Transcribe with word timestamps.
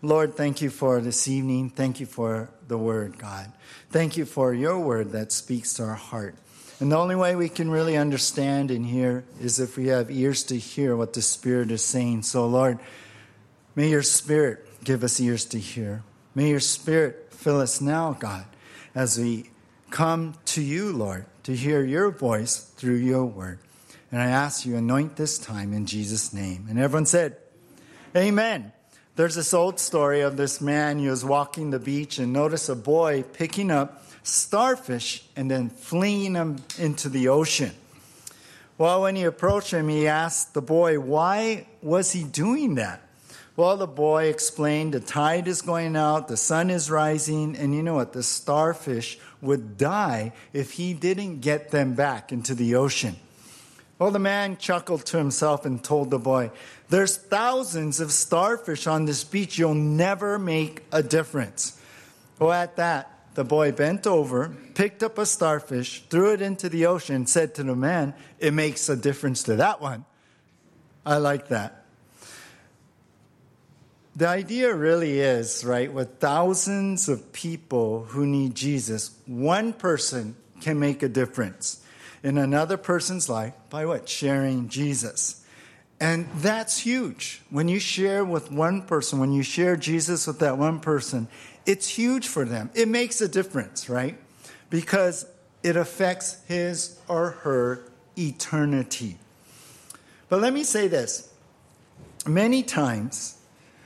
Lord, 0.00 0.36
thank 0.36 0.62
you 0.62 0.70
for 0.70 1.00
this 1.00 1.26
evening. 1.26 1.70
Thank 1.70 1.98
you 1.98 2.06
for 2.06 2.50
the 2.68 2.78
word, 2.78 3.18
God. 3.18 3.50
Thank 3.90 4.16
you 4.16 4.24
for 4.26 4.54
your 4.54 4.78
word 4.78 5.10
that 5.12 5.32
speaks 5.32 5.74
to 5.74 5.84
our 5.84 5.94
heart. 5.94 6.36
And 6.78 6.92
the 6.92 6.96
only 6.96 7.16
way 7.16 7.34
we 7.34 7.48
can 7.48 7.68
really 7.68 7.96
understand 7.96 8.70
and 8.70 8.86
hear 8.86 9.24
is 9.40 9.58
if 9.58 9.76
we 9.76 9.88
have 9.88 10.08
ears 10.10 10.44
to 10.44 10.56
hear 10.56 10.94
what 10.94 11.14
the 11.14 11.22
Spirit 11.22 11.72
is 11.72 11.82
saying. 11.82 12.22
So, 12.22 12.46
Lord, 12.46 12.78
may 13.74 13.88
your 13.88 14.04
Spirit 14.04 14.64
give 14.84 15.02
us 15.02 15.18
ears 15.18 15.44
to 15.46 15.58
hear. 15.58 16.04
May 16.32 16.50
your 16.50 16.60
Spirit 16.60 17.32
fill 17.32 17.60
us 17.60 17.80
now, 17.80 18.12
God, 18.12 18.44
as 18.94 19.18
we 19.18 19.50
come 19.90 20.34
to 20.44 20.62
you, 20.62 20.92
Lord, 20.92 21.26
to 21.42 21.56
hear 21.56 21.82
your 21.82 22.12
voice 22.12 22.58
through 22.58 22.96
your 22.96 23.24
word. 23.24 23.58
And 24.12 24.22
I 24.22 24.26
ask 24.26 24.64
you, 24.64 24.76
anoint 24.76 25.16
this 25.16 25.38
time 25.38 25.72
in 25.72 25.86
Jesus' 25.86 26.32
name. 26.32 26.66
And 26.70 26.78
everyone 26.78 27.06
said, 27.06 27.36
Amen. 28.14 28.72
There's 29.18 29.34
this 29.34 29.52
old 29.52 29.80
story 29.80 30.20
of 30.20 30.36
this 30.36 30.60
man. 30.60 31.00
who 31.00 31.10
was 31.10 31.24
walking 31.24 31.70
the 31.70 31.80
beach 31.80 32.20
and 32.20 32.32
noticed 32.32 32.68
a 32.68 32.76
boy 32.76 33.24
picking 33.24 33.68
up 33.68 34.04
starfish 34.22 35.24
and 35.34 35.50
then 35.50 35.70
flinging 35.70 36.34
them 36.34 36.62
into 36.78 37.08
the 37.08 37.26
ocean. 37.26 37.72
Well, 38.78 39.02
when 39.02 39.16
he 39.16 39.24
approached 39.24 39.72
him, 39.72 39.88
he 39.88 40.06
asked 40.06 40.54
the 40.54 40.62
boy, 40.62 41.00
why 41.00 41.66
was 41.82 42.12
he 42.12 42.22
doing 42.22 42.76
that? 42.76 43.00
Well, 43.56 43.76
the 43.76 43.88
boy 43.88 44.26
explained 44.26 44.94
the 44.94 45.00
tide 45.00 45.48
is 45.48 45.62
going 45.62 45.96
out, 45.96 46.28
the 46.28 46.36
sun 46.36 46.70
is 46.70 46.88
rising, 46.88 47.56
and 47.56 47.74
you 47.74 47.82
know 47.82 47.94
what? 47.94 48.12
The 48.12 48.22
starfish 48.22 49.18
would 49.42 49.76
die 49.76 50.32
if 50.52 50.70
he 50.74 50.94
didn't 50.94 51.40
get 51.40 51.72
them 51.72 51.94
back 51.94 52.30
into 52.30 52.54
the 52.54 52.76
ocean. 52.76 53.16
Well, 53.98 54.12
the 54.12 54.20
man 54.20 54.58
chuckled 54.58 55.04
to 55.06 55.18
himself 55.18 55.66
and 55.66 55.82
told 55.82 56.10
the 56.10 56.18
boy, 56.18 56.52
There's 56.88 57.16
thousands 57.16 57.98
of 57.98 58.12
starfish 58.12 58.86
on 58.86 59.06
this 59.06 59.24
beach. 59.24 59.58
You'll 59.58 59.74
never 59.74 60.38
make 60.38 60.84
a 60.92 61.02
difference. 61.02 61.80
Well, 62.38 62.52
at 62.52 62.76
that, 62.76 63.12
the 63.34 63.42
boy 63.42 63.72
bent 63.72 64.06
over, 64.06 64.54
picked 64.74 65.02
up 65.02 65.18
a 65.18 65.26
starfish, 65.26 66.04
threw 66.08 66.32
it 66.32 66.40
into 66.40 66.68
the 66.68 66.86
ocean, 66.86 67.16
and 67.16 67.28
said 67.28 67.56
to 67.56 67.64
the 67.64 67.74
man, 67.74 68.14
It 68.38 68.54
makes 68.54 68.88
a 68.88 68.96
difference 68.96 69.42
to 69.44 69.56
that 69.56 69.80
one. 69.80 70.04
I 71.04 71.16
like 71.16 71.48
that. 71.48 71.84
The 74.14 74.28
idea 74.28 74.74
really 74.74 75.20
is, 75.20 75.64
right, 75.64 75.92
with 75.92 76.18
thousands 76.18 77.08
of 77.08 77.32
people 77.32 78.04
who 78.04 78.26
need 78.26 78.54
Jesus, 78.54 79.16
one 79.26 79.72
person 79.72 80.36
can 80.60 80.78
make 80.78 81.02
a 81.02 81.08
difference 81.08 81.84
in 82.22 82.38
another 82.38 82.76
person's 82.76 83.28
life 83.28 83.54
by 83.70 83.86
what? 83.86 84.08
Sharing 84.08 84.68
Jesus. 84.68 85.44
And 86.00 86.28
that's 86.36 86.78
huge. 86.78 87.42
When 87.50 87.68
you 87.68 87.78
share 87.80 88.24
with 88.24 88.52
one 88.52 88.82
person, 88.82 89.18
when 89.18 89.32
you 89.32 89.42
share 89.42 89.76
Jesus 89.76 90.26
with 90.26 90.38
that 90.38 90.56
one 90.56 90.80
person, 90.80 91.28
it's 91.66 91.88
huge 91.88 92.28
for 92.28 92.44
them. 92.44 92.70
It 92.74 92.88
makes 92.88 93.20
a 93.20 93.28
difference, 93.28 93.88
right? 93.88 94.16
Because 94.70 95.26
it 95.62 95.76
affects 95.76 96.40
his 96.46 96.98
or 97.08 97.30
her 97.30 97.84
eternity. 98.16 99.18
But 100.28 100.40
let 100.40 100.52
me 100.52 100.62
say 100.62 100.88
this 100.88 101.32
many 102.26 102.62
times, 102.62 103.36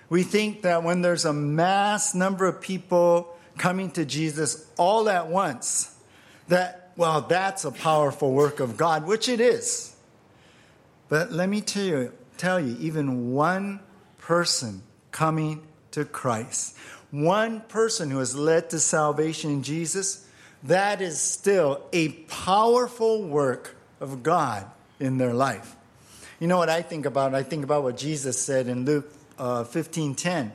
we 0.08 0.22
think 0.22 0.62
that 0.62 0.82
when 0.82 1.00
there's 1.00 1.24
a 1.24 1.32
mass 1.32 2.14
number 2.14 2.46
of 2.46 2.60
people 2.60 3.34
coming 3.56 3.90
to 3.92 4.04
Jesus 4.04 4.66
all 4.76 5.08
at 5.08 5.28
once, 5.28 5.96
that, 6.48 6.81
well, 6.96 7.22
that's 7.22 7.64
a 7.64 7.70
powerful 7.70 8.32
work 8.32 8.60
of 8.60 8.76
God, 8.76 9.06
which 9.06 9.28
it 9.28 9.40
is. 9.40 9.94
But 11.08 11.32
let 11.32 11.48
me 11.48 11.60
tell 11.60 11.84
you, 11.84 12.12
tell 12.36 12.60
you 12.60 12.76
even 12.80 13.32
one 13.32 13.80
person 14.18 14.82
coming 15.10 15.62
to 15.92 16.04
Christ, 16.04 16.76
one 17.10 17.60
person 17.62 18.10
who 18.10 18.18
has 18.18 18.34
led 18.34 18.70
to 18.70 18.78
salvation 18.78 19.50
in 19.50 19.62
Jesus, 19.62 20.26
that 20.62 21.00
is 21.00 21.20
still 21.20 21.82
a 21.92 22.08
powerful 22.08 23.22
work 23.24 23.76
of 24.00 24.22
God 24.22 24.70
in 25.00 25.18
their 25.18 25.34
life. 25.34 25.76
You 26.40 26.48
know 26.48 26.58
what 26.58 26.68
I 26.68 26.82
think 26.82 27.06
about? 27.06 27.34
I 27.34 27.42
think 27.42 27.64
about 27.64 27.82
what 27.82 27.96
Jesus 27.96 28.40
said 28.40 28.68
in 28.68 28.84
Luke 28.84 29.12
uh, 29.38 29.64
15:10. 29.64 30.52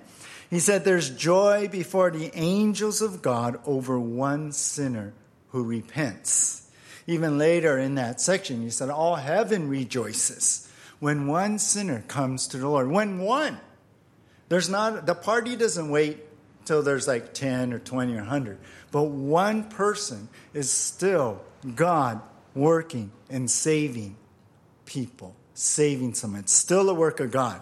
He 0.50 0.59
said, 0.59 0.86
"There's 0.86 1.09
joy 1.09 1.68
before 1.68 2.09
the 2.09 2.31
angels 2.34 3.02
of 3.02 3.22
God 3.22 3.59
over 3.66 4.00
one 4.00 4.52
sinner 4.52 5.14
who 5.57 5.63
repents." 5.63 6.63
Even 7.07 7.38
later 7.38 7.78
in 7.78 7.95
that 7.95 8.19
section, 8.19 8.62
he 8.62 8.69
said, 8.69 8.90
"All 8.90 9.16
heaven 9.16 9.69
rejoices 9.69 10.68
when 11.00 11.28
one 11.28 11.57
sinner 11.57 12.03
comes 12.07 12.47
to 12.47 12.57
the 12.57 12.68
Lord." 12.68 12.90
When 12.90 13.19
one, 13.19 13.59
there's 14.50 14.69
not 14.69 15.06
the 15.06 15.16
party 15.16 15.56
doesn't 15.56 15.90
wait 15.90 16.25
till 16.66 16.81
there's 16.84 17.07
like 17.07 17.34
10 17.34 17.72
or 17.72 17.79
20 17.79 18.13
or 18.16 18.23
100, 18.23 18.57
but 18.91 19.03
one 19.03 19.63
person 19.63 20.28
is 20.53 20.69
still 20.69 21.41
God 21.75 22.22
working 22.53 23.12
and 23.29 23.50
saving 23.50 24.18
people, 24.85 25.35
saving 25.53 26.13
someone. 26.13 26.41
It's 26.41 26.53
still 26.53 26.89
a 26.89 26.94
work 26.94 27.19
of 27.19 27.31
God. 27.31 27.62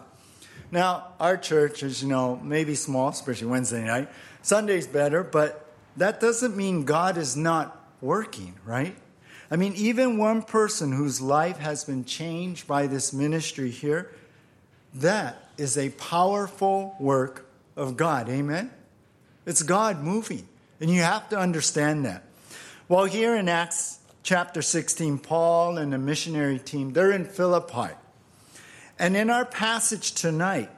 Now, 0.71 1.13
our 1.19 1.37
church 1.37 1.83
is, 1.83 2.01
you 2.01 2.09
know, 2.09 2.37
maybe 2.37 2.73
small, 2.73 3.09
especially 3.09 3.47
Wednesday 3.47 3.83
night. 3.85 4.09
Sunday's 4.41 4.87
better, 4.87 5.23
but 5.23 5.71
that 5.97 6.19
doesn't 6.19 6.57
mean 6.57 6.83
God 6.83 7.17
is 7.17 7.37
not 7.37 7.84
working, 8.01 8.55
right? 8.65 8.95
I 9.49 9.57
mean, 9.57 9.73
even 9.75 10.17
one 10.17 10.41
person 10.41 10.91
whose 10.91 11.21
life 11.21 11.57
has 11.57 11.83
been 11.83 12.05
changed 12.05 12.67
by 12.67 12.87
this 12.87 13.13
ministry 13.13 13.69
here, 13.69 14.11
that 14.95 15.49
is 15.57 15.77
a 15.77 15.89
powerful 15.91 16.95
work 16.99 17.47
of 17.75 17.97
God. 17.97 18.29
Amen? 18.29 18.71
It's 19.45 19.61
God 19.61 20.01
moving. 20.01 20.47
And 20.81 20.89
you 20.89 21.01
have 21.01 21.29
to 21.29 21.37
understand 21.37 22.05
that. 22.05 22.23
Well, 22.87 23.05
here 23.05 23.35
in 23.35 23.47
Acts 23.47 23.99
chapter 24.23 24.61
16, 24.61 25.19
Paul 25.19 25.77
and 25.77 25.93
the 25.93 25.97
missionary 25.97 26.59
team, 26.59 26.93
they're 26.93 27.11
in 27.11 27.25
Philippi. 27.25 27.93
And 28.97 29.15
in 29.15 29.29
our 29.29 29.45
passage 29.45 30.13
tonight, 30.13 30.71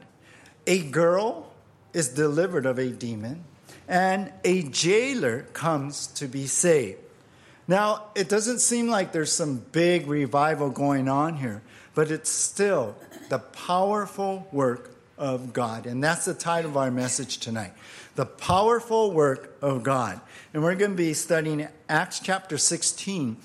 a 0.66 0.84
girl 0.84 1.52
is 1.94 2.10
delivered 2.10 2.66
of 2.66 2.78
a 2.78 2.90
demon, 2.90 3.44
and 3.88 4.32
a 4.44 4.64
jailer 4.64 5.44
comes 5.54 6.08
to 6.08 6.28
be 6.28 6.46
saved. 6.46 7.00
Now, 7.68 8.06
it 8.16 8.30
doesn't 8.30 8.60
seem 8.60 8.88
like 8.88 9.12
there's 9.12 9.32
some 9.32 9.58
big 9.58 10.08
revival 10.08 10.70
going 10.70 11.10
on 11.10 11.36
here, 11.36 11.62
but 11.96 12.12
it's 12.12 12.30
still 12.30 12.96
the 13.30 13.40
powerful 13.40 14.48
work 14.52 14.92
of 15.18 15.52
God. 15.52 15.86
And 15.86 16.02
that's 16.02 16.26
the 16.26 16.34
title 16.34 16.72
of 16.72 16.78
our 16.78 16.92
message 16.92 17.40
tonight 17.40 17.74
The 18.16 18.26
Powerful 18.26 19.12
Work 19.12 19.58
of 19.62 19.84
God. 19.84 20.22
And 20.54 20.64
we're 20.64 20.76
going 20.76 20.92
to 20.92 20.98
be 20.98 21.14
studying 21.14 21.68
Acts 21.90 22.20
chapter 22.20 22.58
16 22.58 23.36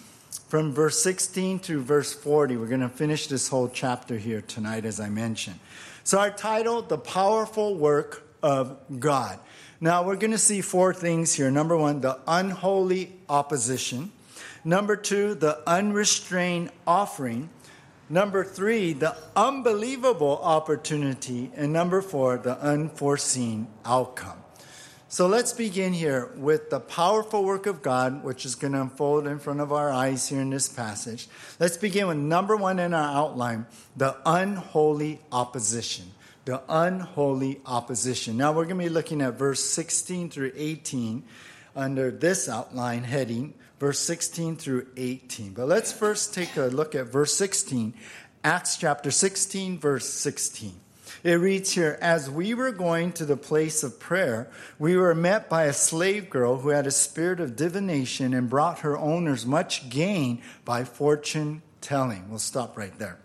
from 0.48 0.72
verse 0.72 1.02
16 1.02 1.58
through 1.58 1.82
verse 1.82 2.12
40. 2.12 2.56
We're 2.56 2.66
going 2.66 2.80
to 2.80 2.88
finish 2.88 3.26
this 3.26 3.48
whole 3.48 3.68
chapter 3.68 4.16
here 4.18 4.42
tonight, 4.42 4.84
as 4.84 5.00
I 5.00 5.08
mentioned. 5.08 5.58
So, 6.04 6.18
our 6.18 6.30
title, 6.30 6.82
The 6.82 6.98
Powerful 6.98 7.74
Work 7.74 8.22
of 8.42 8.76
God. 9.00 9.38
Now, 9.82 10.04
we're 10.04 10.14
going 10.14 10.30
to 10.30 10.38
see 10.38 10.60
four 10.60 10.94
things 10.94 11.34
here. 11.34 11.50
Number 11.50 11.76
one, 11.76 12.02
the 12.02 12.20
unholy 12.28 13.14
opposition. 13.28 14.12
Number 14.64 14.94
two, 14.94 15.34
the 15.34 15.60
unrestrained 15.68 16.70
offering. 16.86 17.50
Number 18.08 18.44
three, 18.44 18.92
the 18.92 19.16
unbelievable 19.34 20.38
opportunity. 20.40 21.50
And 21.56 21.72
number 21.72 22.00
four, 22.00 22.36
the 22.36 22.60
unforeseen 22.60 23.66
outcome. 23.84 24.38
So 25.08 25.26
let's 25.26 25.52
begin 25.52 25.92
here 25.92 26.30
with 26.36 26.70
the 26.70 26.78
powerful 26.78 27.44
work 27.44 27.66
of 27.66 27.82
God, 27.82 28.22
which 28.22 28.46
is 28.46 28.54
going 28.54 28.74
to 28.74 28.82
unfold 28.82 29.26
in 29.26 29.40
front 29.40 29.58
of 29.60 29.72
our 29.72 29.90
eyes 29.90 30.28
here 30.28 30.40
in 30.40 30.50
this 30.50 30.68
passage. 30.68 31.26
Let's 31.58 31.76
begin 31.76 32.06
with 32.06 32.18
number 32.18 32.56
one 32.56 32.78
in 32.78 32.94
our 32.94 33.16
outline 33.16 33.66
the 33.96 34.16
unholy 34.24 35.18
opposition. 35.32 36.12
The 36.44 36.62
unholy 36.68 37.60
opposition. 37.64 38.36
Now 38.36 38.52
we're 38.52 38.64
going 38.64 38.78
to 38.78 38.84
be 38.84 38.88
looking 38.88 39.22
at 39.22 39.34
verse 39.34 39.62
16 39.62 40.30
through 40.30 40.52
18 40.56 41.22
under 41.76 42.10
this 42.10 42.48
outline 42.48 43.04
heading, 43.04 43.54
verse 43.78 44.00
16 44.00 44.56
through 44.56 44.88
18. 44.96 45.52
But 45.52 45.68
let's 45.68 45.92
first 45.92 46.34
take 46.34 46.56
a 46.56 46.62
look 46.62 46.94
at 46.96 47.06
verse 47.06 47.34
16, 47.34 47.94
Acts 48.42 48.76
chapter 48.76 49.12
16, 49.12 49.78
verse 49.78 50.08
16. 50.08 50.74
It 51.22 51.34
reads 51.34 51.70
here 51.70 51.96
As 52.00 52.28
we 52.28 52.54
were 52.54 52.72
going 52.72 53.12
to 53.12 53.24
the 53.24 53.36
place 53.36 53.84
of 53.84 54.00
prayer, 54.00 54.50
we 54.80 54.96
were 54.96 55.14
met 55.14 55.48
by 55.48 55.64
a 55.64 55.72
slave 55.72 56.28
girl 56.28 56.58
who 56.58 56.70
had 56.70 56.88
a 56.88 56.90
spirit 56.90 57.38
of 57.38 57.54
divination 57.54 58.34
and 58.34 58.50
brought 58.50 58.80
her 58.80 58.98
owners 58.98 59.46
much 59.46 59.88
gain 59.88 60.42
by 60.64 60.82
fortune 60.82 61.62
telling. 61.80 62.28
We'll 62.28 62.40
stop 62.40 62.76
right 62.76 62.98
there. 62.98 63.20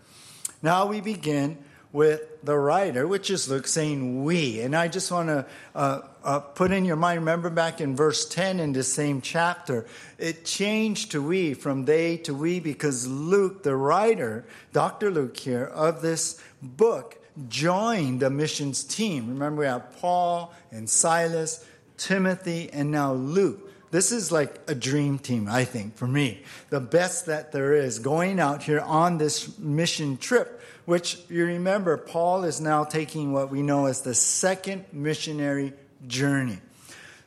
Now 0.62 0.86
we 0.86 1.00
begin 1.00 1.58
with 1.92 2.44
the 2.44 2.56
writer, 2.56 3.06
which 3.06 3.30
is 3.30 3.48
Luke, 3.48 3.66
saying 3.66 4.22
we. 4.24 4.60
And 4.60 4.76
I 4.76 4.88
just 4.88 5.10
want 5.10 5.28
to 5.28 5.46
uh, 5.74 6.00
uh, 6.22 6.40
put 6.40 6.70
in 6.70 6.84
your 6.84 6.96
mind, 6.96 7.20
remember 7.20 7.50
back 7.50 7.80
in 7.80 7.96
verse 7.96 8.28
10 8.28 8.60
in 8.60 8.72
the 8.72 8.82
same 8.82 9.20
chapter, 9.20 9.86
it 10.18 10.44
changed 10.44 11.12
to 11.12 11.22
we, 11.22 11.54
from 11.54 11.86
they 11.86 12.18
to 12.18 12.34
we, 12.34 12.60
because 12.60 13.06
Luke, 13.06 13.62
the 13.62 13.74
writer, 13.74 14.44
Dr. 14.72 15.10
Luke 15.10 15.36
here, 15.36 15.64
of 15.64 16.02
this 16.02 16.42
book, 16.60 17.16
joined 17.48 18.20
the 18.20 18.30
missions 18.30 18.84
team. 18.84 19.28
Remember, 19.28 19.60
we 19.60 19.66
have 19.66 19.96
Paul 20.00 20.52
and 20.70 20.90
Silas, 20.90 21.64
Timothy, 21.96 22.68
and 22.72 22.90
now 22.90 23.12
Luke. 23.12 23.64
This 23.90 24.12
is 24.12 24.30
like 24.30 24.60
a 24.66 24.74
dream 24.74 25.18
team, 25.18 25.48
I 25.48 25.64
think, 25.64 25.96
for 25.96 26.06
me. 26.06 26.42
The 26.68 26.80
best 26.80 27.26
that 27.26 27.52
there 27.52 27.74
is 27.74 27.98
going 27.98 28.38
out 28.38 28.62
here 28.62 28.80
on 28.80 29.16
this 29.16 29.58
mission 29.58 30.18
trip, 30.18 30.57
which 30.88 31.18
you 31.28 31.44
remember, 31.44 31.98
Paul 31.98 32.44
is 32.44 32.62
now 32.62 32.82
taking 32.82 33.34
what 33.34 33.50
we 33.50 33.60
know 33.60 33.84
as 33.84 34.00
the 34.00 34.14
second 34.14 34.86
missionary 34.90 35.74
journey. 36.06 36.60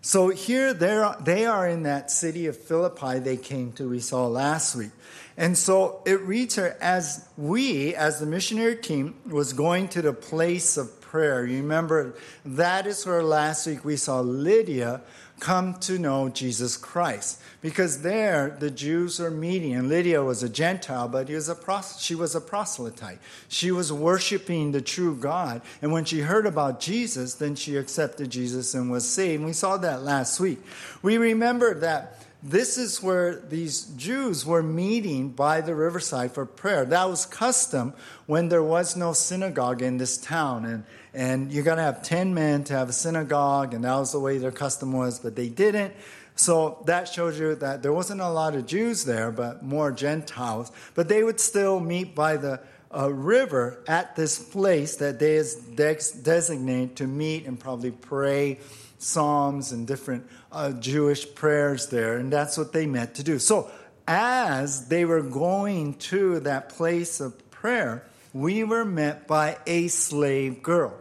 So 0.01 0.29
here 0.29 0.73
they 0.73 1.45
are 1.45 1.67
in 1.67 1.83
that 1.83 2.09
city 2.09 2.47
of 2.47 2.57
Philippi 2.57 3.19
they 3.19 3.37
came 3.37 3.71
to, 3.73 3.87
we 3.87 3.99
saw 3.99 4.25
last 4.25 4.75
week. 4.75 4.89
And 5.37 5.55
so 5.55 6.01
it 6.07 6.21
reads 6.21 6.55
here 6.55 6.75
as 6.81 7.29
we, 7.37 7.93
as 7.93 8.19
the 8.19 8.25
missionary 8.25 8.77
team, 8.77 9.13
was 9.29 9.53
going 9.53 9.89
to 9.89 10.01
the 10.01 10.13
place 10.13 10.75
of 10.75 10.99
prayer. 10.99 11.45
You 11.45 11.57
remember 11.57 12.15
that 12.43 12.87
is 12.87 13.05
where 13.05 13.21
last 13.21 13.67
week 13.67 13.85
we 13.85 13.95
saw 13.95 14.21
Lydia 14.21 15.01
come 15.41 15.73
to 15.73 15.97
know 15.99 16.29
Jesus 16.29 16.77
Christ. 16.77 17.41
Because 17.61 18.01
there 18.01 18.55
the 18.59 18.71
Jews 18.71 19.19
are 19.19 19.29
meeting, 19.29 19.73
and 19.73 19.89
Lydia 19.89 20.23
was 20.23 20.43
a 20.43 20.49
Gentile, 20.49 21.09
but 21.09 21.29
was 21.29 21.49
a 21.49 21.83
she 21.99 22.15
was 22.15 22.33
a 22.35 22.41
proselyte. 22.41 23.19
She 23.49 23.71
was 23.71 23.91
worshiping 23.91 24.71
the 24.71 24.81
true 24.81 25.15
God. 25.15 25.61
And 25.81 25.91
when 25.91 26.05
she 26.05 26.21
heard 26.21 26.45
about 26.45 26.79
Jesus, 26.79 27.33
then 27.33 27.55
she 27.55 27.75
accepted 27.75 28.29
Jesus 28.29 28.73
and 28.73 28.89
was 28.89 29.07
saved. 29.07 29.39
And 29.39 29.45
we 29.45 29.53
saw 29.53 29.77
that 29.77 30.03
last 30.03 30.39
week. 30.39 30.59
We 31.01 31.17
remember 31.17 31.73
that 31.81 32.20
this 32.43 32.77
is 32.77 33.03
where 33.03 33.35
these 33.35 33.85
Jews 33.97 34.45
were 34.45 34.63
meeting 34.63 35.29
by 35.29 35.61
the 35.61 35.75
riverside 35.75 36.31
for 36.31 36.45
prayer. 36.45 36.85
That 36.85 37.09
was 37.09 37.25
custom 37.25 37.93
when 38.25 38.49
there 38.49 38.63
was 38.63 38.95
no 38.95 39.13
synagogue 39.13 39.81
in 39.81 39.97
this 39.97 40.17
town. 40.17 40.65
And, 40.65 40.83
and 41.13 41.51
you're 41.51 41.63
going 41.63 41.77
to 41.77 41.83
have 41.83 42.01
10 42.01 42.33
men 42.33 42.63
to 42.65 42.73
have 42.73 42.89
a 42.89 42.93
synagogue, 42.93 43.73
and 43.73 43.83
that 43.83 43.95
was 43.95 44.11
the 44.11 44.19
way 44.19 44.39
their 44.39 44.51
custom 44.51 44.91
was, 44.91 45.19
but 45.19 45.35
they 45.35 45.49
didn't. 45.49 45.93
So 46.35 46.81
that 46.87 47.07
shows 47.07 47.39
you 47.39 47.53
that 47.55 47.83
there 47.83 47.93
wasn't 47.93 48.21
a 48.21 48.29
lot 48.29 48.55
of 48.55 48.65
Jews 48.65 49.05
there, 49.05 49.31
but 49.31 49.61
more 49.61 49.91
Gentiles. 49.91 50.71
But 50.95 51.07
they 51.07 51.23
would 51.23 51.39
still 51.39 51.79
meet 51.79 52.15
by 52.15 52.37
the 52.37 52.59
uh, 52.93 53.13
river 53.13 53.83
at 53.87 54.15
this 54.15 54.39
place 54.39 54.95
that 54.97 55.19
they 55.19 55.35
is 55.35 55.55
designated 55.55 56.95
to 56.97 57.07
meet 57.07 57.45
and 57.45 57.59
probably 57.59 57.91
pray 57.91 58.59
psalms 59.01 59.71
and 59.71 59.87
different 59.87 60.27
uh, 60.51 60.71
Jewish 60.73 61.33
prayers 61.35 61.87
there, 61.87 62.17
and 62.17 62.31
that's 62.31 62.57
what 62.57 62.73
they 62.73 62.85
meant 62.85 63.15
to 63.15 63.23
do. 63.23 63.39
So, 63.39 63.69
as 64.07 64.87
they 64.87 65.05
were 65.05 65.21
going 65.21 65.95
to 65.95 66.39
that 66.41 66.69
place 66.69 67.19
of 67.19 67.51
prayer, 67.51 68.03
we 68.33 68.63
were 68.63 68.85
met 68.85 69.27
by 69.27 69.57
a 69.65 69.87
slave 69.87 70.63
girl. 70.63 70.93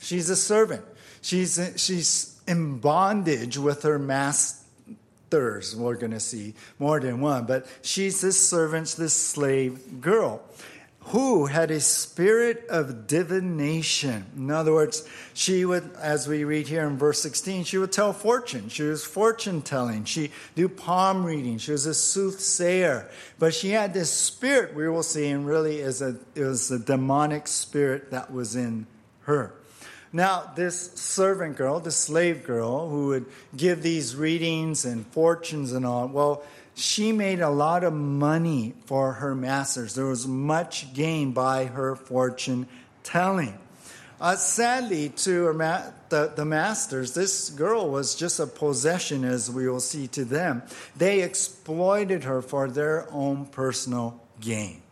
She's 0.00 0.30
a 0.30 0.36
servant. 0.36 0.84
She's, 1.22 1.60
she's 1.76 2.40
in 2.46 2.78
bondage 2.78 3.58
with 3.58 3.82
her 3.82 3.98
masters. 3.98 5.76
We're 5.76 5.96
going 5.96 6.12
to 6.12 6.20
see 6.20 6.54
more 6.78 6.98
than 7.00 7.20
one, 7.20 7.46
but 7.46 7.66
she's 7.82 8.20
this 8.20 8.48
servant, 8.48 8.88
this 8.98 9.14
slave 9.14 10.00
girl 10.00 10.42
who 11.10 11.46
had 11.46 11.72
a 11.72 11.80
spirit 11.80 12.64
of 12.68 13.08
divination. 13.08 14.24
In 14.36 14.50
other 14.50 14.72
words, 14.72 15.08
she 15.34 15.64
would, 15.64 15.90
as 15.96 16.28
we 16.28 16.44
read 16.44 16.68
here 16.68 16.86
in 16.86 16.98
verse 16.98 17.20
16, 17.20 17.64
she 17.64 17.78
would 17.78 17.90
tell 17.90 18.12
fortune. 18.12 18.68
She 18.68 18.84
was 18.84 19.04
fortune 19.04 19.60
telling. 19.60 20.04
She 20.04 20.30
do 20.54 20.68
palm 20.68 21.24
reading. 21.24 21.58
She 21.58 21.72
was 21.72 21.84
a 21.86 21.94
soothsayer. 21.94 23.10
But 23.40 23.54
she 23.54 23.70
had 23.70 23.92
this 23.92 24.12
spirit 24.12 24.74
we 24.74 24.88
will 24.88 25.02
see, 25.02 25.28
and 25.28 25.44
really 25.44 25.80
is 25.80 26.00
a, 26.00 26.16
it 26.36 26.44
was 26.44 26.70
a 26.70 26.78
demonic 26.78 27.48
spirit 27.48 28.12
that 28.12 28.32
was 28.32 28.54
in 28.54 28.86
her. 29.22 29.52
Now, 30.12 30.52
this 30.54 30.92
servant 30.92 31.56
girl, 31.56 31.80
the 31.80 31.90
slave 31.90 32.44
girl, 32.44 32.88
who 32.88 33.08
would 33.08 33.26
give 33.56 33.82
these 33.82 34.14
readings 34.14 34.84
and 34.84 35.06
fortunes 35.08 35.72
and 35.72 35.86
all, 35.86 36.08
well, 36.08 36.44
she 36.74 37.12
made 37.12 37.40
a 37.40 37.50
lot 37.50 37.84
of 37.84 37.92
money 37.92 38.74
for 38.86 39.14
her 39.14 39.34
masters. 39.34 39.94
There 39.94 40.06
was 40.06 40.26
much 40.26 40.92
gain 40.94 41.32
by 41.32 41.66
her 41.66 41.96
fortune 41.96 42.66
telling. 43.02 43.58
Uh, 44.20 44.36
sadly, 44.36 45.08
to 45.08 45.52
ma- 45.54 45.82
the, 46.10 46.32
the 46.36 46.44
masters, 46.44 47.14
this 47.14 47.48
girl 47.48 47.88
was 47.88 48.14
just 48.14 48.38
a 48.38 48.46
possession, 48.46 49.24
as 49.24 49.50
we 49.50 49.66
will 49.66 49.80
see 49.80 50.06
to 50.08 50.24
them. 50.24 50.62
They 50.96 51.22
exploited 51.22 52.24
her 52.24 52.42
for 52.42 52.68
their 52.68 53.10
own 53.12 53.46
personal 53.46 54.20
gain. 54.38 54.82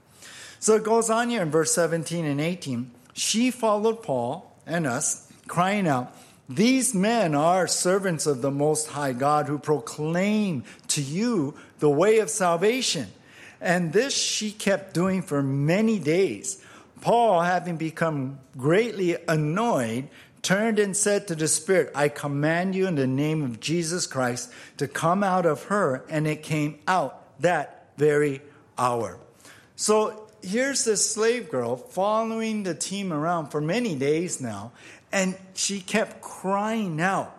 So 0.60 0.76
it 0.76 0.82
goes 0.82 1.10
on 1.10 1.28
here 1.28 1.42
in 1.42 1.50
verse 1.50 1.72
17 1.74 2.24
and 2.24 2.40
18. 2.40 2.90
She 3.12 3.50
followed 3.50 4.02
Paul 4.02 4.50
and 4.66 4.86
us, 4.86 5.30
crying 5.46 5.86
out, 5.86 6.14
These 6.48 6.94
men 6.94 7.34
are 7.34 7.66
servants 7.66 8.26
of 8.26 8.40
the 8.40 8.50
Most 8.50 8.88
High 8.88 9.12
God 9.12 9.46
who 9.46 9.58
proclaim 9.58 10.64
to 10.88 11.02
you 11.02 11.54
the 11.78 11.90
way 11.90 12.20
of 12.20 12.30
salvation. 12.30 13.08
And 13.60 13.92
this 13.92 14.14
she 14.16 14.50
kept 14.50 14.94
doing 14.94 15.20
for 15.20 15.42
many 15.42 15.98
days. 15.98 16.62
Paul, 17.00 17.42
having 17.42 17.76
become 17.76 18.38
greatly 18.56 19.16
annoyed, 19.28 20.08
turned 20.40 20.78
and 20.78 20.96
said 20.96 21.28
to 21.28 21.34
the 21.34 21.48
Spirit, 21.48 21.92
I 21.94 22.08
command 22.08 22.74
you 22.74 22.86
in 22.86 22.94
the 22.94 23.06
name 23.06 23.42
of 23.42 23.60
Jesus 23.60 24.06
Christ 24.06 24.50
to 24.78 24.88
come 24.88 25.22
out 25.22 25.44
of 25.44 25.64
her. 25.64 26.04
And 26.08 26.26
it 26.26 26.42
came 26.42 26.78
out 26.88 27.40
that 27.40 27.90
very 27.98 28.40
hour. 28.78 29.18
So 29.76 30.28
here's 30.42 30.84
this 30.84 31.08
slave 31.08 31.50
girl 31.50 31.76
following 31.76 32.62
the 32.62 32.74
team 32.74 33.12
around 33.12 33.48
for 33.48 33.60
many 33.60 33.94
days 33.94 34.40
now, 34.40 34.72
and 35.12 35.36
she 35.54 35.80
kept 35.80 36.20
crying 36.20 37.00
out. 37.00 37.34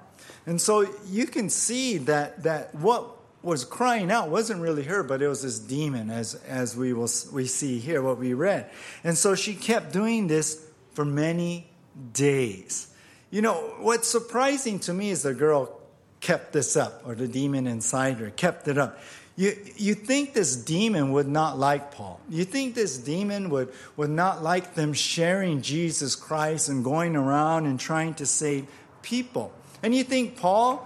And 0.45 0.60
so 0.60 0.88
you 1.06 1.27
can 1.27 1.50
see 1.50 1.98
that, 2.00 2.44
that 2.44 2.74
what 2.75 3.16
was 3.42 3.63
crying 3.63 4.12
out 4.12 4.30
wasn't 4.30 4.62
really 4.62 4.83
her, 4.83 5.04
but 5.04 5.21
it 5.21 5.27
was 5.27 5.44
this 5.44 5.60
demon, 5.60 6.10
as, 6.10 6.36
as 6.48 6.75
we, 6.75 6.94
will, 6.94 7.10
we 7.31 7.45
see 7.45 7.80
here, 7.80 8.01
what 8.01 8.18
we 8.18 8.33
read. 8.33 8.69
And 9.04 9.18
so 9.18 9.36
she 9.36 9.56
kept 9.56 9.94
doing 9.94 10.27
this 10.27 10.66
for 10.94 11.06
many 11.06 11.68
days. 12.13 12.94
You 13.31 13.42
know, 13.42 13.75
what's 13.80 14.07
surprising 14.07 14.80
to 14.80 14.94
me 14.94 15.12
is 15.12 15.24
the 15.24 15.33
girl 15.33 15.80
kept 16.19 16.51
this 16.51 16.75
up, 16.75 17.04
or 17.06 17.16
the 17.16 17.27
demon 17.27 17.68
inside 17.68 18.18
her 18.18 18.30
kept 18.30 18.68
it 18.68 18.77
up. 18.77 19.00
You, 19.39 19.56
you 19.77 19.95
think 19.95 20.33
this 20.33 20.53
demon 20.53 21.13
would 21.13 21.30
not 21.30 21.57
like 21.57 21.94
Paul. 21.94 22.19
You 22.27 22.44
think 22.44 22.75
this 22.75 22.97
demon 22.97 23.50
would, 23.51 23.71
would 23.95 24.09
not 24.09 24.44
like 24.44 24.74
them 24.74 24.91
sharing 24.91 25.62
Jesus 25.62 26.13
Christ 26.13 26.68
and 26.68 26.83
going 26.83 27.15
around 27.15 27.65
and 27.65 27.80
trying 27.80 28.15
to 28.15 28.25
save 28.25 28.68
people. 29.01 29.53
And 29.81 29.95
you 29.95 30.03
think 30.03 30.36
Paul 30.36 30.86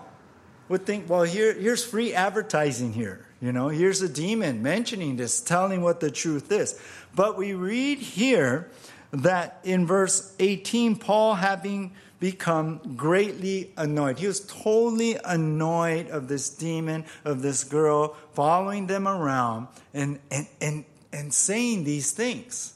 would 0.70 0.86
think, 0.86 1.10
well, 1.10 1.24
here, 1.24 1.52
here's 1.52 1.84
free 1.84 2.14
advertising 2.14 2.94
here. 2.94 3.26
You 3.42 3.52
know, 3.52 3.70
here's 3.70 4.04
a 4.04 4.08
demon 4.08 4.62
mentioning 4.62 5.16
this, 5.16 5.42
telling 5.42 5.82
what 5.82 6.00
the 6.00 6.12
truth 6.12 6.52
is. 6.52 6.80
But 7.16 7.40
we 7.40 7.56
read 7.56 7.98
here 7.98 8.70
that 9.10 9.62
in 9.64 9.88
verse 9.88 10.32
18, 10.38 10.98
Paul 10.98 11.34
having 11.34 11.96
become 12.24 12.80
greatly 12.96 13.70
annoyed. 13.76 14.18
He 14.18 14.28
was 14.28 14.40
totally 14.40 15.18
annoyed 15.26 16.08
of 16.08 16.30
this 16.30 16.50
demon, 16.50 17.04
of 17.26 17.42
this 17.42 17.66
girl, 17.66 18.16
following 18.32 18.88
them 18.88 19.10
around 19.10 19.68
and, 19.94 20.22
and, 20.32 20.48
and, 20.62 20.86
and 21.12 21.34
saying 21.34 21.84
these 21.84 22.14
things. 22.14 22.76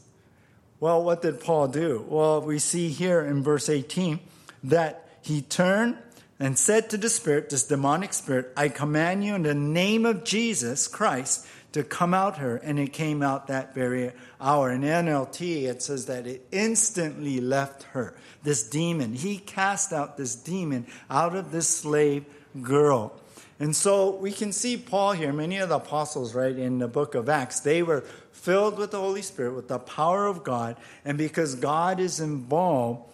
Well, 0.81 1.01
what 1.01 1.21
did 1.21 1.39
Paul 1.39 1.69
do? 1.69 2.05
Well, 2.09 2.41
we 2.41 2.59
see 2.59 2.89
here 2.89 3.21
in 3.21 3.41
verse 3.41 3.69
18 3.69 4.19
that 4.65 5.07
he 5.21 5.43
turned 5.43 5.97
and 6.41 6.59
said 6.59 6.89
to 6.89 6.97
the 6.97 7.07
spirit, 7.07 7.49
this 7.49 7.63
demonic 7.63 8.11
spirit, 8.11 8.51
I 8.57 8.67
command 8.67 9.23
you 9.23 9.33
in 9.33 9.43
the 9.43 9.55
name 9.55 10.05
of 10.05 10.25
Jesus 10.25 10.89
Christ 10.89 11.47
to 11.71 11.83
come 11.83 12.13
out 12.13 12.37
her. 12.37 12.57
And 12.57 12.79
it 12.79 12.93
came 12.93 13.21
out 13.21 13.47
that 13.47 13.73
very 13.73 14.11
hour. 14.39 14.71
In 14.71 14.81
NLT, 14.81 15.63
it 15.63 15.81
says 15.81 16.05
that 16.07 16.27
it 16.27 16.45
instantly 16.51 17.39
left 17.39 17.83
her. 17.83 18.15
This 18.43 18.67
demon, 18.67 19.13
he 19.13 19.37
cast 19.37 19.91
out 19.93 20.17
this 20.17 20.35
demon 20.35 20.87
out 21.09 21.35
of 21.35 21.51
this 21.51 21.67
slave 21.67 22.25
girl. 22.61 23.13
And 23.59 23.75
so 23.75 24.15
we 24.15 24.31
can 24.31 24.51
see 24.51 24.77
Paul 24.77 25.13
here, 25.13 25.33
many 25.33 25.57
of 25.57 25.69
the 25.69 25.77
apostles, 25.77 26.35
right, 26.35 26.55
in 26.55 26.77
the 26.77 26.87
book 26.87 27.15
of 27.15 27.27
Acts, 27.27 27.59
they 27.61 27.81
were 27.81 28.01
filled 28.31 28.77
with 28.77 28.91
the 28.91 28.99
Holy 28.99 29.23
Spirit, 29.23 29.55
with 29.55 29.67
the 29.67 29.79
power 29.79 30.27
of 30.27 30.43
God. 30.43 30.77
And 31.03 31.17
because 31.17 31.55
God 31.55 31.99
is 31.99 32.19
involved, 32.19 33.11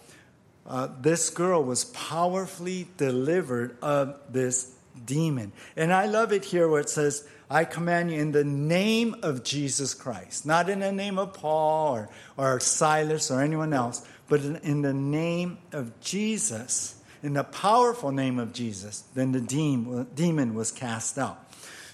uh, 0.66 0.88
this 1.00 1.30
girl 1.30 1.64
was 1.64 1.86
powerfully 1.86 2.88
delivered 2.96 3.76
of 3.82 4.18
this 4.30 4.74
demon. 5.04 5.52
And 5.76 5.92
I 5.92 6.06
love 6.06 6.32
it 6.32 6.44
here 6.44 6.68
where 6.68 6.80
it 6.80 6.90
says, 6.90 7.26
I 7.50 7.64
command 7.64 8.10
you 8.10 8.20
in 8.20 8.32
the 8.32 8.44
name 8.44 9.16
of 9.22 9.44
Jesus 9.44 9.94
Christ, 9.94 10.46
not 10.46 10.68
in 10.68 10.80
the 10.80 10.92
name 10.92 11.18
of 11.18 11.34
Paul 11.34 11.94
or, 11.94 12.08
or 12.36 12.60
Silas 12.60 13.30
or 13.30 13.42
anyone 13.42 13.72
else, 13.72 14.06
but 14.28 14.40
in, 14.40 14.56
in 14.56 14.82
the 14.82 14.94
name 14.94 15.58
of 15.72 16.00
Jesus, 16.00 16.96
in 17.22 17.34
the 17.34 17.44
powerful 17.44 18.12
name 18.12 18.38
of 18.38 18.52
Jesus, 18.52 19.04
then 19.14 19.32
the 19.32 20.06
demon 20.14 20.54
was 20.54 20.72
cast 20.72 21.18
out. 21.18 21.38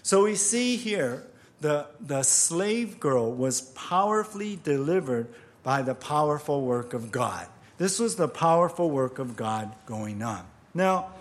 So 0.03 0.25
we 0.25 0.37
see 0.37 0.77
here 0.77 1.27
the, 1.61 1.87
the 2.01 2.23
slave 2.23 3.01
girl 3.01 3.33
was 3.33 3.61
powerfully 3.61 4.59
delivered 4.63 5.29
by 5.63 5.83
the 5.83 5.95
powerful 5.95 6.63
work 6.63 6.95
of 6.95 7.13
God. 7.13 7.47
This 7.77 7.99
was 7.99 8.17
the 8.17 8.29
powerful 8.29 8.91
work 8.91 9.19
of 9.19 9.37
God 9.37 9.75
going 9.87 10.23
on. 10.23 10.45
Now, 10.75 11.13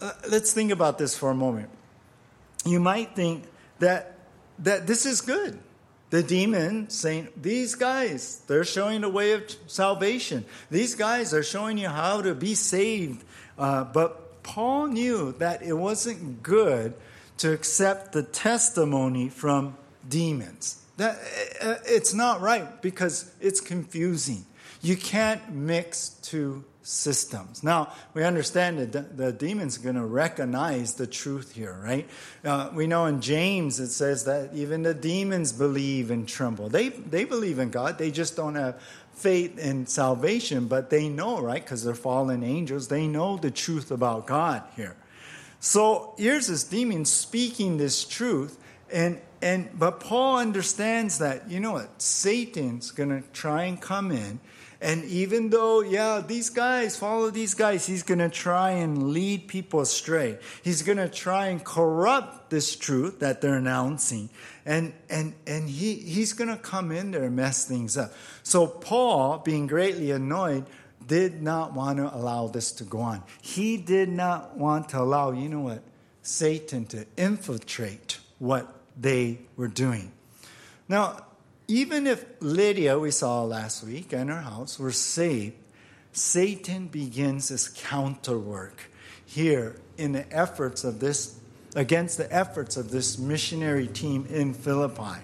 uh, 0.00 0.12
let's 0.30 0.52
think 0.52 0.70
about 0.70 0.98
this 0.98 1.16
for 1.16 1.30
a 1.30 1.34
moment. 1.34 1.68
You 2.64 2.80
might 2.80 3.16
think 3.16 3.44
that, 3.82 4.14
that 4.60 4.86
this 4.86 5.06
is 5.06 5.20
good. 5.20 5.58
The 6.10 6.22
demon 6.22 6.90
saying, 6.90 7.28
These 7.40 7.74
guys, 7.74 8.42
they're 8.46 8.64
showing 8.64 9.00
the 9.00 9.08
way 9.08 9.32
of 9.32 9.44
salvation. 9.66 10.44
These 10.70 10.94
guys 10.94 11.32
are 11.32 11.42
showing 11.42 11.78
you 11.78 11.88
how 11.88 12.20
to 12.22 12.34
be 12.34 12.54
saved. 12.54 13.24
Uh, 13.58 13.84
but 13.84 14.42
Paul 14.42 14.88
knew 14.88 15.32
that 15.38 15.62
it 15.62 15.72
wasn't 15.72 16.42
good 16.42 16.94
to 17.38 17.52
accept 17.52 18.12
the 18.12 18.22
testimony 18.22 19.28
from 19.28 19.76
demons. 20.08 20.82
That, 20.98 21.18
uh, 21.60 21.76
it's 21.86 22.12
not 22.12 22.40
right 22.40 22.80
because 22.82 23.32
it's 23.40 23.60
confusing. 23.60 24.44
You 24.82 24.96
can't 24.96 25.52
mix 25.54 26.10
two 26.10 26.64
systems. 26.82 27.62
Now, 27.62 27.92
we 28.14 28.24
understand 28.24 28.78
that 28.92 29.16
the 29.16 29.32
demon's 29.32 29.78
are 29.78 29.82
going 29.82 29.94
to 29.94 30.04
recognize 30.04 30.94
the 30.94 31.06
truth 31.06 31.52
here, 31.52 31.78
right? 31.82 32.08
Uh, 32.44 32.70
we 32.72 32.86
know 32.86 33.06
in 33.06 33.20
James 33.20 33.80
it 33.80 33.90
says 33.90 34.24
that 34.24 34.52
even 34.54 34.82
the 34.82 34.94
demons 34.94 35.52
believe 35.52 36.10
and 36.10 36.28
tremble. 36.28 36.68
They, 36.68 36.88
they 36.88 37.24
believe 37.24 37.58
in 37.58 37.70
God, 37.70 37.98
they 37.98 38.10
just 38.10 38.36
don't 38.36 38.56
have 38.56 38.80
faith 39.12 39.58
in 39.58 39.86
salvation, 39.86 40.66
but 40.66 40.90
they 40.90 41.08
know, 41.08 41.40
right? 41.40 41.62
Because 41.62 41.84
they're 41.84 41.94
fallen 41.94 42.42
angels, 42.42 42.88
they 42.88 43.06
know 43.06 43.36
the 43.36 43.50
truth 43.50 43.90
about 43.90 44.26
God 44.26 44.62
here. 44.76 44.96
So 45.60 46.14
here's 46.18 46.48
this 46.48 46.64
demon 46.64 47.04
speaking 47.04 47.76
this 47.76 48.04
truth, 48.04 48.58
and 48.92 49.20
and 49.40 49.70
but 49.78 50.00
Paul 50.00 50.38
understands 50.38 51.18
that 51.18 51.48
you 51.48 51.60
know 51.60 51.72
what 51.72 52.02
Satan's 52.02 52.90
going 52.90 53.10
to 53.10 53.22
try 53.32 53.64
and 53.64 53.80
come 53.80 54.10
in 54.10 54.40
and 54.82 55.04
even 55.04 55.50
though, 55.50 55.80
yeah, 55.80 56.20
these 56.26 56.50
guys, 56.50 56.96
follow 56.96 57.30
these 57.30 57.54
guys, 57.54 57.86
he's 57.86 58.02
going 58.02 58.18
to 58.18 58.28
try 58.28 58.72
and 58.72 59.12
lead 59.12 59.46
people 59.46 59.80
astray. 59.80 60.40
He's 60.62 60.82
going 60.82 60.98
to 60.98 61.08
try 61.08 61.46
and 61.46 61.64
corrupt 61.64 62.50
this 62.50 62.74
truth 62.74 63.20
that 63.20 63.40
they're 63.40 63.54
announcing. 63.54 64.28
And, 64.66 64.92
and, 65.08 65.34
and 65.46 65.68
he, 65.68 65.94
he's 65.94 66.32
going 66.32 66.50
to 66.50 66.56
come 66.56 66.90
in 66.90 67.12
there 67.12 67.22
and 67.22 67.36
mess 67.36 67.64
things 67.64 67.96
up. 67.96 68.12
So 68.42 68.66
Paul, 68.66 69.38
being 69.38 69.68
greatly 69.68 70.10
annoyed, 70.10 70.66
did 71.06 71.40
not 71.40 71.74
want 71.74 71.98
to 71.98 72.12
allow 72.12 72.48
this 72.48 72.72
to 72.72 72.84
go 72.84 73.02
on. 73.02 73.22
He 73.40 73.76
did 73.76 74.08
not 74.08 74.56
want 74.56 74.88
to 74.90 75.00
allow, 75.00 75.30
you 75.30 75.48
know 75.48 75.60
what, 75.60 75.82
Satan 76.22 76.86
to 76.86 77.06
infiltrate 77.16 78.18
what 78.40 78.72
they 79.00 79.38
were 79.56 79.68
doing. 79.68 80.10
Now, 80.88 81.24
even 81.68 82.06
if 82.06 82.24
Lydia, 82.40 82.98
we 82.98 83.10
saw 83.10 83.42
last 83.44 83.84
week, 83.84 84.12
and 84.12 84.30
her 84.30 84.42
house 84.42 84.78
were 84.78 84.92
saved, 84.92 85.56
Satan 86.12 86.88
begins 86.88 87.48
his 87.48 87.68
counterwork 87.68 88.90
here 89.24 89.76
in 89.96 90.12
the 90.12 90.30
efforts 90.34 90.84
of 90.84 91.00
this, 91.00 91.38
against 91.74 92.18
the 92.18 92.30
efforts 92.32 92.76
of 92.76 92.90
this 92.90 93.18
missionary 93.18 93.86
team 93.86 94.26
in 94.28 94.52
Philippi. 94.52 95.20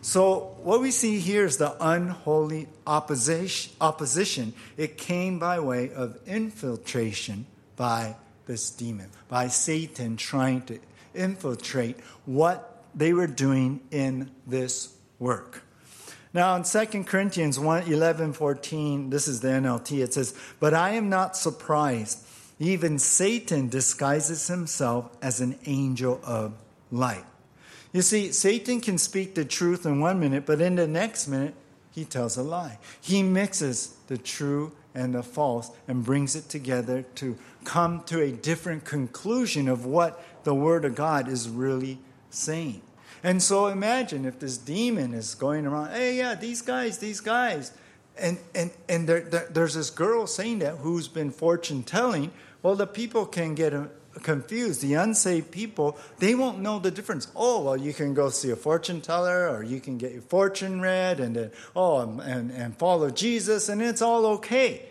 So, 0.00 0.56
what 0.62 0.80
we 0.80 0.90
see 0.90 1.20
here 1.20 1.44
is 1.44 1.58
the 1.58 1.76
unholy 1.80 2.68
opposition. 2.86 4.52
It 4.76 4.98
came 4.98 5.38
by 5.38 5.60
way 5.60 5.92
of 5.92 6.18
infiltration 6.26 7.46
by 7.76 8.16
this 8.46 8.70
demon, 8.70 9.10
by 9.28 9.46
Satan 9.48 10.16
trying 10.16 10.62
to 10.62 10.80
infiltrate 11.14 12.00
what 12.26 12.84
they 12.94 13.12
were 13.12 13.28
doing 13.28 13.80
in 13.90 14.30
this 14.46 14.92
work. 15.22 15.62
Now, 16.34 16.56
in 16.56 16.64
2 16.64 17.04
Corinthians 17.04 17.58
1 17.58 17.84
11, 17.84 18.32
14, 18.32 19.10
this 19.10 19.28
is 19.28 19.40
the 19.40 19.48
NLT, 19.48 20.02
it 20.02 20.14
says, 20.14 20.34
But 20.60 20.74
I 20.74 20.90
am 20.90 21.08
not 21.08 21.36
surprised. 21.36 22.26
Even 22.58 22.98
Satan 22.98 23.68
disguises 23.68 24.48
himself 24.48 25.10
as 25.20 25.40
an 25.40 25.58
angel 25.66 26.20
of 26.24 26.54
light. 26.90 27.24
You 27.92 28.02
see, 28.02 28.32
Satan 28.32 28.80
can 28.80 28.98
speak 28.98 29.34
the 29.34 29.44
truth 29.44 29.84
in 29.84 30.00
one 30.00 30.20
minute, 30.20 30.46
but 30.46 30.60
in 30.60 30.76
the 30.76 30.86
next 30.86 31.28
minute, 31.28 31.54
he 31.90 32.04
tells 32.04 32.36
a 32.36 32.42
lie. 32.42 32.78
He 33.00 33.22
mixes 33.22 33.94
the 34.06 34.16
true 34.16 34.72
and 34.94 35.14
the 35.14 35.22
false 35.22 35.70
and 35.86 36.04
brings 36.04 36.34
it 36.34 36.48
together 36.48 37.02
to 37.16 37.36
come 37.64 38.02
to 38.04 38.20
a 38.20 38.32
different 38.32 38.84
conclusion 38.84 39.68
of 39.68 39.84
what 39.84 40.22
the 40.44 40.54
Word 40.54 40.84
of 40.84 40.94
God 40.94 41.28
is 41.28 41.48
really 41.48 41.98
saying. 42.30 42.80
And 43.22 43.42
so 43.42 43.66
imagine 43.66 44.24
if 44.24 44.40
this 44.40 44.58
demon 44.58 45.14
is 45.14 45.34
going 45.34 45.66
around, 45.66 45.90
hey, 45.92 46.18
yeah, 46.18 46.34
these 46.34 46.60
guys, 46.62 46.98
these 46.98 47.20
guys. 47.20 47.72
And, 48.18 48.38
and, 48.54 48.70
and 48.88 49.08
there, 49.08 49.20
there, 49.20 49.46
there's 49.48 49.74
this 49.74 49.90
girl 49.90 50.26
saying 50.26 50.58
that 50.58 50.78
who's 50.78 51.08
been 51.08 51.30
fortune 51.30 51.82
telling. 51.82 52.32
Well, 52.62 52.74
the 52.74 52.86
people 52.86 53.24
can 53.24 53.54
get 53.54 53.72
uh, 53.72 53.86
confused. 54.22 54.82
The 54.82 54.94
unsaved 54.94 55.50
people, 55.52 55.96
they 56.18 56.34
won't 56.34 56.58
know 56.58 56.80
the 56.80 56.90
difference. 56.90 57.28
Oh, 57.36 57.62
well, 57.62 57.76
you 57.76 57.92
can 57.92 58.12
go 58.12 58.28
see 58.28 58.50
a 58.50 58.56
fortune 58.56 59.00
teller 59.00 59.48
or 59.48 59.62
you 59.62 59.80
can 59.80 59.98
get 59.98 60.12
your 60.12 60.22
fortune 60.22 60.80
read 60.80 61.20
and 61.20 61.36
then, 61.36 61.52
oh, 61.76 62.00
and, 62.00 62.50
and 62.50 62.76
follow 62.76 63.08
Jesus 63.10 63.68
and 63.68 63.80
it's 63.80 64.02
all 64.02 64.26
okay. 64.26 64.86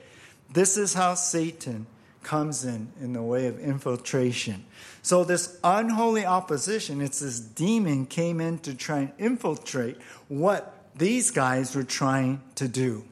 This 0.54 0.78
is 0.78 0.94
how 0.94 1.16
Satan 1.16 1.86
comes 2.24 2.64
in 2.64 2.92
in 3.02 3.14
the 3.14 3.22
way 3.22 3.48
of 3.48 3.60
infiltration. 3.60 4.66
So 5.02 5.24
this 5.24 5.60
unholy 5.64 6.26
opposition, 6.26 7.02
it's 7.02 7.20
this 7.22 7.40
demon 7.40 8.06
came 8.06 8.40
in 8.40 8.60
to 8.60 8.76
try 8.76 9.00
and 9.00 9.12
infiltrate 9.18 9.98
what 10.28 10.74
these 10.96 11.32
guys 11.32 11.76
were 11.76 11.84
trying 11.84 12.42
to 12.56 12.68
do. 12.68 13.06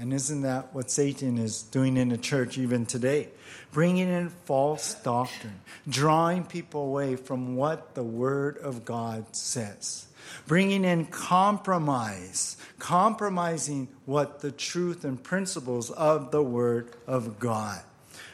And 0.00 0.14
isn't 0.14 0.42
that 0.42 0.74
what 0.74 0.90
Satan 0.90 1.36
is 1.36 1.62
doing 1.62 1.98
in 1.98 2.08
the 2.08 2.16
church 2.16 2.56
even 2.56 2.86
today? 2.86 3.28
Bringing 3.70 4.08
in 4.08 4.30
false 4.30 4.94
doctrine, 4.94 5.60
drawing 5.86 6.44
people 6.44 6.84
away 6.84 7.16
from 7.16 7.54
what 7.54 7.94
the 7.94 8.02
Word 8.02 8.56
of 8.58 8.86
God 8.86 9.36
says, 9.36 10.06
bringing 10.46 10.86
in 10.86 11.04
compromise, 11.04 12.56
compromising 12.78 13.88
what 14.06 14.40
the 14.40 14.50
truth 14.50 15.04
and 15.04 15.22
principles 15.22 15.90
of 15.90 16.30
the 16.30 16.42
Word 16.42 16.92
of 17.06 17.38
God. 17.38 17.82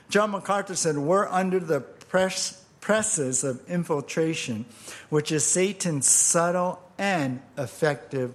John 0.08 0.30
MacArthur 0.30 0.76
said, 0.76 0.96
We're 0.96 1.26
under 1.26 1.58
the 1.58 1.80
press, 2.08 2.64
presses 2.80 3.44
of 3.44 3.68
infiltration, 3.68 4.64
which 5.08 5.32
is 5.32 5.44
Satan's 5.44 6.08
subtle 6.08 6.80
and 6.98 7.42
effective 7.58 8.32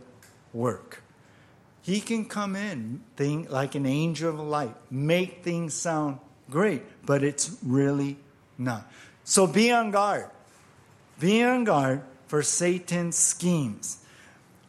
work. 0.53 1.01
He 1.81 1.99
can 1.99 2.25
come 2.25 2.55
in 2.55 3.01
think 3.15 3.49
like 3.49 3.75
an 3.75 3.85
angel 3.85 4.29
of 4.29 4.39
light, 4.39 4.75
make 4.91 5.43
things 5.43 5.73
sound 5.73 6.19
great, 6.49 6.83
but 7.05 7.23
it's 7.23 7.57
really 7.63 8.17
not. 8.57 8.91
So 9.23 9.47
be 9.47 9.71
on 9.71 9.91
guard. 9.91 10.29
Be 11.19 11.43
on 11.43 11.63
guard 11.63 12.01
for 12.27 12.43
Satan's 12.43 13.17
schemes. 13.17 14.03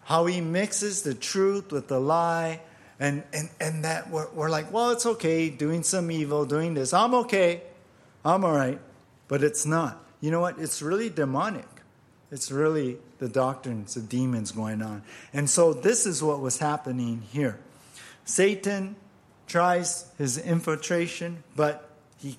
How 0.04 0.26
he 0.26 0.40
mixes 0.40 1.02
the 1.02 1.14
truth 1.14 1.73
with 1.73 1.88
the 1.88 2.00
lie, 2.00 2.61
and, 2.99 3.23
and, 3.32 3.49
and 3.61 3.85
that 3.85 4.11
we're, 4.11 4.30
we're 4.30 4.50
like, 4.50 4.73
well, 4.73 4.90
it's 4.90 5.06
okay 5.06 5.50
doing 5.50 5.82
some 5.82 6.11
evil, 6.11 6.44
doing 6.44 6.75
this. 6.75 6.92
I'm 6.92 7.14
okay. 7.14 7.62
I'm 8.25 8.44
all 8.44 8.54
right 8.54 8.78
but 9.32 9.42
it's 9.42 9.64
not. 9.64 9.98
You 10.20 10.30
know 10.30 10.40
what? 10.40 10.58
It's 10.58 10.82
really 10.82 11.08
demonic. 11.08 11.64
It's 12.30 12.52
really 12.52 12.98
the 13.16 13.30
doctrines 13.30 13.96
of 13.96 14.06
demons 14.06 14.52
going 14.52 14.82
on. 14.82 15.04
And 15.32 15.48
so 15.48 15.72
this 15.72 16.04
is 16.04 16.22
what 16.22 16.40
was 16.40 16.58
happening 16.58 17.22
here. 17.32 17.58
Satan 18.26 18.94
tries 19.46 20.12
his 20.18 20.36
infiltration, 20.36 21.42
but 21.56 21.88
he, 22.18 22.36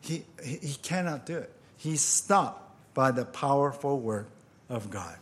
he, 0.00 0.22
he 0.40 0.74
cannot 0.84 1.26
do 1.26 1.36
it. 1.36 1.52
He's 1.78 2.00
stopped 2.00 2.94
by 2.94 3.10
the 3.10 3.24
powerful 3.24 3.98
work 3.98 4.28
of 4.68 4.88
God. 4.88 5.16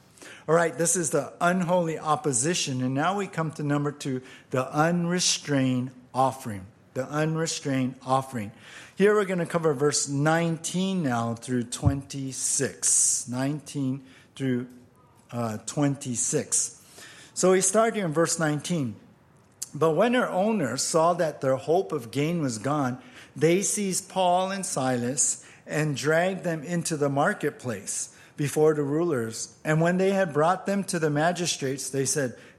All 0.47 0.55
right, 0.55 0.77
this 0.77 0.95
is 0.95 1.09
the 1.09 1.33
unholy 1.41 1.99
opposition. 1.99 2.83
And 2.83 2.93
now 2.93 3.17
we 3.17 3.29
come 3.29 3.51
to 3.53 3.63
number 3.63 3.93
two 3.93 4.21
the 4.51 4.71
unrestrained 4.71 5.91
offering. 6.13 6.67
The 6.93 7.09
unrestrained 7.09 7.95
offering. 8.05 8.53
Here 8.97 9.13
we're 9.13 9.25
going 9.25 9.41
to 9.41 9.47
cover 9.47 9.75
verse 9.75 10.09
19 10.09 11.03
now 11.03 11.35
through 11.35 11.65
26. 11.65 13.29
19 13.29 14.05
through 14.37 14.69
uh, 15.33 15.59
26. 15.67 16.81
So 17.35 17.51
we 17.51 17.61
start 17.61 17.97
here 17.97 18.05
in 18.05 18.13
verse 18.13 18.39
19. 18.39 18.95
But 19.75 19.97
when 19.97 20.15
her 20.15 20.29
owners 20.29 20.83
saw 20.83 21.13
that 21.15 21.41
their 21.41 21.57
hope 21.57 21.91
of 21.91 22.13
gain 22.13 22.41
was 22.41 22.59
gone, 22.59 22.99
they 23.35 23.63
seized 23.63 24.09
Paul 24.09 24.53
and 24.53 24.65
Silas 24.65 25.45
and 25.67 25.97
dragged 25.97 26.45
them 26.45 26.63
into 26.63 26.97
the 26.97 27.09
marketplace 27.09 28.15
before 28.37 28.75
the 28.75 28.85
rulers. 28.85 29.57
And 29.65 29.81
when 29.81 29.97
they 29.97 30.13
had 30.13 30.33
brought 30.33 30.67
them 30.67 30.85
to 30.85 31.01
the 31.01 31.11
magistrates, 31.11 31.91
they 31.91 32.05
said, 32.05 32.37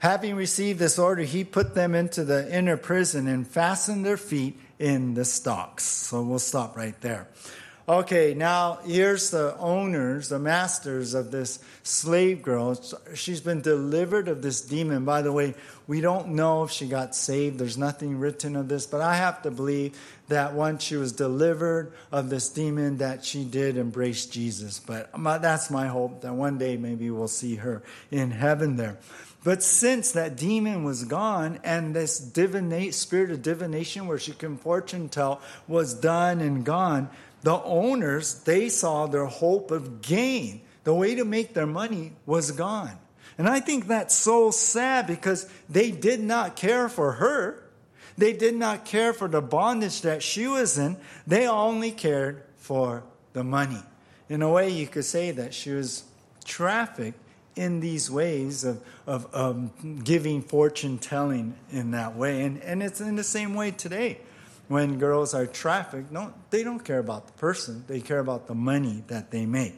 Having 0.00 0.34
received 0.34 0.78
this 0.78 0.98
order, 0.98 1.22
he 1.22 1.44
put 1.44 1.74
them 1.74 1.94
into 1.94 2.24
the 2.24 2.54
inner 2.54 2.76
prison 2.76 3.28
and 3.28 3.46
fastened 3.46 4.04
their 4.04 4.16
feet 4.16 4.58
in 4.78 5.14
the 5.14 5.24
stocks. 5.26 5.84
So 5.84 6.22
we'll 6.22 6.38
stop 6.38 6.76
right 6.76 6.98
there. 7.02 7.28
Okay, 7.88 8.34
now 8.34 8.78
here's 8.86 9.30
the 9.30 9.56
owners, 9.58 10.28
the 10.28 10.38
masters 10.38 11.12
of 11.12 11.30
this 11.32 11.58
slave 11.82 12.40
girl. 12.40 12.80
She's 13.14 13.40
been 13.40 13.62
delivered 13.62 14.28
of 14.28 14.42
this 14.42 14.60
demon. 14.60 15.04
By 15.04 15.22
the 15.22 15.32
way, 15.32 15.54
we 15.88 16.00
don't 16.00 16.28
know 16.28 16.62
if 16.62 16.70
she 16.70 16.86
got 16.86 17.16
saved. 17.16 17.58
There's 17.58 17.76
nothing 17.76 18.20
written 18.20 18.54
of 18.54 18.68
this, 18.68 18.86
but 18.86 19.00
I 19.00 19.16
have 19.16 19.42
to 19.42 19.50
believe 19.50 19.98
that 20.28 20.54
once 20.54 20.84
she 20.84 20.96
was 20.96 21.10
delivered 21.12 21.92
of 22.12 22.30
this 22.30 22.48
demon, 22.48 22.98
that 22.98 23.24
she 23.24 23.44
did 23.44 23.76
embrace 23.76 24.24
Jesus. 24.26 24.78
But 24.78 25.10
that's 25.42 25.68
my 25.68 25.88
hope 25.88 26.20
that 26.20 26.32
one 26.32 26.58
day 26.58 26.76
maybe 26.76 27.10
we'll 27.10 27.28
see 27.28 27.56
her 27.56 27.82
in 28.12 28.30
heaven 28.30 28.76
there. 28.76 28.98
But 29.42 29.62
since 29.62 30.12
that 30.12 30.36
demon 30.36 30.84
was 30.84 31.04
gone 31.04 31.60
and 31.64 31.94
this 31.94 32.20
divinate, 32.20 32.92
spirit 32.92 33.30
of 33.30 33.42
divination 33.42 34.06
where 34.06 34.18
she 34.18 34.32
can 34.32 34.58
fortune 34.58 35.08
tell 35.08 35.40
was 35.66 35.94
done 35.94 36.40
and 36.40 36.64
gone, 36.64 37.08
the 37.42 37.62
owners, 37.62 38.34
they 38.44 38.68
saw 38.68 39.06
their 39.06 39.26
hope 39.26 39.70
of 39.70 40.02
gain. 40.02 40.60
The 40.84 40.94
way 40.94 41.14
to 41.14 41.24
make 41.24 41.54
their 41.54 41.66
money 41.66 42.12
was 42.26 42.50
gone. 42.52 42.98
And 43.38 43.48
I 43.48 43.60
think 43.60 43.86
that's 43.86 44.14
so 44.14 44.50
sad 44.50 45.06
because 45.06 45.48
they 45.68 45.90
did 45.90 46.20
not 46.20 46.56
care 46.56 46.90
for 46.90 47.12
her. 47.12 47.64
They 48.18 48.34
did 48.34 48.54
not 48.54 48.84
care 48.84 49.14
for 49.14 49.28
the 49.28 49.40
bondage 49.40 50.02
that 50.02 50.22
she 50.22 50.46
was 50.46 50.76
in. 50.76 50.98
They 51.26 51.48
only 51.48 51.92
cared 51.92 52.42
for 52.58 53.04
the 53.32 53.42
money. 53.42 53.82
In 54.28 54.42
a 54.42 54.50
way, 54.50 54.68
you 54.68 54.86
could 54.86 55.06
say 55.06 55.30
that 55.30 55.54
she 55.54 55.70
was 55.70 56.04
trafficked 56.44 57.18
in 57.56 57.80
these 57.80 58.10
ways 58.10 58.64
of, 58.64 58.82
of 59.06 59.34
um, 59.34 59.70
giving 60.04 60.42
fortune 60.42 60.98
telling 60.98 61.54
in 61.70 61.90
that 61.92 62.16
way. 62.16 62.42
And, 62.42 62.62
and 62.62 62.82
it's 62.82 63.00
in 63.00 63.16
the 63.16 63.24
same 63.24 63.54
way 63.54 63.70
today 63.70 64.18
when 64.68 64.98
girls 64.98 65.34
are 65.34 65.46
trafficked, 65.46 66.12
no, 66.12 66.32
they 66.50 66.62
don't 66.62 66.84
care 66.84 67.00
about 67.00 67.26
the 67.26 67.32
person, 67.32 67.84
they 67.88 68.00
care 68.00 68.20
about 68.20 68.46
the 68.46 68.54
money 68.54 69.02
that 69.08 69.32
they 69.32 69.44
make. 69.44 69.74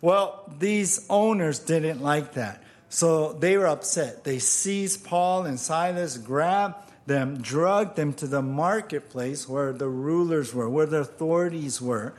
Well, 0.00 0.50
these 0.58 1.04
owners 1.10 1.58
didn't 1.58 2.02
like 2.02 2.32
that. 2.32 2.62
So 2.88 3.32
they 3.32 3.58
were 3.58 3.66
upset. 3.66 4.24
They 4.24 4.38
seized 4.38 5.04
Paul 5.04 5.44
and 5.44 5.58
Silas, 5.60 6.16
grabbed 6.16 6.90
them, 7.06 7.42
dragged 7.42 7.96
them 7.96 8.12
to 8.14 8.26
the 8.26 8.40
marketplace 8.40 9.48
where 9.48 9.72
the 9.72 9.88
rulers 9.88 10.54
were, 10.54 10.70
where 10.70 10.86
the 10.86 10.98
authorities 10.98 11.82
were, 11.82 12.14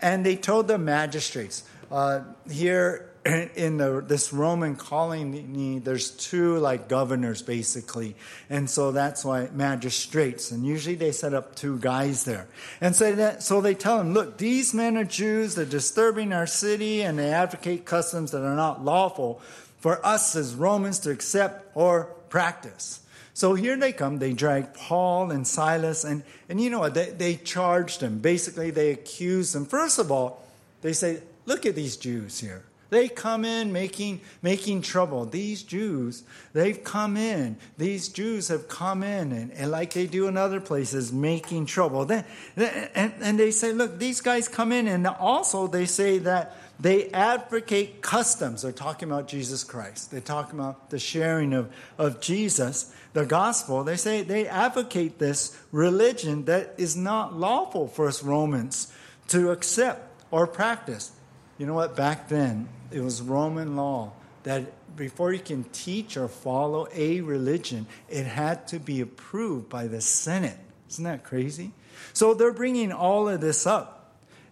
and 0.00 0.26
they 0.26 0.36
told 0.36 0.66
the 0.66 0.78
magistrates, 0.78 1.64
uh, 1.90 2.20
here 2.50 3.10
in 3.56 3.78
the, 3.78 4.04
this 4.06 4.32
Roman 4.32 4.76
colony, 4.76 5.78
there's 5.78 6.10
two 6.10 6.58
like 6.58 6.88
governors 6.88 7.40
basically, 7.40 8.16
and 8.50 8.68
so 8.68 8.92
that's 8.92 9.24
why 9.24 9.48
magistrates, 9.52 10.50
and 10.50 10.66
usually 10.66 10.94
they 10.94 11.12
set 11.12 11.32
up 11.32 11.54
two 11.54 11.78
guys 11.78 12.24
there, 12.24 12.46
and 12.80 12.94
so 12.94 13.14
that 13.14 13.42
so 13.42 13.60
they 13.60 13.74
tell 13.74 13.98
them, 13.98 14.12
look, 14.12 14.36
these 14.36 14.74
men 14.74 14.96
are 14.98 15.04
Jews, 15.04 15.54
they're 15.54 15.64
disturbing 15.64 16.32
our 16.32 16.46
city, 16.46 17.02
and 17.02 17.18
they 17.18 17.32
advocate 17.32 17.86
customs 17.86 18.30
that 18.32 18.42
are 18.42 18.56
not 18.56 18.84
lawful 18.84 19.40
for 19.78 20.04
us 20.04 20.36
as 20.36 20.54
Romans 20.54 20.98
to 21.00 21.10
accept 21.10 21.70
or 21.74 22.04
practice. 22.28 23.00
So 23.34 23.54
here 23.54 23.76
they 23.76 23.92
come. 23.92 24.18
They 24.18 24.32
drag 24.32 24.74
Paul 24.74 25.32
and 25.32 25.46
Silas, 25.46 26.04
and, 26.04 26.22
and 26.48 26.60
you 26.60 26.70
know 26.70 26.78
what? 26.78 26.94
They, 26.94 27.10
they 27.10 27.34
charged 27.34 28.00
them. 28.00 28.20
Basically, 28.20 28.70
they 28.70 28.92
accuse 28.92 29.52
them. 29.52 29.66
First 29.66 29.98
of 29.98 30.12
all, 30.12 30.44
they 30.82 30.92
say, 30.92 31.20
Look 31.46 31.66
at 31.66 31.74
these 31.74 31.96
Jews 31.96 32.40
here. 32.40 32.62
They 32.94 33.08
come 33.08 33.44
in 33.44 33.72
making, 33.72 34.20
making 34.40 34.82
trouble. 34.82 35.24
These 35.24 35.64
Jews, 35.64 36.22
they've 36.52 36.84
come 36.84 37.16
in. 37.16 37.56
These 37.76 38.08
Jews 38.10 38.46
have 38.46 38.68
come 38.68 39.02
in, 39.02 39.32
and, 39.32 39.50
and 39.50 39.72
like 39.72 39.94
they 39.94 40.06
do 40.06 40.28
in 40.28 40.36
other 40.36 40.60
places, 40.60 41.12
making 41.12 41.66
trouble. 41.66 42.04
Then, 42.04 42.24
and, 42.56 43.12
and 43.20 43.36
they 43.36 43.50
say, 43.50 43.72
look, 43.72 43.98
these 43.98 44.20
guys 44.20 44.46
come 44.46 44.70
in, 44.70 44.86
and 44.86 45.08
also 45.08 45.66
they 45.66 45.86
say 45.86 46.18
that 46.18 46.56
they 46.78 47.08
advocate 47.08 48.00
customs. 48.00 48.62
They're 48.62 48.70
talking 48.70 49.10
about 49.10 49.26
Jesus 49.26 49.64
Christ. 49.64 50.12
They're 50.12 50.20
talking 50.20 50.60
about 50.60 50.90
the 50.90 51.00
sharing 51.00 51.52
of, 51.52 51.72
of 51.98 52.20
Jesus, 52.20 52.94
the 53.12 53.26
gospel. 53.26 53.82
They 53.82 53.96
say 53.96 54.22
they 54.22 54.46
advocate 54.46 55.18
this 55.18 55.58
religion 55.72 56.44
that 56.44 56.74
is 56.78 56.96
not 56.96 57.34
lawful 57.34 57.88
for 57.88 58.06
us 58.06 58.22
Romans 58.22 58.92
to 59.30 59.50
accept 59.50 60.08
or 60.30 60.46
practice. 60.46 61.10
You 61.58 61.66
know 61.66 61.74
what? 61.74 61.96
Back 61.96 62.28
then, 62.28 62.68
it 62.90 63.00
was 63.00 63.22
Roman 63.22 63.76
law 63.76 64.12
that 64.44 64.96
before 64.96 65.32
you 65.32 65.40
can 65.40 65.64
teach 65.64 66.16
or 66.16 66.28
follow 66.28 66.86
a 66.94 67.20
religion, 67.20 67.86
it 68.08 68.24
had 68.24 68.68
to 68.68 68.78
be 68.78 69.00
approved 69.00 69.68
by 69.68 69.86
the 69.86 70.00
Senate. 70.00 70.58
Isn't 70.90 71.04
that 71.04 71.24
crazy? 71.24 71.72
So 72.12 72.34
they're 72.34 72.52
bringing 72.52 72.92
all 72.92 73.28
of 73.28 73.40
this 73.40 73.66
up 73.66 74.04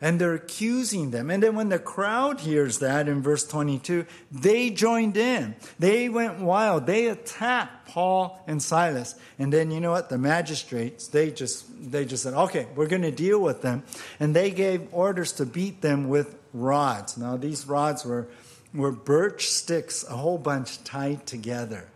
and 0.02 0.20
they're 0.20 0.34
accusing 0.34 1.12
them. 1.12 1.30
And 1.30 1.40
then 1.40 1.54
when 1.54 1.68
the 1.68 1.78
crowd 1.78 2.40
hears 2.40 2.80
that 2.80 3.06
in 3.06 3.22
verse 3.22 3.46
22, 3.46 4.04
they 4.32 4.70
joined 4.70 5.16
in. 5.16 5.54
They 5.78 6.08
went 6.08 6.40
wild. 6.40 6.86
They 6.86 7.06
attacked 7.06 7.86
Paul 7.88 8.42
and 8.48 8.60
Silas. 8.60 9.14
And 9.38 9.52
then 9.52 9.70
you 9.70 9.80
know 9.80 9.92
what? 9.92 10.08
The 10.08 10.18
magistrates, 10.18 11.06
they 11.06 11.30
just 11.30 11.66
they 11.92 12.04
just 12.04 12.24
said, 12.24 12.34
"Okay, 12.34 12.66
we're 12.74 12.88
going 12.88 13.02
to 13.02 13.12
deal 13.12 13.38
with 13.38 13.62
them." 13.62 13.84
And 14.18 14.34
they 14.34 14.50
gave 14.50 14.92
orders 14.92 15.32
to 15.34 15.46
beat 15.46 15.82
them 15.82 16.08
with 16.08 16.36
rods. 16.52 17.16
Now, 17.16 17.36
these 17.36 17.66
rods 17.66 18.04
were, 18.04 18.28
were 18.74 18.92
birch 18.92 19.48
sticks, 19.48 20.04
a 20.08 20.16
whole 20.16 20.38
bunch 20.38 20.82
tied 20.84 21.26
together. 21.26 21.88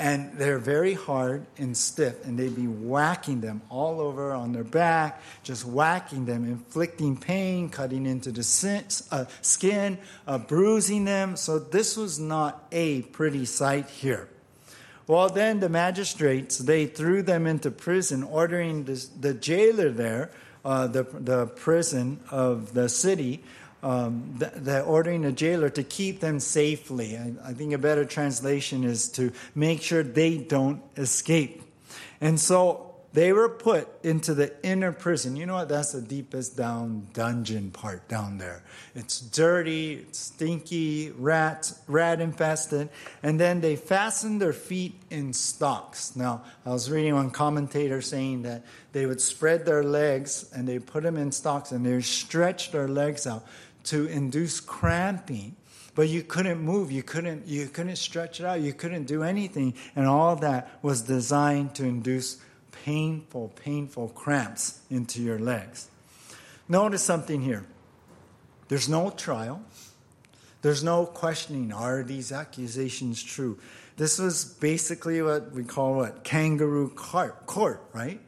And 0.00 0.38
they're 0.38 0.60
very 0.60 0.94
hard 0.94 1.44
and 1.56 1.76
stiff, 1.76 2.24
and 2.24 2.38
they'd 2.38 2.54
be 2.54 2.68
whacking 2.68 3.40
them 3.40 3.62
all 3.68 4.00
over 4.00 4.32
on 4.32 4.52
their 4.52 4.62
back, 4.62 5.20
just 5.42 5.64
whacking 5.64 6.24
them, 6.24 6.44
inflicting 6.44 7.16
pain, 7.16 7.68
cutting 7.68 8.06
into 8.06 8.30
the 8.30 9.02
uh, 9.10 9.24
skin, 9.42 9.98
uh, 10.26 10.38
bruising 10.38 11.04
them. 11.04 11.36
So, 11.36 11.58
this 11.58 11.96
was 11.96 12.20
not 12.20 12.68
a 12.70 13.02
pretty 13.02 13.44
sight 13.44 13.88
here. 13.88 14.28
Well, 15.08 15.30
then 15.30 15.60
the 15.60 15.70
magistrates, 15.70 16.58
they 16.58 16.84
threw 16.84 17.22
them 17.22 17.46
into 17.46 17.70
prison, 17.70 18.22
ordering 18.22 18.84
this, 18.84 19.06
the 19.06 19.32
jailer 19.32 19.90
there, 19.90 20.30
uh, 20.66 20.86
the, 20.86 21.04
the 21.04 21.46
prison 21.46 22.20
of 22.30 22.74
the 22.74 22.90
city, 22.90 23.42
um, 23.82 24.34
the, 24.38 24.82
ordering 24.82 25.24
a 25.24 25.32
jailer 25.32 25.70
to 25.70 25.82
keep 25.82 26.20
them 26.20 26.40
safely. 26.40 27.16
I, 27.16 27.32
I 27.44 27.52
think 27.52 27.72
a 27.72 27.78
better 27.78 28.04
translation 28.04 28.84
is 28.84 29.08
to 29.10 29.32
make 29.54 29.82
sure 29.82 30.02
they 30.02 30.38
don't 30.38 30.82
escape. 30.96 31.62
And 32.20 32.40
so 32.40 32.88
they 33.12 33.32
were 33.32 33.48
put 33.48 33.88
into 34.04 34.34
the 34.34 34.52
inner 34.62 34.92
prison. 34.92 35.34
You 35.34 35.46
know 35.46 35.54
what? 35.54 35.68
That's 35.68 35.92
the 35.92 36.02
deepest 36.02 36.56
down 36.56 37.08
dungeon 37.14 37.70
part 37.70 38.06
down 38.06 38.36
there. 38.36 38.62
It's 38.94 39.20
dirty, 39.20 39.94
it's 39.94 40.18
stinky, 40.18 41.10
rat, 41.10 41.72
rat 41.86 42.20
infested. 42.20 42.90
And 43.22 43.40
then 43.40 43.60
they 43.60 43.76
fastened 43.76 44.42
their 44.42 44.52
feet 44.52 45.00
in 45.10 45.32
stocks. 45.32 46.16
Now, 46.16 46.44
I 46.66 46.70
was 46.70 46.90
reading 46.90 47.14
one 47.14 47.30
commentator 47.30 48.02
saying 48.02 48.42
that 48.42 48.64
they 48.92 49.06
would 49.06 49.20
spread 49.20 49.64
their 49.64 49.82
legs 49.82 50.50
and 50.54 50.68
they 50.68 50.78
put 50.78 51.02
them 51.02 51.16
in 51.16 51.32
stocks 51.32 51.72
and 51.72 51.86
they 51.86 52.00
stretch 52.02 52.72
their 52.72 52.88
legs 52.88 53.26
out 53.26 53.46
to 53.84 54.06
induce 54.06 54.60
cramping. 54.60 55.56
But 55.94 56.08
you 56.08 56.22
couldn't 56.22 56.60
move. 56.60 56.92
You 56.92 57.02
couldn't 57.02 57.46
you 57.46 57.66
couldn't 57.66 57.96
stretch 57.96 58.40
it 58.40 58.46
out. 58.46 58.60
You 58.60 58.72
couldn't 58.72 59.04
do 59.04 59.22
anything. 59.22 59.74
And 59.96 60.06
all 60.06 60.36
that 60.36 60.78
was 60.82 61.02
designed 61.02 61.74
to 61.76 61.84
induce 61.84 62.38
painful 62.84 63.52
painful 63.56 64.10
cramps 64.10 64.80
into 64.90 65.20
your 65.20 65.38
legs. 65.38 65.88
Notice 66.68 67.02
something 67.02 67.40
here. 67.40 67.64
There's 68.68 68.88
no 68.88 69.10
trial. 69.10 69.62
There's 70.62 70.84
no 70.84 71.06
questioning. 71.06 71.72
Are 71.72 72.02
these 72.02 72.30
accusations 72.30 73.22
true? 73.22 73.58
This 73.96 74.18
was 74.18 74.44
basically 74.44 75.20
what 75.22 75.52
we 75.52 75.64
call 75.64 75.94
what? 75.94 76.22
Kangaroo 76.22 76.90
court, 76.90 77.82
right 77.92 78.20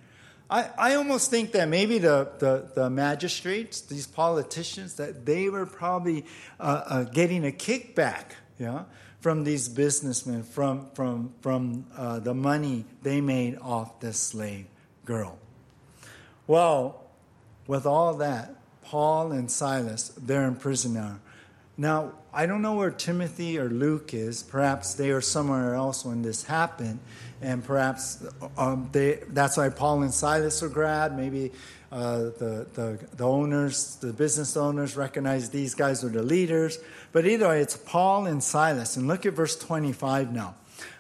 I, 0.50 0.68
I 0.76 0.94
almost 0.96 1.30
think 1.30 1.52
that 1.52 1.68
maybe 1.68 1.98
the, 1.98 2.28
the, 2.40 2.68
the 2.74 2.90
magistrates, 2.90 3.82
these 3.82 4.08
politicians, 4.08 4.94
that 4.94 5.24
they 5.24 5.48
were 5.48 5.64
probably 5.64 6.26
uh, 6.58 6.82
uh, 6.84 7.02
getting 7.04 7.46
a 7.46 7.52
kickback 7.52 8.32
yeah, 8.58 8.84
from 9.20 9.44
these 9.44 9.68
businessmen, 9.68 10.42
from, 10.42 10.90
from, 10.94 11.32
from 11.40 11.86
uh, 11.96 12.18
the 12.18 12.34
money 12.34 12.84
they 13.02 13.20
made 13.20 13.58
off 13.58 14.00
this 14.00 14.18
slave 14.18 14.66
girl. 15.04 15.38
Well, 16.48 17.04
with 17.68 17.86
all 17.86 18.14
that, 18.14 18.56
Paul 18.82 19.30
and 19.30 19.48
Silas, 19.48 20.08
they're 20.16 20.48
in 20.48 20.56
prison 20.56 20.94
now. 20.94 21.20
Now, 21.80 22.12
I 22.30 22.44
don't 22.44 22.60
know 22.60 22.74
where 22.74 22.90
Timothy 22.90 23.58
or 23.58 23.70
Luke 23.70 24.12
is. 24.12 24.42
Perhaps 24.42 24.92
they 24.96 25.12
are 25.12 25.22
somewhere 25.22 25.74
else 25.74 26.04
when 26.04 26.20
this 26.20 26.44
happened. 26.44 26.98
And 27.40 27.64
perhaps 27.64 28.22
um, 28.58 28.90
they, 28.92 29.20
that's 29.28 29.56
why 29.56 29.70
Paul 29.70 30.02
and 30.02 30.12
Silas 30.12 30.60
were 30.60 30.68
grabbed. 30.68 31.16
Maybe 31.16 31.52
uh, 31.90 32.18
the, 32.18 32.66
the, 32.74 32.98
the 33.16 33.24
owners, 33.24 33.96
the 33.96 34.12
business 34.12 34.58
owners, 34.58 34.94
recognized 34.94 35.52
these 35.52 35.74
guys 35.74 36.04
were 36.04 36.10
the 36.10 36.22
leaders. 36.22 36.78
But 37.12 37.24
either 37.24 37.48
way, 37.48 37.62
it's 37.62 37.78
Paul 37.78 38.26
and 38.26 38.44
Silas. 38.44 38.98
And 38.98 39.08
look 39.08 39.24
at 39.24 39.32
verse 39.32 39.56
25 39.56 40.34
now. 40.34 40.56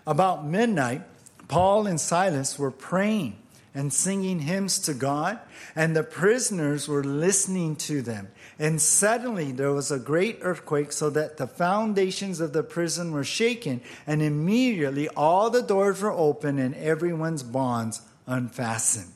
About 0.06 0.46
midnight, 0.46 1.02
Paul 1.46 1.88
and 1.88 2.00
Silas 2.00 2.58
were 2.58 2.70
praying 2.70 3.36
and 3.74 3.92
singing 3.92 4.40
hymns 4.40 4.78
to 4.80 4.94
God, 4.94 5.38
and 5.76 5.94
the 5.94 6.02
prisoners 6.02 6.88
were 6.88 7.04
listening 7.04 7.76
to 7.76 8.02
them. 8.02 8.28
And 8.60 8.80
suddenly 8.80 9.52
there 9.52 9.72
was 9.72 9.90
a 9.90 9.98
great 9.98 10.40
earthquake, 10.42 10.92
so 10.92 11.08
that 11.10 11.38
the 11.38 11.46
foundations 11.46 12.40
of 12.40 12.52
the 12.52 12.62
prison 12.62 13.10
were 13.10 13.24
shaken, 13.24 13.80
and 14.06 14.20
immediately 14.20 15.08
all 15.08 15.48
the 15.48 15.62
doors 15.62 16.02
were 16.02 16.12
open 16.12 16.58
and 16.58 16.74
everyone's 16.74 17.42
bonds 17.42 18.02
unfastened. 18.26 19.10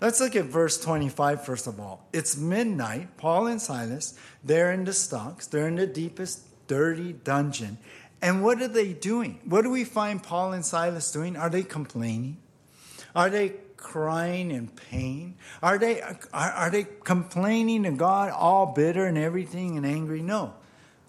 Let's 0.00 0.20
look 0.20 0.34
at 0.36 0.46
verse 0.46 0.80
25 0.80 1.44
first 1.44 1.66
of 1.66 1.78
all. 1.78 2.06
It's 2.14 2.38
midnight. 2.38 3.18
Paul 3.18 3.46
and 3.46 3.60
Silas, 3.60 4.18
they're 4.42 4.72
in 4.72 4.84
the 4.84 4.94
stocks, 4.94 5.46
they're 5.46 5.68
in 5.68 5.76
the 5.76 5.86
deepest, 5.86 6.42
dirty 6.66 7.12
dungeon. 7.12 7.76
And 8.22 8.42
what 8.42 8.62
are 8.62 8.68
they 8.68 8.94
doing? 8.94 9.38
What 9.44 9.62
do 9.62 9.70
we 9.70 9.84
find 9.84 10.22
Paul 10.22 10.54
and 10.54 10.64
Silas 10.64 11.12
doing? 11.12 11.36
Are 11.36 11.50
they 11.50 11.62
complaining? 11.62 12.38
Are 13.14 13.28
they 13.28 13.52
crying 13.76 14.50
in 14.50 14.68
pain? 14.68 15.36
Are 15.62 15.78
they, 15.78 16.00
are, 16.00 16.18
are 16.32 16.70
they 16.70 16.86
complaining 17.04 17.84
to 17.84 17.92
God, 17.92 18.30
all 18.30 18.66
bitter 18.66 19.06
and 19.06 19.18
everything 19.18 19.76
and 19.76 19.86
angry? 19.86 20.22
No. 20.22 20.54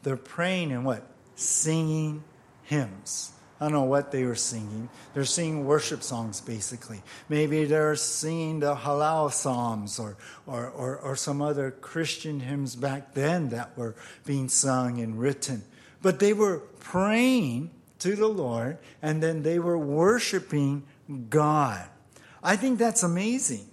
They're 0.03 0.17
praying 0.17 0.71
and 0.71 0.85
what? 0.85 1.03
Singing 1.35 2.23
hymns. 2.63 3.31
I 3.59 3.65
don't 3.65 3.73
know 3.73 3.83
what 3.83 4.11
they 4.11 4.23
were 4.23 4.35
singing. 4.35 4.87
They're 5.13 5.25
singing 5.25 5.65
worship 5.65 6.03
songs, 6.03 6.41
basically. 6.41 7.01
Maybe 7.27 7.65
they're 7.65 7.95
singing 7.95 8.59
the 8.59 8.75
Hallel 8.75 9.31
Psalms 9.31 9.97
or, 9.97 10.15
or, 10.45 10.69
or, 10.69 10.97
or, 10.97 11.15
some 11.15 11.41
other 11.41 11.71
Christian 11.71 12.39
hymns 12.39 12.75
back 12.75 13.15
then 13.15 13.49
that 13.49 13.75
were 13.75 13.95
being 14.25 14.47
sung 14.47 14.99
and 14.99 15.19
written. 15.19 15.63
But 16.03 16.19
they 16.19 16.33
were 16.33 16.59
praying 16.79 17.71
to 17.99 18.15
the 18.15 18.27
Lord 18.27 18.77
and 19.01 19.23
then 19.23 19.41
they 19.41 19.57
were 19.57 19.77
worshiping 19.77 20.83
God. 21.29 21.89
I 22.43 22.55
think 22.55 22.79
that's 22.79 23.03
amazing. 23.03 23.67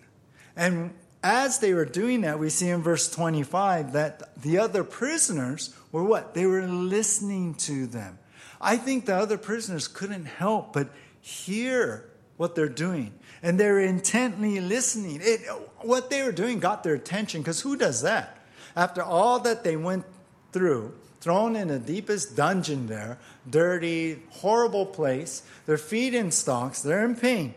And 0.57 0.95
as 1.23 1.59
they 1.59 1.73
were 1.73 1.87
doing 1.87 2.21
that, 2.21 2.39
we 2.39 2.51
see 2.51 2.69
in 2.69 2.83
verse 2.83 3.11
25 3.11 3.95
that 3.95 4.41
the 4.41 4.59
other 4.59 4.85
prisoners 4.85 5.75
were 5.91 6.05
what? 6.05 6.35
They 6.35 6.47
were 6.47 6.67
listening 6.67 7.55
to 7.55 7.87
them. 7.87 8.19
I 8.61 8.77
think 8.77 9.07
the 9.07 9.17
other 9.17 9.39
prisoners 9.39 9.89
couldn't 9.89 10.27
help 10.27 10.73
but 10.73 10.91
hear 11.21 12.11
what 12.37 12.55
they're 12.55 12.69
doing. 12.69 13.15
And 13.43 13.59
they're 13.59 13.81
intently 13.81 14.61
listening. 14.61 15.21
It, 15.23 15.41
what 15.79 16.11
they 16.11 16.23
were 16.23 16.33
doing 16.33 16.61
got 16.61 16.83
their 16.83 16.95
attention 16.95 17.41
because 17.41 17.61
who 17.61 17.77
does 17.77 18.03
that? 18.03 18.39
After 18.77 19.03
all 19.03 19.39
that 19.41 19.65
they 19.65 19.77
went 19.77 20.05
through, 20.53 20.95
thrown 21.21 21.57
in 21.57 21.69
the 21.69 21.79
deepest 21.79 22.37
dungeon 22.37 22.87
there, 22.87 23.19
dirty, 23.49 24.23
horrible 24.31 24.87
place, 24.87 25.43
their 25.67 25.79
feet 25.79 26.13
in 26.13 26.31
stocks, 26.31 26.83
they're 26.83 27.05
in 27.05 27.17
pain 27.17 27.55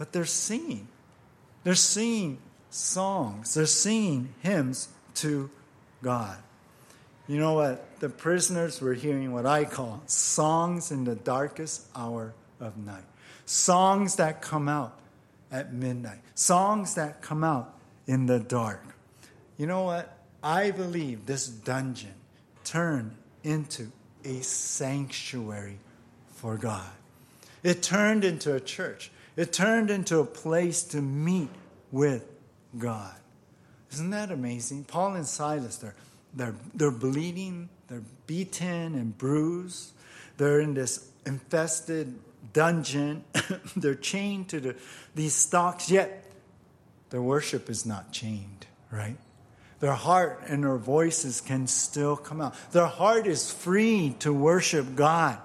but 0.00 0.14
they're 0.14 0.24
singing. 0.24 0.88
They're 1.62 1.74
singing 1.74 2.38
songs, 2.70 3.52
they're 3.52 3.66
singing 3.66 4.32
hymns 4.40 4.88
to 5.16 5.50
God. 6.02 6.38
You 7.28 7.38
know 7.38 7.52
what? 7.52 8.00
The 8.00 8.08
prisoners 8.08 8.80
were 8.80 8.94
hearing 8.94 9.30
what 9.30 9.44
I 9.44 9.66
call 9.66 10.02
songs 10.06 10.90
in 10.90 11.04
the 11.04 11.16
darkest 11.16 11.86
hour 11.94 12.32
of 12.60 12.78
night. 12.78 13.04
Songs 13.44 14.16
that 14.16 14.40
come 14.40 14.70
out 14.70 14.98
at 15.52 15.74
midnight. 15.74 16.20
Songs 16.34 16.94
that 16.94 17.20
come 17.20 17.44
out 17.44 17.74
in 18.06 18.24
the 18.24 18.40
dark. 18.40 18.82
You 19.58 19.66
know 19.66 19.82
what? 19.82 20.16
I 20.42 20.70
believe 20.70 21.26
this 21.26 21.46
dungeon 21.46 22.14
turned 22.64 23.14
into 23.44 23.92
a 24.24 24.40
sanctuary 24.40 25.76
for 26.36 26.56
God. 26.56 26.88
It 27.62 27.82
turned 27.82 28.24
into 28.24 28.54
a 28.54 28.60
church. 28.60 29.10
It 29.40 29.54
turned 29.54 29.88
into 29.88 30.18
a 30.18 30.24
place 30.26 30.82
to 30.82 31.00
meet 31.00 31.48
with 31.90 32.30
God. 32.76 33.14
Isn't 33.90 34.10
that 34.10 34.30
amazing? 34.30 34.84
Paul 34.84 35.14
and 35.14 35.26
Silas, 35.26 35.78
they're, 35.78 35.94
they're, 36.34 36.54
they're 36.74 36.90
bleeding, 36.90 37.70
they're 37.88 38.02
beaten 38.26 38.94
and 38.94 39.16
bruised. 39.16 39.92
They're 40.36 40.60
in 40.60 40.74
this 40.74 41.08
infested 41.24 42.18
dungeon. 42.52 43.24
they're 43.76 43.94
chained 43.94 44.50
to 44.50 44.60
the, 44.60 44.76
these 45.14 45.36
stocks, 45.36 45.90
yet 45.90 46.22
their 47.08 47.22
worship 47.22 47.70
is 47.70 47.86
not 47.86 48.12
chained, 48.12 48.66
right? 48.90 49.16
Their 49.78 49.94
heart 49.94 50.42
and 50.48 50.64
their 50.64 50.76
voices 50.76 51.40
can 51.40 51.66
still 51.66 52.14
come 52.14 52.42
out. 52.42 52.54
Their 52.72 52.84
heart 52.84 53.26
is 53.26 53.50
free 53.50 54.16
to 54.18 54.34
worship 54.34 54.94
God. 54.96 55.38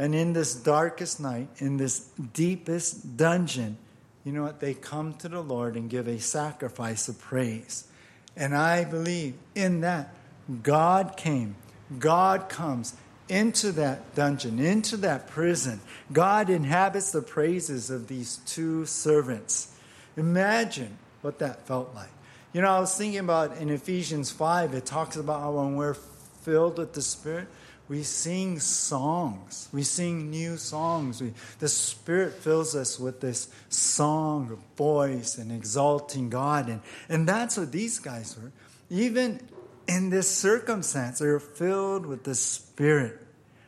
And 0.00 0.14
in 0.14 0.32
this 0.32 0.54
darkest 0.54 1.20
night, 1.20 1.48
in 1.58 1.76
this 1.76 2.08
deepest 2.32 3.18
dungeon, 3.18 3.76
you 4.24 4.32
know 4.32 4.44
what? 4.44 4.58
They 4.58 4.72
come 4.72 5.12
to 5.18 5.28
the 5.28 5.42
Lord 5.42 5.76
and 5.76 5.90
give 5.90 6.08
a 6.08 6.18
sacrifice 6.18 7.10
of 7.10 7.18
praise. 7.18 7.86
And 8.34 8.56
I 8.56 8.84
believe 8.84 9.34
in 9.54 9.82
that, 9.82 10.14
God 10.62 11.18
came. 11.18 11.54
God 11.98 12.48
comes 12.48 12.94
into 13.28 13.72
that 13.72 14.14
dungeon, 14.14 14.58
into 14.58 14.96
that 14.96 15.28
prison. 15.28 15.82
God 16.10 16.48
inhabits 16.48 17.12
the 17.12 17.20
praises 17.20 17.90
of 17.90 18.08
these 18.08 18.38
two 18.46 18.86
servants. 18.86 19.76
Imagine 20.16 20.96
what 21.20 21.40
that 21.40 21.66
felt 21.66 21.94
like. 21.94 22.08
You 22.54 22.62
know, 22.62 22.70
I 22.70 22.80
was 22.80 22.96
thinking 22.96 23.20
about 23.20 23.58
in 23.58 23.68
Ephesians 23.68 24.30
5, 24.30 24.72
it 24.72 24.86
talks 24.86 25.16
about 25.16 25.40
how 25.40 25.52
when 25.52 25.76
we're 25.76 25.92
filled 25.92 26.78
with 26.78 26.94
the 26.94 27.02
Spirit, 27.02 27.48
we 27.90 28.04
sing 28.04 28.60
songs. 28.60 29.68
We 29.72 29.82
sing 29.82 30.30
new 30.30 30.56
songs. 30.56 31.20
We, 31.20 31.32
the 31.58 31.68
Spirit 31.68 32.34
fills 32.34 32.76
us 32.76 33.00
with 33.00 33.20
this 33.20 33.48
song 33.68 34.52
of 34.52 34.60
voice 34.76 35.38
and 35.38 35.50
exalting 35.50 36.30
God. 36.30 36.68
And, 36.68 36.82
and 37.08 37.28
that's 37.28 37.56
what 37.56 37.72
these 37.72 37.98
guys 37.98 38.38
were. 38.40 38.52
Even 38.90 39.40
in 39.88 40.08
this 40.08 40.30
circumstance, 40.30 41.18
they 41.18 41.26
were 41.26 41.40
filled 41.40 42.06
with 42.06 42.22
the 42.22 42.36
Spirit. 42.36 43.26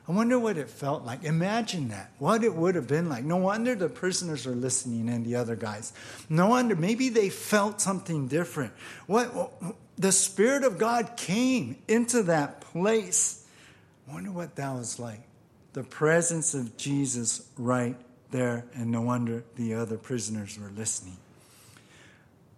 I 0.08 0.12
wonder 0.12 0.38
what 0.38 0.56
it 0.56 0.70
felt 0.70 1.04
like. 1.04 1.24
Imagine 1.24 1.88
that. 1.88 2.12
What 2.20 2.44
it 2.44 2.54
would 2.54 2.76
have 2.76 2.86
been 2.86 3.08
like. 3.08 3.24
No 3.24 3.38
wonder 3.38 3.74
the 3.74 3.88
prisoners 3.88 4.46
are 4.46 4.54
listening 4.54 5.08
and 5.08 5.26
the 5.26 5.34
other 5.34 5.56
guys. 5.56 5.92
No 6.28 6.46
wonder. 6.46 6.76
Maybe 6.76 7.08
they 7.08 7.28
felt 7.28 7.80
something 7.80 8.28
different. 8.28 8.72
What 9.08 9.52
the 9.98 10.12
Spirit 10.12 10.62
of 10.62 10.78
God 10.78 11.16
came 11.16 11.78
into 11.88 12.22
that 12.24 12.60
place 12.60 13.41
wonder 14.08 14.30
what 14.30 14.56
that 14.56 14.72
was 14.74 14.98
like. 14.98 15.20
The 15.72 15.82
presence 15.82 16.54
of 16.54 16.76
Jesus 16.76 17.48
right 17.56 17.96
there, 18.30 18.64
and 18.74 18.90
no 18.90 19.02
wonder 19.02 19.44
the 19.56 19.74
other 19.74 19.96
prisoners 19.96 20.58
were 20.58 20.70
listening. 20.76 21.16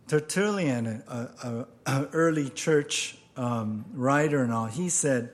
Tertullian, 0.09 1.03
an 1.09 2.09
early 2.13 2.51
church 2.51 3.17
um, 3.37 3.85
writer 3.95 4.43
and 4.43 4.53
all, 4.53 4.67
he 4.67 4.89
said, 4.89 5.31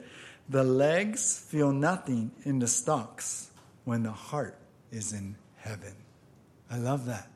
The 0.48 0.64
legs 0.64 1.38
feel 1.38 1.72
nothing 1.72 2.30
in 2.44 2.58
the 2.58 2.68
stocks 2.68 3.50
when 3.84 4.02
the 4.02 4.12
heart 4.12 4.56
is 4.92 5.12
in 5.12 5.36
heaven. 5.56 5.94
I 6.70 6.78
love 6.78 7.06
that. 7.06 7.28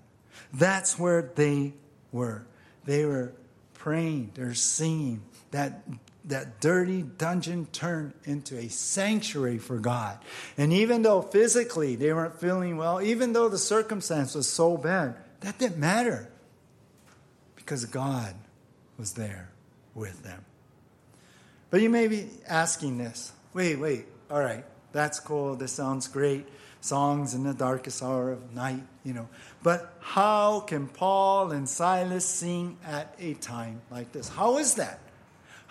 That's 0.52 0.98
where 0.98 1.30
they 1.34 1.74
were. 2.12 2.46
They 2.84 3.04
were 3.04 3.32
praying, 3.74 4.30
they're 4.34 4.54
singing. 4.54 5.22
That 5.50 5.82
that 6.26 6.60
dirty 6.60 7.02
dungeon 7.02 7.66
turned 7.66 8.14
into 8.24 8.58
a 8.58 8.68
sanctuary 8.68 9.58
for 9.58 9.78
God. 9.78 10.18
And 10.56 10.72
even 10.72 11.02
though 11.02 11.20
physically 11.20 11.96
they 11.96 12.12
weren't 12.12 12.40
feeling 12.40 12.76
well, 12.76 13.02
even 13.02 13.32
though 13.32 13.48
the 13.48 13.58
circumstance 13.58 14.34
was 14.34 14.48
so 14.48 14.76
bad, 14.76 15.16
that 15.40 15.58
didn't 15.58 15.78
matter 15.78 16.28
because 17.56 17.84
God 17.84 18.34
was 18.98 19.12
there 19.12 19.50
with 19.94 20.22
them. 20.22 20.44
But 21.70 21.82
you 21.82 21.90
may 21.90 22.08
be 22.08 22.28
asking 22.48 22.98
this 22.98 23.32
wait, 23.52 23.76
wait, 23.76 24.06
all 24.30 24.40
right, 24.40 24.64
that's 24.92 25.20
cool, 25.20 25.56
this 25.56 25.72
sounds 25.72 26.08
great. 26.08 26.46
Songs 26.80 27.32
in 27.32 27.44
the 27.44 27.54
darkest 27.54 28.02
hour 28.02 28.30
of 28.32 28.52
night, 28.54 28.82
you 29.04 29.14
know. 29.14 29.26
But 29.62 29.94
how 30.00 30.60
can 30.60 30.86
Paul 30.86 31.52
and 31.52 31.66
Silas 31.66 32.26
sing 32.26 32.76
at 32.84 33.14
a 33.18 33.32
time 33.34 33.80
like 33.90 34.12
this? 34.12 34.28
How 34.28 34.58
is 34.58 34.74
that? 34.74 35.00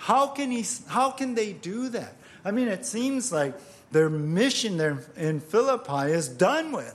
How 0.04 0.28
can, 0.28 0.52
he, 0.52 0.66
how 0.88 1.12
can 1.12 1.34
they 1.34 1.54
do 1.54 1.88
that? 1.88 2.16
I 2.44 2.52
mean, 2.52 2.68
it 2.68 2.86
seems 2.86 3.32
like 3.32 3.54
their 3.94 4.10
mission 4.10 4.76
there 4.76 5.00
in 5.16 5.40
Philippi 5.40 6.12
is 6.12 6.28
done 6.28 6.74
with. 6.74 6.94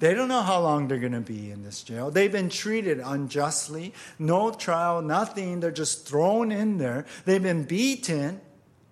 They 0.00 0.12
don't 0.12 0.26
know 0.26 0.42
how 0.42 0.60
long 0.60 0.88
they're 0.88 0.98
going 0.98 1.12
to 1.12 1.20
be 1.20 1.52
in 1.52 1.62
this 1.62 1.84
jail. 1.84 2.10
They've 2.10 2.32
been 2.32 2.48
treated 2.48 2.98
unjustly, 2.98 3.94
no 4.18 4.50
trial, 4.50 5.02
nothing. 5.02 5.60
They're 5.60 5.70
just 5.70 6.08
thrown 6.08 6.50
in 6.50 6.78
there. 6.78 7.06
They've 7.26 7.40
been 7.40 7.62
beaten. 7.62 8.40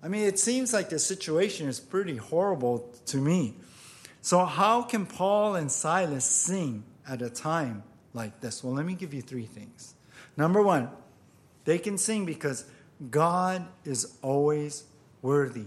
I 0.01 0.07
mean, 0.07 0.29
it 0.29 0.39
seems 0.39 0.73
like 0.73 0.89
the 0.89 1.01
situation 1.01 1.69
is 1.69 1.81
pretty 1.81 2.19
horrible 2.19 2.95
to 3.07 3.17
me. 3.17 3.57
So, 4.23 4.45
how 4.45 4.83
can 4.83 5.07
Paul 5.07 5.57
and 5.57 5.73
Silas 5.73 6.25
sing 6.25 6.85
at 7.09 7.21
a 7.21 7.29
time 7.29 7.83
like 8.15 8.41
this? 8.41 8.63
Well, 8.63 8.75
let 8.75 8.87
me 8.87 8.95
give 8.95 9.13
you 9.13 9.23
three 9.23 9.47
things. 9.47 9.95
Number 10.37 10.63
one, 10.63 10.89
they 11.65 11.79
can 11.79 11.99
sing 11.99 12.25
because 12.27 12.65
God 13.09 13.67
is 13.85 14.17
always 14.21 14.85
worthy 15.23 15.67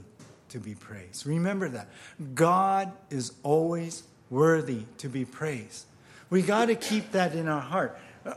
to 0.50 0.60
be 0.60 0.76
praised. 0.76 1.26
Remember 1.26 1.68
that. 1.70 1.88
God 2.36 2.92
is 3.10 3.34
always 3.42 4.04
worthy 4.30 4.84
to 5.00 5.10
be 5.10 5.26
praised. 5.26 5.86
We 6.30 6.42
got 6.42 6.66
to 6.66 6.76
keep 6.76 7.12
that 7.12 7.34
in 7.34 7.48
our 7.48 7.62
heart. 7.62 7.98
Uh, 8.26 8.34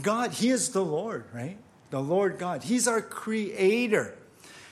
God, 0.00 0.32
He 0.32 0.50
is 0.50 0.70
the 0.70 0.84
Lord, 0.84 1.24
right? 1.32 1.56
The 1.90 2.00
Lord 2.00 2.38
God. 2.38 2.62
He's 2.62 2.86
our 2.86 3.00
creator. 3.00 4.14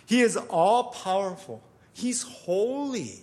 He 0.06 0.20
is 0.20 0.36
all 0.36 0.84
powerful. 0.84 1.62
He's 1.92 2.22
holy. 2.22 3.20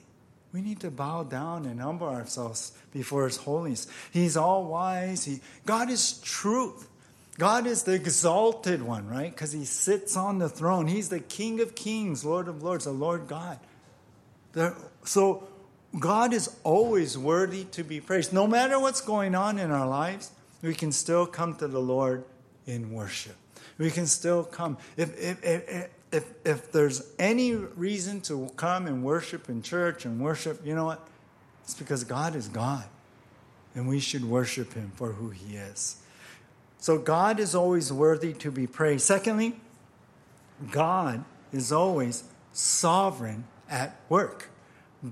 We 0.53 0.61
need 0.61 0.81
to 0.81 0.91
bow 0.91 1.23
down 1.23 1.65
and 1.65 1.79
humble 1.79 2.09
ourselves 2.09 2.73
before 2.91 3.25
His 3.25 3.37
holiness. 3.37 3.87
He's 4.11 4.35
all 4.35 4.65
wise. 4.65 5.23
He, 5.23 5.39
God 5.65 5.89
is 5.89 6.19
truth. 6.19 6.87
God 7.41 7.65
is 7.65 7.81
the 7.81 7.93
exalted 7.93 8.83
one, 8.83 9.07
right? 9.07 9.31
Because 9.31 9.51
He 9.51 9.65
sits 9.65 10.15
on 10.15 10.37
the 10.37 10.47
throne. 10.47 10.85
He's 10.85 11.09
the 11.09 11.19
King 11.19 11.59
of 11.59 11.73
kings, 11.73 12.23
Lord 12.23 12.47
of 12.47 12.61
lords, 12.61 12.85
the 12.85 12.91
Lord 12.91 13.27
God. 13.27 13.57
The, 14.53 14.75
so 15.05 15.47
God 15.99 16.35
is 16.35 16.55
always 16.63 17.17
worthy 17.17 17.63
to 17.71 17.83
be 17.83 17.99
praised. 17.99 18.31
No 18.31 18.45
matter 18.45 18.79
what's 18.79 19.01
going 19.01 19.33
on 19.33 19.57
in 19.57 19.71
our 19.71 19.87
lives, 19.87 20.29
we 20.61 20.75
can 20.75 20.91
still 20.91 21.25
come 21.25 21.55
to 21.55 21.67
the 21.67 21.81
Lord 21.81 22.25
in 22.67 22.93
worship. 22.93 23.35
We 23.79 23.89
can 23.89 24.05
still 24.05 24.43
come. 24.43 24.77
If, 24.95 25.19
if, 25.19 25.43
if, 25.43 25.89
if, 26.11 26.25
if 26.45 26.71
there's 26.71 27.11
any 27.17 27.55
reason 27.55 28.21
to 28.21 28.51
come 28.55 28.85
and 28.85 29.03
worship 29.03 29.49
in 29.49 29.63
church 29.63 30.05
and 30.05 30.21
worship, 30.21 30.63
you 30.63 30.75
know 30.75 30.85
what? 30.85 31.07
It's 31.63 31.73
because 31.73 32.03
God 32.03 32.35
is 32.35 32.49
God. 32.49 32.85
And 33.73 33.87
we 33.87 33.99
should 33.99 34.25
worship 34.25 34.73
Him 34.73 34.91
for 34.93 35.13
who 35.13 35.31
He 35.31 35.55
is. 35.55 35.97
So 36.81 36.97
God 36.97 37.39
is 37.39 37.53
always 37.53 37.93
worthy 37.93 38.33
to 38.33 38.49
be 38.49 38.65
praised. 38.65 39.05
Secondly, 39.05 39.55
God 40.71 41.23
is 41.53 41.71
always 41.71 42.23
sovereign 42.53 43.43
at 43.69 43.95
work. 44.09 44.49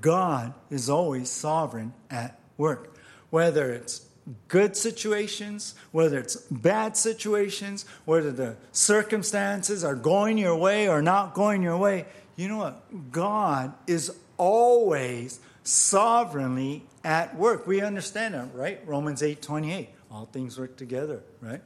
God 0.02 0.56
is 0.72 0.90
always 0.90 1.30
sovereign 1.30 1.94
at 2.10 2.40
work. 2.58 2.98
Whether 3.30 3.72
it's 3.72 4.08
good 4.48 4.76
situations, 4.76 5.76
whether 5.92 6.18
it's 6.18 6.38
bad 6.38 6.98
situations, 6.98 7.86
whether 8.04 8.32
the 8.32 8.58
circumstances 8.72 9.84
are 9.84 9.96
going 9.96 10.40
your 10.40 10.56
way 10.56 10.90
or 10.90 11.04
not 11.04 11.36
going 11.36 11.62
your 11.62 11.78
way, 11.78 12.06
you 12.36 12.48
know 12.48 12.58
what? 12.58 13.12
God 13.12 13.74
is 13.86 14.12
always 14.38 15.40
sovereignly 15.62 16.84
at 17.04 17.38
work. 17.38 17.68
We 17.68 17.82
understand 17.82 18.34
that, 18.34 18.56
right? 18.56 18.82
Romans 18.88 19.22
8 19.22 19.40
28. 19.40 19.90
All 20.12 20.26
things 20.26 20.60
work 20.60 20.76
together, 20.78 21.22
right? 21.42 21.62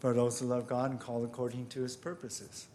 For 0.00 0.12
those 0.12 0.38
who 0.40 0.46
love 0.46 0.68
God 0.68 0.90
and 0.90 1.00
call 1.00 1.24
according 1.24 1.66
to 1.68 1.82
his 1.82 1.96
purposes. 1.96 2.66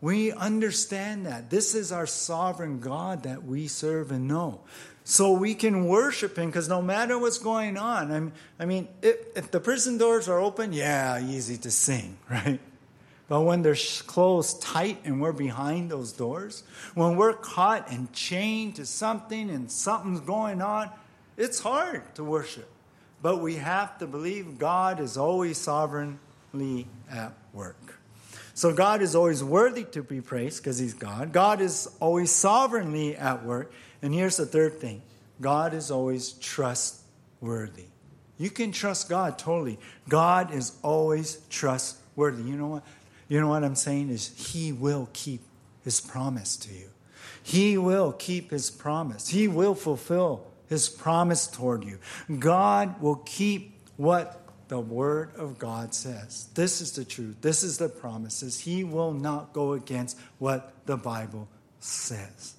We 0.00 0.30
understand 0.32 1.26
that. 1.26 1.50
This 1.50 1.74
is 1.74 1.90
our 1.90 2.06
sovereign 2.06 2.78
God 2.78 3.24
that 3.24 3.44
we 3.44 3.66
serve 3.66 4.12
and 4.12 4.28
know. 4.28 4.60
So 5.02 5.32
we 5.32 5.54
can 5.54 5.86
worship 5.86 6.36
Him 6.36 6.50
because 6.50 6.68
no 6.68 6.82
matter 6.82 7.18
what's 7.18 7.38
going 7.38 7.78
on, 7.78 8.12
I'm, 8.12 8.32
I 8.60 8.66
mean, 8.66 8.88
if, 9.00 9.16
if 9.34 9.50
the 9.50 9.58
prison 9.58 9.96
doors 9.96 10.28
are 10.28 10.38
open, 10.38 10.72
yeah, 10.74 11.18
easy 11.18 11.56
to 11.56 11.70
sing, 11.70 12.18
right? 12.30 12.60
But 13.26 13.40
when 13.40 13.62
they're 13.62 13.76
closed 14.06 14.62
tight 14.62 14.98
and 15.04 15.20
we're 15.20 15.32
behind 15.32 15.90
those 15.90 16.12
doors, 16.12 16.62
when 16.94 17.16
we're 17.16 17.32
caught 17.32 17.90
and 17.90 18.12
chained 18.12 18.76
to 18.76 18.86
something 18.86 19.50
and 19.50 19.70
something's 19.70 20.20
going 20.20 20.62
on, 20.62 20.90
it's 21.36 21.60
hard 21.60 22.14
to 22.14 22.22
worship. 22.22 22.68
But 23.20 23.38
we 23.38 23.56
have 23.56 23.98
to 23.98 24.06
believe 24.06 24.58
God 24.58 25.00
is 25.00 25.16
always 25.16 25.58
sovereignly 25.58 26.86
at 27.10 27.32
work. 27.52 27.98
So 28.54 28.72
God 28.72 29.02
is 29.02 29.14
always 29.14 29.42
worthy 29.42 29.84
to 29.84 30.02
be 30.02 30.20
praised 30.20 30.62
because 30.62 30.78
He's 30.78 30.94
God. 30.94 31.32
God 31.32 31.60
is 31.60 31.88
always 32.00 32.30
sovereignly 32.30 33.16
at 33.16 33.44
work. 33.44 33.72
And 34.02 34.12
here's 34.14 34.36
the 34.36 34.46
third 34.46 34.80
thing 34.80 35.02
God 35.40 35.74
is 35.74 35.90
always 35.90 36.32
trustworthy. 36.32 37.86
You 38.36 38.50
can 38.50 38.72
trust 38.72 39.08
God 39.08 39.38
totally. 39.38 39.78
God 40.08 40.52
is 40.52 40.76
always 40.82 41.40
trustworthy. 41.50 42.42
You 42.42 42.56
know 42.56 42.66
what? 42.66 42.84
You 43.28 43.40
know 43.40 43.48
what 43.48 43.62
I'm 43.62 43.74
saying 43.74 44.10
is 44.10 44.28
He 44.52 44.72
will 44.72 45.08
keep 45.12 45.42
His 45.84 46.00
promise 46.00 46.56
to 46.58 46.74
you. 46.74 46.88
He 47.42 47.78
will 47.78 48.12
keep 48.12 48.50
His 48.50 48.70
promise. 48.70 49.28
He 49.28 49.48
will 49.48 49.74
fulfill 49.74 50.46
His 50.68 50.88
promise 50.88 51.46
toward 51.46 51.84
you. 51.84 51.98
God 52.38 53.00
will 53.00 53.16
keep 53.16 53.78
what 53.96 54.44
the 54.68 54.78
Word 54.78 55.34
of 55.36 55.58
God 55.58 55.94
says. 55.94 56.48
This 56.54 56.80
is 56.80 56.92
the 56.92 57.04
truth. 57.04 57.36
This 57.40 57.62
is 57.62 57.78
the 57.78 57.88
promises. 57.88 58.60
He 58.60 58.84
will 58.84 59.12
not 59.12 59.52
go 59.52 59.72
against 59.72 60.18
what 60.38 60.72
the 60.86 60.96
Bible 60.96 61.48
says. 61.80 62.54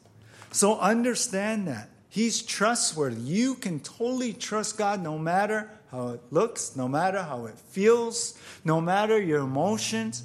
So 0.52 0.80
understand 0.80 1.68
that. 1.68 1.90
He's 2.10 2.42
trustworthy. 2.42 3.22
You 3.22 3.54
can 3.54 3.80
totally 3.80 4.34
trust 4.34 4.78
God 4.78 5.02
no 5.04 5.20
matter 5.20 5.70
how 5.92 6.10
it 6.10 6.22
looks, 6.32 6.76
no 6.76 6.88
matter 6.88 7.22
how 7.22 7.46
it 7.46 7.58
feels, 7.58 8.38
no 8.66 8.82
matter 8.82 9.22
your 9.22 9.42
emotions. 9.42 10.24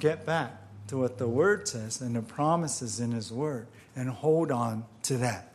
Get 0.00 0.26
back 0.26 0.52
to 0.88 0.98
what 0.98 1.18
the 1.18 1.28
Word 1.28 1.68
says 1.68 2.00
and 2.00 2.16
the 2.16 2.22
promises 2.22 2.98
in 2.98 3.12
His 3.12 3.30
Word 3.30 3.68
and 3.94 4.10
hold 4.10 4.50
on 4.50 4.84
to 5.04 5.18
that. 5.18 5.49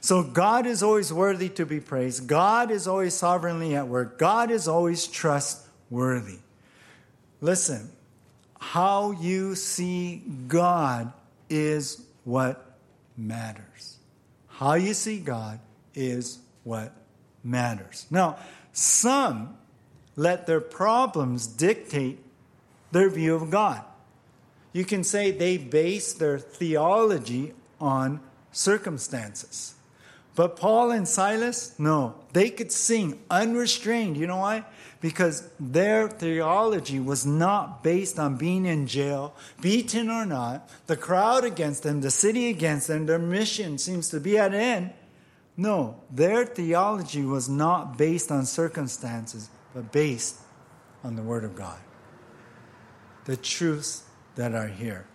So 0.00 0.22
God 0.22 0.66
is 0.66 0.82
always 0.82 1.12
worthy 1.12 1.48
to 1.50 1.66
be 1.66 1.80
praised. 1.80 2.26
God 2.26 2.70
is 2.70 2.86
always 2.86 3.14
sovereignly 3.14 3.74
at 3.76 3.88
work. 3.88 4.18
God 4.18 4.50
is 4.50 4.66
always 4.66 5.06
trustworthy. 5.06 6.38
Listen, 7.40 7.90
how 8.58 9.12
you 9.12 9.54
see 9.54 10.22
God 10.48 11.12
is 11.48 12.02
what 12.24 12.76
matters. 13.16 13.96
How 14.48 14.74
you 14.74 14.94
see 14.94 15.18
God 15.18 15.60
is 15.94 16.38
what 16.64 16.92
matters. 17.42 18.06
Now, 18.10 18.38
some 18.72 19.56
let 20.16 20.46
their 20.46 20.60
problems 20.60 21.46
dictate 21.46 22.18
their 22.92 23.08
view 23.08 23.34
of 23.34 23.50
God. 23.50 23.82
You 24.72 24.84
can 24.84 25.02
say 25.02 25.30
they 25.30 25.56
base 25.56 26.12
their 26.12 26.38
theology 26.38 27.54
on 27.80 28.20
circumstances. 28.52 29.74
But 30.34 30.56
Paul 30.56 30.90
and 30.92 31.06
Silas, 31.06 31.74
no, 31.78 32.14
they 32.32 32.50
could 32.50 32.72
sing 32.72 33.18
unrestrained. 33.30 34.16
You 34.16 34.26
know 34.26 34.38
why? 34.38 34.64
Because 35.00 35.48
their 35.58 36.08
theology 36.08 37.00
was 37.00 37.26
not 37.26 37.82
based 37.82 38.18
on 38.18 38.36
being 38.36 38.64
in 38.64 38.86
jail, 38.86 39.34
beaten 39.60 40.08
or 40.08 40.24
not, 40.24 40.70
the 40.86 40.96
crowd 40.96 41.44
against 41.44 41.82
them, 41.82 42.00
the 42.00 42.10
city 42.10 42.48
against 42.48 42.86
them, 42.86 43.06
their 43.06 43.18
mission 43.18 43.76
seems 43.76 44.08
to 44.10 44.20
be 44.20 44.38
at 44.38 44.54
end. 44.54 44.92
No, 45.56 46.00
their 46.10 46.46
theology 46.46 47.24
was 47.24 47.48
not 47.48 47.98
based 47.98 48.30
on 48.30 48.46
circumstances, 48.46 49.50
but 49.74 49.90
based 49.92 50.36
on 51.02 51.16
the 51.16 51.22
Word 51.22 51.44
of 51.44 51.54
God. 51.54 51.78
The 53.24 53.36
truths 53.36 54.04
that 54.36 54.54
are 54.54 54.68
here. 54.68 55.06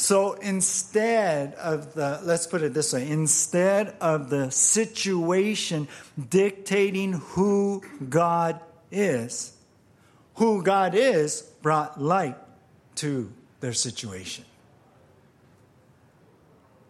So 0.00 0.32
instead 0.32 1.52
of 1.56 1.92
the, 1.92 2.20
let's 2.22 2.46
put 2.46 2.62
it 2.62 2.72
this 2.72 2.94
way, 2.94 3.06
instead 3.06 3.94
of 4.00 4.30
the 4.30 4.50
situation 4.50 5.88
dictating 6.30 7.12
who 7.12 7.82
God 8.08 8.60
is, 8.90 9.52
who 10.36 10.62
God 10.62 10.94
is 10.94 11.42
brought 11.60 12.00
light 12.00 12.38
to 12.96 13.30
their 13.60 13.74
situation. 13.74 14.46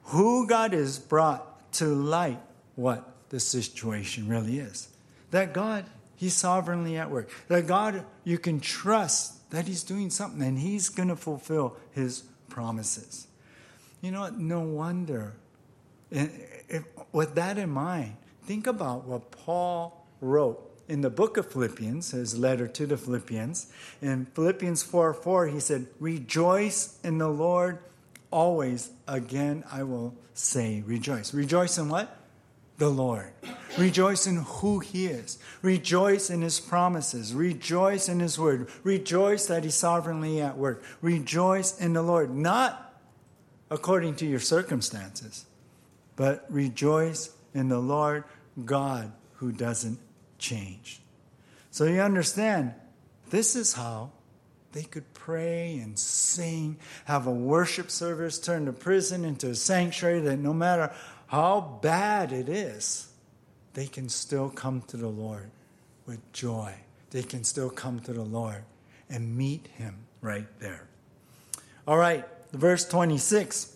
Who 0.05 0.47
God 0.47 0.73
is 0.73 1.01
brought 1.01 1.73
to 1.73 1.87
light 1.87 2.39
what 2.77 3.13
the 3.31 3.41
situation 3.41 4.29
really 4.29 4.61
is. 4.61 4.89
That 5.33 5.53
God, 5.53 5.85
He's 6.15 6.35
sovereignly 6.35 6.97
at 6.97 7.11
work. 7.11 7.29
That 7.49 7.67
God, 7.67 8.05
you 8.23 8.39
can 8.39 8.61
trust 8.61 9.51
that 9.51 9.67
He's 9.67 9.83
doing 9.83 10.11
something 10.11 10.41
and 10.41 10.61
He's 10.61 10.89
going 10.89 11.09
to 11.09 11.17
fulfill 11.17 11.77
His 11.91 12.23
promises. 12.61 13.27
You 14.03 14.11
know, 14.11 14.29
no 14.37 14.61
wonder. 14.61 15.33
If, 16.11 16.85
with 17.11 17.35
that 17.37 17.57
in 17.57 17.71
mind, 17.71 18.17
think 18.45 18.67
about 18.67 19.07
what 19.07 19.31
Paul 19.31 20.07
wrote 20.21 20.61
in 20.87 21.01
the 21.01 21.09
book 21.09 21.39
of 21.39 21.51
Philippians, 21.51 22.11
his 22.11 22.37
letter 22.37 22.69
to 22.69 22.87
the 22.87 22.99
Philippians. 22.99 23.73
In 24.03 24.27
Philippians 24.35 24.83
4 24.83 25.15
4, 25.15 25.47
he 25.47 25.61
said, 25.61 25.87
Rejoice 26.01 26.99
in 27.03 27.17
the 27.17 27.29
Lord 27.29 27.79
always. 28.31 28.91
Again, 29.09 29.65
I 29.73 29.83
will 29.85 30.15
say, 30.35 30.83
rejoice. 30.87 31.33
Rejoice 31.33 31.79
in 31.79 31.89
what? 31.89 32.15
The 32.77 32.91
Lord. 32.91 33.33
Rejoice 33.79 34.27
in 34.27 34.37
who 34.37 34.81
He 34.81 35.07
is. 35.07 35.39
Rejoice 35.63 36.31
in 36.31 36.43
His 36.43 36.61
promises. 36.61 37.35
Rejoice 37.35 38.09
in 38.09 38.21
His 38.21 38.39
word. 38.39 38.69
Rejoice 38.83 39.47
that 39.47 39.65
He's 39.65 39.75
sovereignly 39.75 40.41
at 40.41 40.59
work. 40.59 40.83
Rejoice 41.01 41.79
in 41.79 41.93
the 41.93 42.03
Lord. 42.03 42.35
Not 42.35 42.95
according 43.71 44.17
to 44.17 44.27
your 44.27 44.41
circumstances, 44.41 45.47
but 46.17 46.45
rejoice 46.49 47.31
in 47.55 47.69
the 47.69 47.79
Lord 47.79 48.25
God 48.65 49.13
who 49.35 49.53
doesn't 49.53 49.99
change. 50.39 51.01
So 51.71 51.85
you 51.85 52.01
understand, 52.01 52.75
this 53.31 53.55
is 53.55 53.75
how 53.75 54.11
they 54.73 54.83
could 54.83 55.15
pray 55.15 55.79
and 55.79 55.99
sing, 55.99 56.77
have 57.05 57.27
a 57.27 57.33
worship 57.33 57.91
service, 57.91 58.39
turn 58.39 58.65
the 58.65 58.73
prison 58.73 59.25
into 59.25 59.51
a 59.51 59.55
sanctuary 59.55 60.21
that 60.21 60.39
no 60.39 60.53
matter 60.53 60.93
how 61.27 61.79
bad 61.83 62.33
it 62.33 62.49
is, 62.49 63.10
they 63.81 63.87
can 63.87 64.11
still 64.11 64.51
come 64.51 64.83
to 64.83 64.99
the 64.99 65.09
Lord 65.09 65.51
with 66.05 66.21
joy. 66.35 66.75
They 67.13 67.23
can 67.23 67.45
still 67.45 67.71
come 67.71 67.99
to 68.01 68.13
the 68.13 68.23
Lord 68.23 68.63
and 69.09 69.39
meet 69.39 69.69
Him 69.69 69.97
right 70.21 70.47
there. 70.59 70.87
All 71.89 71.97
right, 71.97 72.27
verse 72.53 72.87
26. 72.87 73.75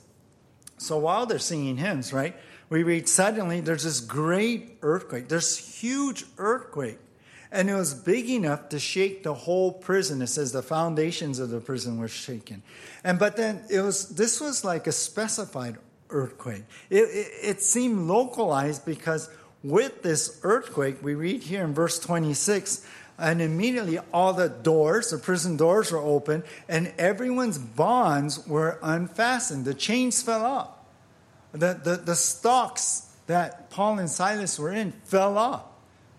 So 0.77 0.99
while 0.99 1.25
they're 1.25 1.39
singing 1.39 1.79
hymns, 1.79 2.13
right, 2.13 2.37
we 2.69 2.83
read 2.83 3.09
suddenly 3.09 3.63
there's 3.63 3.85
this 3.85 4.01
great 4.01 4.77
earthquake. 4.83 5.29
There's 5.29 5.57
huge 5.57 6.27
earthquake. 6.37 6.99
And 7.51 7.71
it 7.71 7.75
was 7.75 7.95
big 7.95 8.29
enough 8.29 8.69
to 8.71 8.79
shake 8.79 9.23
the 9.23 9.33
whole 9.33 9.73
prison. 9.73 10.21
It 10.21 10.27
says 10.27 10.53
the 10.53 10.63
foundations 10.63 11.39
of 11.39 11.49
the 11.49 11.61
prison 11.61 11.99
were 11.99 12.09
shaken. 12.09 12.63
And 13.05 13.19
but 13.19 13.39
then 13.39 13.65
it 13.71 13.81
was 13.81 14.11
this 14.11 14.39
was 14.39 14.65
like 14.65 14.87
a 14.87 14.93
specified 14.93 15.79
earthquake. 16.11 16.65
It, 16.91 17.05
it, 17.05 17.33
it 17.43 17.63
seemed 17.63 18.07
localized 18.07 18.85
because 18.85 19.31
with 19.65 20.03
this 20.03 20.39
earthquake, 20.43 21.03
we 21.03 21.15
read 21.15 21.43
here 21.43 21.65
in 21.65 21.73
verse 21.73 21.99
26, 21.99 22.87
and 23.19 23.41
immediately 23.41 23.99
all 24.13 24.35
the 24.35 24.51
doors, 24.51 25.11
the 25.11 25.19
prison 25.19 25.57
doors 25.57 25.91
were 25.91 25.99
open, 25.99 26.45
and 26.69 26.93
everyone's 26.99 27.57
bonds 27.57 28.47
were 28.47 28.79
unfastened. 28.83 29.65
The 29.65 29.73
chains 29.73 30.23
fell 30.23 30.45
off. 30.45 30.69
The, 31.53 31.81
the, 31.83 31.97
the 31.97 32.15
stocks 32.15 33.11
that 33.27 33.71
Paul 33.71 33.99
and 33.99 34.11
Silas 34.11 34.59
were 34.59 34.73
in 34.73 34.93
fell 35.05 35.39
off. 35.39 35.65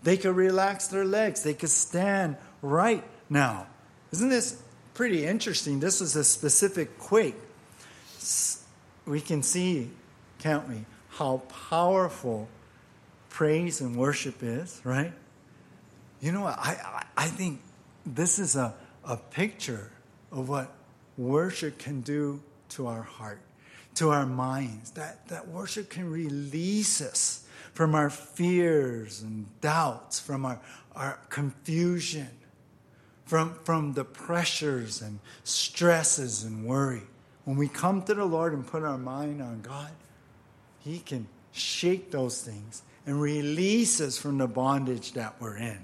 They 0.02 0.18
could 0.18 0.36
relax 0.36 0.88
their 0.88 1.06
legs, 1.06 1.44
they 1.44 1.54
could 1.54 1.70
stand 1.70 2.38
right 2.64 3.04
now. 3.30 3.68
Isn't 4.12 4.30
this 4.30 4.62
pretty 4.96 5.26
interesting? 5.26 5.80
This 5.80 6.00
was 6.00 6.16
a 6.16 6.24
specific 6.24 6.98
quake. 6.98 7.36
We 9.06 9.22
can 9.22 9.44
see, 9.44 9.92
can't 10.40 10.68
we, 10.68 10.86
how 11.10 11.44
powerful 11.70 12.48
praise 13.36 13.82
and 13.82 13.98
worship 13.98 14.42
is, 14.42 14.80
right? 14.86 15.12
You 16.22 16.32
know 16.32 16.40
what? 16.40 16.58
I, 16.58 17.04
I, 17.18 17.26
think 17.26 17.60
this 18.06 18.40
is 18.40 18.56
a, 18.56 18.74
a 19.04 19.18
picture 19.18 19.92
of 20.32 20.48
what 20.48 20.72
worship 21.18 21.78
can 21.78 22.00
do 22.00 22.42
to 22.70 22.88
our 22.88 23.02
heart, 23.02 23.42
to 23.96 24.12
our 24.12 24.26
minds. 24.26 24.92
That, 24.92 25.28
that 25.28 25.50
worship 25.50 25.90
can 25.90 26.10
release 26.10 27.02
us 27.02 27.46
from 27.74 27.94
our 27.94 28.10
fears 28.10 29.22
and 29.22 29.48
doubts, 29.60 30.18
from 30.18 30.46
our, 30.46 30.62
our 30.96 31.20
confusion, 31.28 32.30
from, 33.26 33.56
from 33.66 33.96
the 33.96 34.06
pressures 34.06 35.02
and 35.02 35.20
stresses 35.44 36.46
and 36.46 36.66
worry. 36.66 37.04
When 37.44 37.58
we 37.58 37.68
come 37.68 38.02
to 38.04 38.14
the 38.14 38.24
Lord 38.24 38.54
and 38.54 38.66
put 38.66 38.84
our 38.84 38.98
mind 38.98 39.42
on 39.42 39.60
God, 39.60 39.92
He 40.80 41.00
can 41.00 41.28
shake 41.52 42.12
those 42.12 42.42
things 42.42 42.82
and 43.06 43.20
release 43.20 44.02
us 44.02 44.18
from 44.18 44.38
the 44.38 44.48
bondage 44.48 45.14
that 45.14 45.36
we're 45.40 45.58
in. 45.58 45.80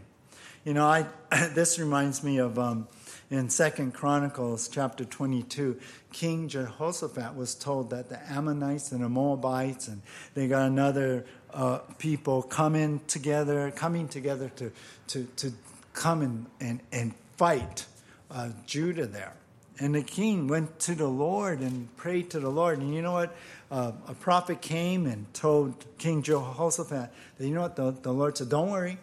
You 0.66 0.74
know, 0.74 0.86
I 0.86 1.08
this 1.54 1.80
reminds 1.80 2.24
me 2.24 2.38
of 2.38 2.60
um, 2.60 2.88
in 3.30 3.50
Second 3.50 3.94
Chronicles 3.94 4.68
chapter 4.68 5.06
22, 5.06 5.80
King 6.12 6.50
Jehoshaphat 6.50 7.36
was 7.36 7.56
told 7.56 7.90
that 7.92 8.10
the 8.10 8.20
Ammonites 8.30 8.92
and 8.92 9.04
the 9.04 9.10
Moabites 9.10 9.88
and 9.88 10.02
they 10.34 10.48
got 10.48 10.68
another 10.68 11.26
uh, 11.54 11.80
people 11.98 12.44
coming 12.44 13.00
together, 13.08 13.72
coming 13.72 14.08
together 14.08 14.50
to 14.58 14.72
to 15.08 15.24
to 15.38 15.54
come 15.94 16.22
and 16.22 16.46
and, 16.60 16.80
and 16.92 17.14
fight 17.38 17.86
uh, 18.30 18.50
Judah 18.66 19.06
there. 19.08 19.34
And 19.80 19.96
the 19.96 20.04
king 20.04 20.48
went 20.48 20.80
to 20.82 20.94
the 20.94 21.08
Lord 21.08 21.62
and 21.62 21.96
prayed 21.98 22.30
to 22.32 22.40
the 22.40 22.50
Lord. 22.50 22.80
And 22.80 22.94
you 22.94 23.02
know 23.02 23.14
what? 23.14 23.36
Uh, 23.72 23.94
a 24.08 24.14
prophet 24.14 24.62
came 24.62 25.08
and 25.08 25.34
told 25.34 25.86
King 25.98 26.22
Jehoshaphat 26.22 27.10
that, 27.38 27.48
you 27.48 27.54
know 27.54 27.62
what? 27.62 27.78
The, 27.78 27.92
the 27.92 28.12
Lord 28.12 28.38
said, 28.38 28.50
Don't 28.50 28.70
worry. 28.70 28.98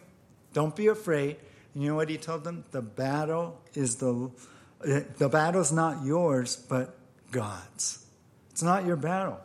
Don't 0.52 0.76
be 0.76 0.88
afraid. 0.88 1.36
And 1.74 1.82
you 1.82 1.88
know 1.88 1.96
what 1.96 2.10
he 2.10 2.18
told 2.18 2.44
them? 2.44 2.64
The 2.70 2.82
battle 2.82 3.58
is 3.74 3.96
the 3.96 4.30
the 4.80 5.28
battle's 5.28 5.72
not 5.72 6.04
yours, 6.04 6.56
but 6.56 6.96
God's. 7.30 8.04
It's 8.50 8.62
not 8.62 8.86
your 8.86 8.96
battle. 8.96 9.40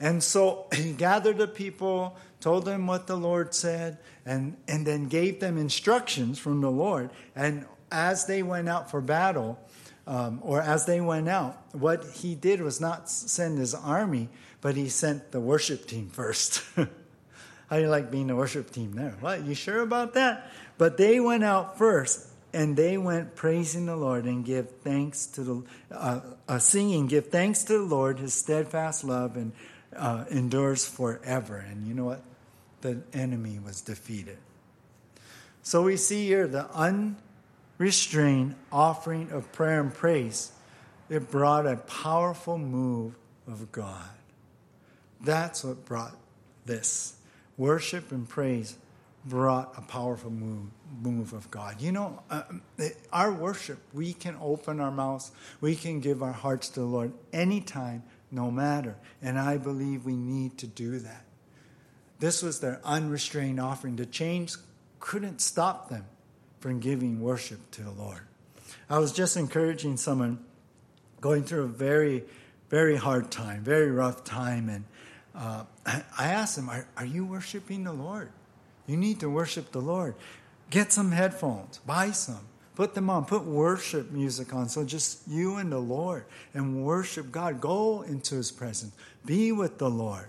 And 0.00 0.22
so 0.22 0.66
he 0.74 0.92
gathered 0.92 1.38
the 1.38 1.48
people, 1.48 2.16
told 2.40 2.64
them 2.64 2.86
what 2.86 3.06
the 3.06 3.16
Lord 3.16 3.54
said, 3.54 3.98
and, 4.26 4.56
and 4.66 4.86
then 4.86 5.08
gave 5.08 5.40
them 5.40 5.56
instructions 5.56 6.38
from 6.38 6.60
the 6.60 6.70
Lord. 6.70 7.10
And 7.34 7.66
as 7.90 8.26
they 8.26 8.42
went 8.42 8.68
out 8.68 8.90
for 8.90 9.00
battle, 9.00 9.58
um, 10.06 10.40
or 10.42 10.60
as 10.60 10.86
they 10.86 11.00
went 11.00 11.28
out, 11.28 11.62
what 11.72 12.04
he 12.04 12.34
did 12.34 12.60
was 12.60 12.80
not 12.80 13.10
send 13.10 13.58
his 13.58 13.74
army, 13.74 14.28
but 14.60 14.76
he 14.76 14.88
sent 14.88 15.32
the 15.32 15.40
worship 15.40 15.86
team 15.86 16.08
first. 16.08 16.62
How 16.76 17.76
do 17.76 17.82
you 17.82 17.88
like 17.88 18.10
being 18.10 18.28
the 18.28 18.36
worship 18.36 18.70
team 18.70 18.92
there? 18.92 19.14
What? 19.20 19.44
You 19.44 19.54
sure 19.54 19.80
about 19.80 20.14
that? 20.14 20.50
But 20.78 20.96
they 20.96 21.20
went 21.20 21.44
out 21.44 21.76
first, 21.76 22.26
and 22.52 22.76
they 22.76 22.96
went 22.96 23.34
praising 23.34 23.86
the 23.86 23.96
Lord 23.96 24.24
and 24.24 24.44
give 24.44 24.70
thanks 24.82 25.26
to 25.26 25.42
the 25.42 25.62
uh, 25.90 26.20
uh, 26.48 26.58
singing, 26.58 27.06
give 27.06 27.28
thanks 27.28 27.64
to 27.64 27.74
the 27.74 27.84
Lord. 27.84 28.18
His 28.18 28.32
steadfast 28.32 29.04
love 29.04 29.36
and 29.36 29.52
uh, 29.94 30.24
endures 30.30 30.86
forever. 30.86 31.56
And 31.56 31.86
you 31.86 31.94
know 31.94 32.04
what? 32.04 32.22
The 32.80 33.02
enemy 33.12 33.58
was 33.58 33.80
defeated. 33.82 34.38
So 35.62 35.82
we 35.82 35.96
see 35.96 36.26
here 36.26 36.46
the 36.46 36.66
unrestrained 37.78 38.54
offering 38.72 39.30
of 39.32 39.52
prayer 39.52 39.80
and 39.80 39.92
praise. 39.92 40.52
It 41.10 41.30
brought 41.30 41.66
a 41.66 41.76
powerful 41.76 42.56
move 42.56 43.14
of 43.46 43.70
God. 43.72 44.08
That's 45.20 45.64
what 45.64 45.84
brought 45.84 46.16
this 46.64 47.14
worship 47.56 48.12
and 48.12 48.28
praise 48.28 48.76
brought 49.24 49.74
a 49.76 49.82
powerful 49.82 50.30
move, 50.30 50.70
move 51.02 51.32
of 51.32 51.50
God. 51.50 51.80
You 51.80 51.92
know, 51.92 52.22
uh, 52.30 52.42
our 53.12 53.32
worship, 53.32 53.78
we 53.92 54.12
can 54.12 54.36
open 54.40 54.80
our 54.80 54.90
mouths, 54.90 55.32
we 55.60 55.76
can 55.76 56.00
give 56.00 56.22
our 56.22 56.32
hearts 56.32 56.68
to 56.70 56.80
the 56.80 56.86
Lord 56.86 57.12
anytime, 57.32 58.02
no 58.30 58.50
matter. 58.50 58.96
And 59.20 59.38
I 59.38 59.58
believe 59.58 60.04
we 60.04 60.16
need 60.16 60.58
to 60.58 60.66
do 60.66 60.98
that. 61.00 61.24
This 62.20 62.42
was 62.42 62.60
their 62.60 62.80
unrestrained 62.84 63.60
offering. 63.60 63.96
The 63.96 64.06
chains 64.06 64.58
couldn't 64.98 65.40
stop 65.40 65.88
them 65.88 66.04
from 66.60 66.80
giving 66.80 67.20
worship 67.20 67.70
to 67.72 67.82
the 67.82 67.90
Lord. 67.90 68.20
I 68.90 68.98
was 68.98 69.12
just 69.12 69.36
encouraging 69.36 69.96
someone 69.96 70.44
going 71.20 71.44
through 71.44 71.64
a 71.64 71.68
very, 71.68 72.24
very 72.68 72.96
hard 72.96 73.30
time, 73.30 73.62
very 73.62 73.90
rough 73.90 74.24
time, 74.24 74.68
and 74.68 74.84
uh, 75.34 75.64
I 75.86 76.02
asked 76.18 76.56
them, 76.56 76.68
are, 76.68 76.86
are 76.96 77.06
you 77.06 77.24
worshiping 77.24 77.84
the 77.84 77.92
Lord? 77.92 78.30
You 78.86 78.96
need 78.96 79.20
to 79.20 79.30
worship 79.30 79.72
the 79.72 79.80
Lord. 79.80 80.14
Get 80.70 80.92
some 80.92 81.12
headphones, 81.12 81.78
buy 81.78 82.10
some, 82.10 82.46
put 82.74 82.94
them 82.94 83.08
on, 83.08 83.24
put 83.24 83.44
worship 83.44 84.10
music 84.10 84.52
on. 84.52 84.68
So 84.68 84.84
just 84.84 85.26
you 85.28 85.56
and 85.56 85.70
the 85.70 85.78
Lord 85.78 86.24
and 86.54 86.84
worship 86.84 87.30
God. 87.30 87.60
Go 87.60 88.02
into 88.02 88.34
His 88.34 88.50
presence, 88.50 88.94
be 89.24 89.52
with 89.52 89.78
the 89.78 89.88
Lord. 89.88 90.28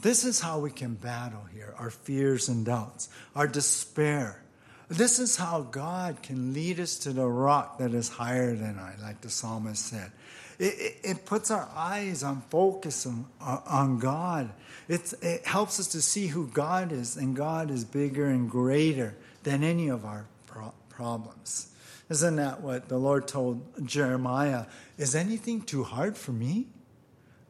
This 0.00 0.24
is 0.24 0.40
how 0.40 0.60
we 0.60 0.70
can 0.70 0.94
battle 0.94 1.44
here 1.52 1.74
our 1.76 1.90
fears 1.90 2.48
and 2.48 2.64
doubts, 2.64 3.08
our 3.34 3.48
despair. 3.48 4.42
This 4.88 5.18
is 5.18 5.36
how 5.36 5.62
God 5.62 6.22
can 6.22 6.54
lead 6.54 6.80
us 6.80 6.98
to 7.00 7.12
the 7.12 7.26
rock 7.26 7.78
that 7.78 7.92
is 7.92 8.08
higher 8.08 8.54
than 8.54 8.78
I, 8.78 8.94
like 9.02 9.20
the 9.20 9.28
psalmist 9.28 9.84
said. 9.84 10.12
It, 10.58 10.96
it, 11.04 11.24
puts 11.24 11.52
our 11.52 11.68
eyes 11.74 12.24
on 12.24 12.42
focus 12.50 13.06
on, 13.06 13.26
on 13.40 13.98
God. 14.00 14.50
It's, 14.88 15.12
it 15.14 15.46
helps 15.46 15.78
us 15.78 15.86
to 15.88 16.02
see 16.02 16.26
who 16.26 16.48
God 16.48 16.90
is, 16.90 17.16
and 17.16 17.36
God 17.36 17.70
is 17.70 17.84
bigger 17.84 18.26
and 18.26 18.50
greater 18.50 19.14
than 19.44 19.62
any 19.62 19.88
of 19.88 20.04
our 20.04 20.26
pro- 20.46 20.74
problems. 20.88 21.70
Isn't 22.10 22.36
that 22.36 22.60
what 22.60 22.88
the 22.88 22.98
Lord 22.98 23.28
told 23.28 23.86
Jeremiah? 23.86 24.66
Is 24.96 25.14
anything 25.14 25.62
too 25.62 25.84
hard 25.84 26.16
for 26.16 26.32
me? 26.32 26.66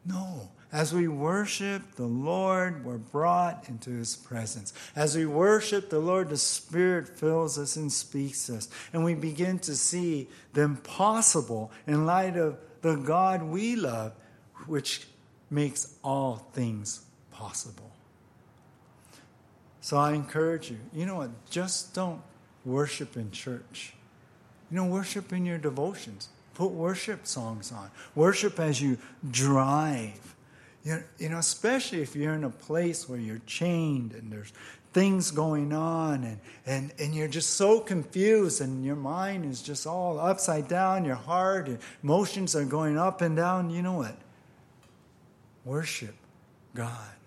No. 0.05 0.51
As 0.71 0.93
we 0.93 1.07
worship 1.07 1.95
the 1.95 2.05
Lord, 2.05 2.85
we're 2.85 2.99
brought 2.99 3.67
into 3.67 3.89
his 3.89 4.15
presence. 4.15 4.71
As 4.95 5.17
we 5.17 5.25
worship 5.25 5.89
the 5.89 5.99
Lord, 5.99 6.29
the 6.29 6.37
Spirit 6.37 7.09
fills 7.09 7.57
us 7.57 7.75
and 7.75 7.91
speaks 7.91 8.51
us. 8.51 8.69
And 8.93 9.03
we 9.03 9.15
begin 9.15 9.57
to 9.59 9.75
see 9.75 10.27
the 10.53 10.61
impossible 10.61 11.71
in 11.87 12.05
light 12.05 12.37
of 12.37 12.59
the 12.81 12.95
God 12.95 13.43
we 13.43 13.75
love, 13.75 14.13
which 14.67 15.07
makes 15.49 15.95
all 16.03 16.47
things 16.53 17.05
possible. 17.31 17.91
So 19.81 19.97
I 19.97 20.13
encourage 20.13 20.69
you, 20.69 20.77
you 20.93 21.05
know 21.05 21.15
what? 21.15 21.31
Just 21.49 21.93
don't 21.93 22.21
worship 22.65 23.17
in 23.17 23.31
church. 23.31 23.93
You 24.69 24.77
know, 24.77 24.85
worship 24.85 25.33
in 25.33 25.45
your 25.45 25.57
devotions. 25.57 26.29
Put 26.53 26.71
worship 26.71 27.25
songs 27.25 27.71
on. 27.71 27.89
Worship 28.15 28.59
as 28.59 28.81
you 28.81 28.97
drive. 29.31 30.35
You 30.83 31.29
know, 31.29 31.37
especially 31.37 32.01
if 32.01 32.15
you're 32.15 32.33
in 32.33 32.43
a 32.43 32.49
place 32.49 33.07
where 33.07 33.19
you're 33.19 33.41
chained 33.45 34.13
and 34.13 34.31
there's 34.31 34.53
things 34.91 35.31
going 35.31 35.71
on 35.71 36.23
and, 36.23 36.39
and, 36.65 36.93
and 36.99 37.13
you're 37.13 37.27
just 37.27 37.51
so 37.51 37.79
confused 37.79 38.61
and 38.61 38.83
your 38.83 38.95
mind 38.95 39.45
is 39.45 39.61
just 39.61 39.85
all 39.85 40.19
upside 40.19 40.67
down, 40.67 41.05
your 41.05 41.15
heart 41.15 41.67
and 41.67 41.79
emotions 42.03 42.55
are 42.55 42.65
going 42.65 42.97
up 42.97 43.21
and 43.21 43.35
down. 43.35 43.69
You 43.69 43.81
know 43.81 43.93
what? 43.93 44.15
Worship 45.63 46.15
God. 46.73 47.18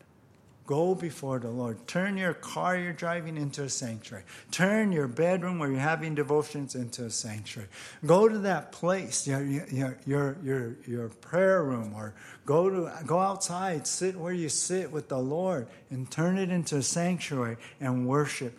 Go 0.65 0.95
before 0.95 1.41
the 1.41 1.51
Lord. 1.51 1.89
Turn 1.89 2.17
your 2.17 2.35
car 2.35 2.77
you're 2.77 2.93
driving 2.93 3.37
into 3.37 3.65
a 3.65 3.69
sanctuary. 3.69 4.23
Turn 4.53 4.93
your 4.93 5.09
bedroom 5.09 5.59
where 5.59 5.69
you're 5.69 5.81
having 5.81 6.15
devotions 6.15 6.77
into 6.77 7.05
a 7.05 7.11
sanctuary. 7.11 7.69
Go 8.07 8.29
to 8.29 8.39
that 8.39 8.71
place, 8.71 9.27
your, 9.27 9.43
your, 9.43 9.99
your, 10.07 10.37
your, 10.43 10.77
your 10.87 11.09
prayer 11.09 11.65
room, 11.65 11.95
or 11.95 12.15
go, 12.47 12.71
to, 12.71 12.93
go 13.07 13.19
outside, 13.19 13.89
sit 13.89 14.15
where 14.15 14.33
you 14.33 14.49
sit 14.49 14.93
with 14.93 15.09
the 15.09 15.19
Lord, 15.19 15.67
and 15.91 16.09
turn 16.09 16.39
it 16.39 16.51
into 16.51 16.77
a 16.77 16.83
sanctuary 16.83 17.57
and 17.81 18.07
worship 18.07 18.57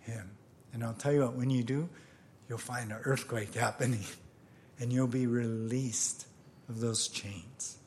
Him. 0.00 0.30
And 0.72 0.84
I'll 0.84 0.94
tell 0.94 1.12
you 1.12 1.22
what, 1.22 1.34
when 1.34 1.50
you 1.50 1.64
do, 1.64 1.88
you'll 2.48 2.58
find 2.58 2.92
an 2.92 3.00
earthquake 3.02 3.54
happening, 3.54 4.04
and 4.78 4.92
you'll 4.92 5.08
be 5.08 5.26
released 5.26 6.26
of 6.68 6.78
those 6.78 7.08
chains. 7.08 7.78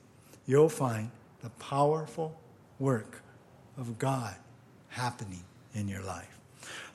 You'll 0.46 0.68
find 0.68 1.12
the 1.42 1.50
powerful 1.52 2.38
work 2.78 3.23
of 3.78 3.98
God 3.98 4.36
happening 4.90 5.44
in 5.74 5.88
your 5.88 6.04
life. 6.04 6.30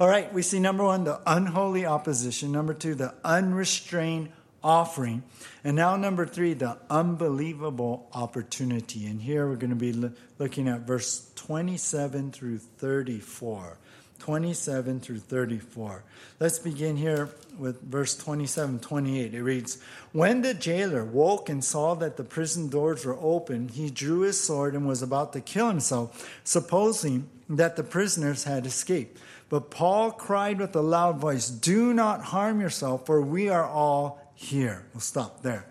All 0.01 0.09
right, 0.09 0.33
we 0.33 0.43
see 0.43 0.61
number 0.61 0.85
one, 0.85 1.05
the 1.05 1.20
unholy 1.26 1.85
opposition. 1.85 2.53
Number 2.53 2.74
two, 2.74 2.95
the 2.95 3.14
unrestrained 3.24 4.31
offering. 4.62 5.22
And 5.64 5.76
now, 5.76 5.97
number 5.97 6.26
three, 6.26 6.55
the 6.55 6.79
unbelievable 6.89 8.09
opportunity. 8.12 9.07
And 9.07 9.20
here 9.20 9.49
we're 9.49 9.57
going 9.57 9.70
to 9.70 9.76
be 9.76 9.93
lo- 9.93 10.12
looking 10.39 10.68
at 10.68 10.81
verse 10.81 11.31
27 11.35 12.33
through 12.33 12.59
34. 12.59 13.79
27 14.18 15.00
through 15.00 15.20
34. 15.20 16.04
Let's 16.40 16.58
begin 16.58 16.96
here 16.96 17.30
with 17.58 17.80
verse 17.82 18.16
27 18.16 18.80
28. 18.80 19.34
It 19.34 19.42
reads 19.42 19.78
When 20.12 20.42
the 20.42 20.54
jailer 20.54 21.04
woke 21.04 21.48
and 21.48 21.64
saw 21.64 21.94
that 21.94 22.16
the 22.16 22.24
prison 22.24 22.68
doors 22.68 23.04
were 23.04 23.18
open, 23.20 23.68
he 23.68 23.90
drew 23.90 24.20
his 24.20 24.40
sword 24.40 24.74
and 24.74 24.86
was 24.86 25.02
about 25.02 25.32
to 25.34 25.40
kill 25.40 25.68
himself, 25.68 26.28
supposing 26.44 27.28
that 27.48 27.76
the 27.76 27.82
prisoners 27.82 28.44
had 28.44 28.66
escaped. 28.66 29.18
But 29.48 29.70
Paul 29.70 30.10
cried 30.10 30.58
with 30.58 30.76
a 30.76 30.82
loud 30.82 31.18
voice, 31.18 31.48
Do 31.48 31.94
not 31.94 32.22
harm 32.22 32.60
yourself, 32.60 33.06
for 33.06 33.22
we 33.22 33.48
are 33.48 33.66
all 33.66 34.32
here. 34.34 34.84
We'll 34.92 35.00
stop 35.00 35.42
there. 35.42 35.66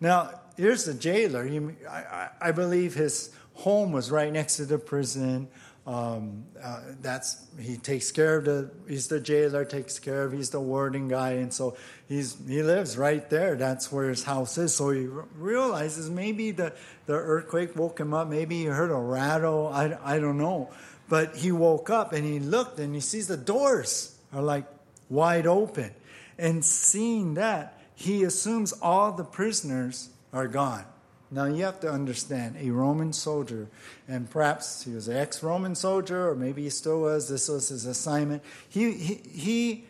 Now, 0.00 0.30
here's 0.56 0.84
the 0.84 0.94
jailer. 0.94 1.48
I 2.40 2.52
believe 2.52 2.94
his 2.94 3.30
home 3.54 3.92
was 3.92 4.10
right 4.10 4.32
next 4.32 4.56
to 4.56 4.66
the 4.66 4.78
prison. 4.78 5.48
Um, 5.86 6.46
uh, 6.62 6.80
that's 7.02 7.44
he 7.60 7.76
takes 7.76 8.10
care 8.10 8.38
of 8.38 8.46
the 8.46 8.70
he's 8.88 9.08
the 9.08 9.20
jailer 9.20 9.66
takes 9.66 9.98
care 9.98 10.24
of 10.24 10.32
he's 10.32 10.48
the 10.48 10.60
warden 10.60 11.08
guy 11.08 11.32
and 11.32 11.52
so 11.52 11.76
he's 12.08 12.38
he 12.48 12.62
lives 12.62 12.96
right 12.96 13.28
there. 13.28 13.54
That's 13.56 13.92
where 13.92 14.08
his 14.08 14.24
house 14.24 14.56
is. 14.56 14.74
So 14.74 14.90
he 14.90 15.06
realizes 15.36 16.08
maybe 16.08 16.52
the 16.52 16.72
the 17.04 17.12
earthquake 17.12 17.76
woke 17.76 18.00
him 18.00 18.14
up. 18.14 18.28
Maybe 18.28 18.60
he 18.60 18.64
heard 18.64 18.90
a 18.90 18.96
rattle. 18.96 19.68
I, 19.68 19.98
I 20.02 20.18
don't 20.18 20.38
know. 20.38 20.70
But 21.10 21.36
he 21.36 21.52
woke 21.52 21.90
up 21.90 22.14
and 22.14 22.24
he 22.24 22.40
looked 22.40 22.78
and 22.78 22.94
he 22.94 23.02
sees 23.02 23.26
the 23.26 23.36
doors 23.36 24.16
are 24.32 24.42
like 24.42 24.64
wide 25.10 25.46
open. 25.46 25.90
And 26.38 26.64
seeing 26.64 27.34
that 27.34 27.78
he 27.94 28.24
assumes 28.24 28.72
all 28.72 29.12
the 29.12 29.24
prisoners 29.24 30.08
are 30.32 30.48
gone 30.48 30.86
now 31.34 31.46
you 31.46 31.64
have 31.64 31.80
to 31.80 31.90
understand 31.90 32.56
a 32.60 32.70
Roman 32.70 33.12
soldier, 33.12 33.68
and 34.06 34.30
perhaps 34.30 34.84
he 34.84 34.92
was 34.92 35.08
an 35.08 35.16
ex 35.16 35.42
Roman 35.42 35.74
soldier, 35.74 36.30
or 36.30 36.36
maybe 36.36 36.62
he 36.62 36.70
still 36.70 37.00
was, 37.00 37.28
this 37.28 37.48
was 37.48 37.70
his 37.70 37.86
assignment. 37.86 38.42
He, 38.68 38.92
he, 38.92 39.14
he 39.14 39.84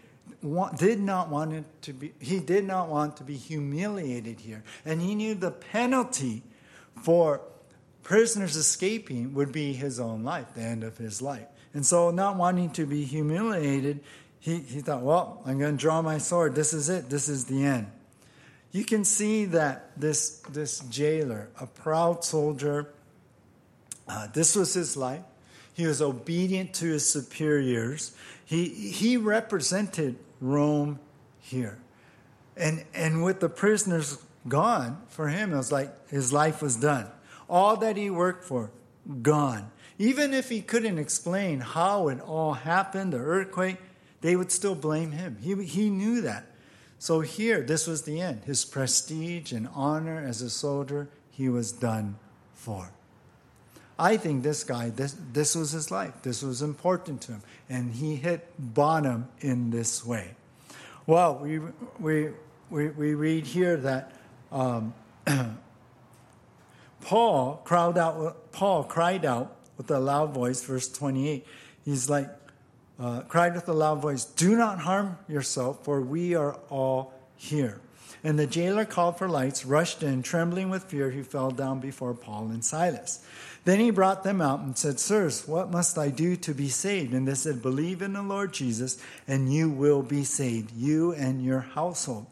did 0.78 1.00
not 1.00 1.28
want 1.28 1.52
it 1.52 1.64
to 1.82 1.92
be 1.92 2.12
he 2.18 2.40
did 2.40 2.64
not 2.64 2.88
want 2.88 3.18
to 3.18 3.24
be 3.24 3.36
humiliated 3.36 4.40
here. 4.40 4.62
And 4.84 5.02
he 5.02 5.14
knew 5.14 5.34
the 5.34 5.50
penalty 5.50 6.42
for 7.02 7.42
prisoners 8.02 8.56
escaping 8.56 9.34
would 9.34 9.52
be 9.52 9.74
his 9.74 10.00
own 10.00 10.22
life 10.22 10.46
the 10.54 10.62
end 10.62 10.82
of 10.82 10.96
his 10.96 11.20
life. 11.20 11.46
And 11.74 11.84
so 11.84 12.10
not 12.10 12.36
wanting 12.36 12.70
to 12.70 12.86
be 12.86 13.04
humiliated 13.04 14.00
he, 14.38 14.58
he 14.58 14.80
thought 14.80 15.00
well 15.00 15.42
i'm 15.46 15.58
going 15.58 15.76
to 15.76 15.80
draw 15.80 16.02
my 16.02 16.18
sword. 16.18 16.54
This 16.54 16.72
is 16.72 16.88
it. 16.88 17.08
This 17.08 17.28
is 17.28 17.46
the 17.46 17.64
end 17.64 17.90
you 18.74 18.84
can 18.84 19.04
see 19.04 19.44
that 19.44 19.92
this, 19.96 20.40
this 20.50 20.80
jailer, 20.90 21.48
a 21.60 21.66
proud 21.66 22.24
soldier, 22.24 22.92
uh, 24.08 24.26
this 24.34 24.56
was 24.56 24.74
his 24.74 24.96
life. 24.96 25.22
He 25.74 25.86
was 25.86 26.02
obedient 26.02 26.74
to 26.74 26.86
his 26.86 27.08
superiors. 27.08 28.16
He, 28.44 28.64
he 28.64 29.16
represented 29.16 30.16
Rome 30.40 30.98
here. 31.38 31.78
And, 32.56 32.84
and 32.92 33.22
with 33.22 33.38
the 33.38 33.48
prisoners 33.48 34.18
gone, 34.48 35.00
for 35.08 35.28
him, 35.28 35.52
it 35.52 35.56
was 35.56 35.70
like 35.70 36.08
his 36.08 36.32
life 36.32 36.60
was 36.60 36.74
done. 36.74 37.06
All 37.48 37.76
that 37.76 37.96
he 37.96 38.10
worked 38.10 38.42
for, 38.42 38.72
gone. 39.22 39.70
Even 40.00 40.34
if 40.34 40.48
he 40.48 40.60
couldn't 40.60 40.98
explain 40.98 41.60
how 41.60 42.08
it 42.08 42.20
all 42.20 42.54
happened, 42.54 43.12
the 43.12 43.18
earthquake, 43.18 43.76
they 44.20 44.34
would 44.34 44.50
still 44.50 44.74
blame 44.74 45.12
him. 45.12 45.38
He, 45.40 45.54
he 45.64 45.90
knew 45.90 46.22
that. 46.22 46.46
So 47.04 47.20
here, 47.20 47.60
this 47.60 47.86
was 47.86 48.04
the 48.04 48.18
end. 48.22 48.44
His 48.46 48.64
prestige 48.64 49.52
and 49.52 49.68
honor 49.74 50.24
as 50.26 50.40
a 50.40 50.48
soldier, 50.48 51.10
he 51.30 51.50
was 51.50 51.70
done 51.70 52.16
for. 52.54 52.92
I 53.98 54.16
think 54.16 54.42
this 54.42 54.64
guy, 54.64 54.88
this, 54.88 55.14
this 55.34 55.54
was 55.54 55.72
his 55.72 55.90
life. 55.90 56.22
This 56.22 56.42
was 56.42 56.62
important 56.62 57.20
to 57.20 57.32
him. 57.32 57.42
And 57.68 57.92
he 57.92 58.16
hit 58.16 58.48
bottom 58.58 59.28
in 59.40 59.68
this 59.68 60.02
way. 60.02 60.30
Well, 61.06 61.40
we, 61.42 61.60
we, 62.00 62.30
we, 62.70 62.88
we 62.88 63.14
read 63.14 63.44
here 63.48 63.76
that 63.76 64.12
um, 64.50 64.94
Paul, 67.02 67.60
cried 67.64 67.98
out, 67.98 68.50
Paul 68.50 68.82
cried 68.82 69.26
out 69.26 69.54
with 69.76 69.90
a 69.90 69.98
loud 69.98 70.32
voice, 70.32 70.64
verse 70.64 70.88
28. 70.88 71.46
He's 71.84 72.08
like, 72.08 72.30
uh, 72.98 73.22
cried 73.22 73.54
with 73.54 73.68
a 73.68 73.72
loud 73.72 74.00
voice, 74.00 74.24
Do 74.24 74.56
not 74.56 74.80
harm 74.80 75.18
yourself, 75.28 75.84
for 75.84 76.00
we 76.00 76.34
are 76.34 76.58
all 76.70 77.12
here. 77.36 77.80
And 78.22 78.38
the 78.38 78.46
jailer 78.46 78.86
called 78.86 79.18
for 79.18 79.28
lights, 79.28 79.66
rushed 79.66 80.02
in, 80.02 80.22
trembling 80.22 80.70
with 80.70 80.84
fear, 80.84 81.10
he 81.10 81.22
fell 81.22 81.50
down 81.50 81.80
before 81.80 82.14
Paul 82.14 82.48
and 82.48 82.64
Silas. 82.64 83.22
Then 83.64 83.80
he 83.80 83.90
brought 83.90 84.24
them 84.24 84.40
out 84.40 84.60
and 84.60 84.76
said, 84.76 85.00
Sirs, 85.00 85.46
what 85.48 85.70
must 85.70 85.98
I 85.98 86.08
do 86.08 86.36
to 86.36 86.54
be 86.54 86.68
saved? 86.68 87.12
And 87.12 87.26
they 87.26 87.34
said, 87.34 87.62
Believe 87.62 88.00
in 88.02 88.12
the 88.12 88.22
Lord 88.22 88.52
Jesus, 88.52 88.98
and 89.26 89.52
you 89.52 89.68
will 89.68 90.02
be 90.02 90.24
saved, 90.24 90.72
you 90.72 91.12
and 91.12 91.44
your 91.44 91.60
household. 91.60 92.26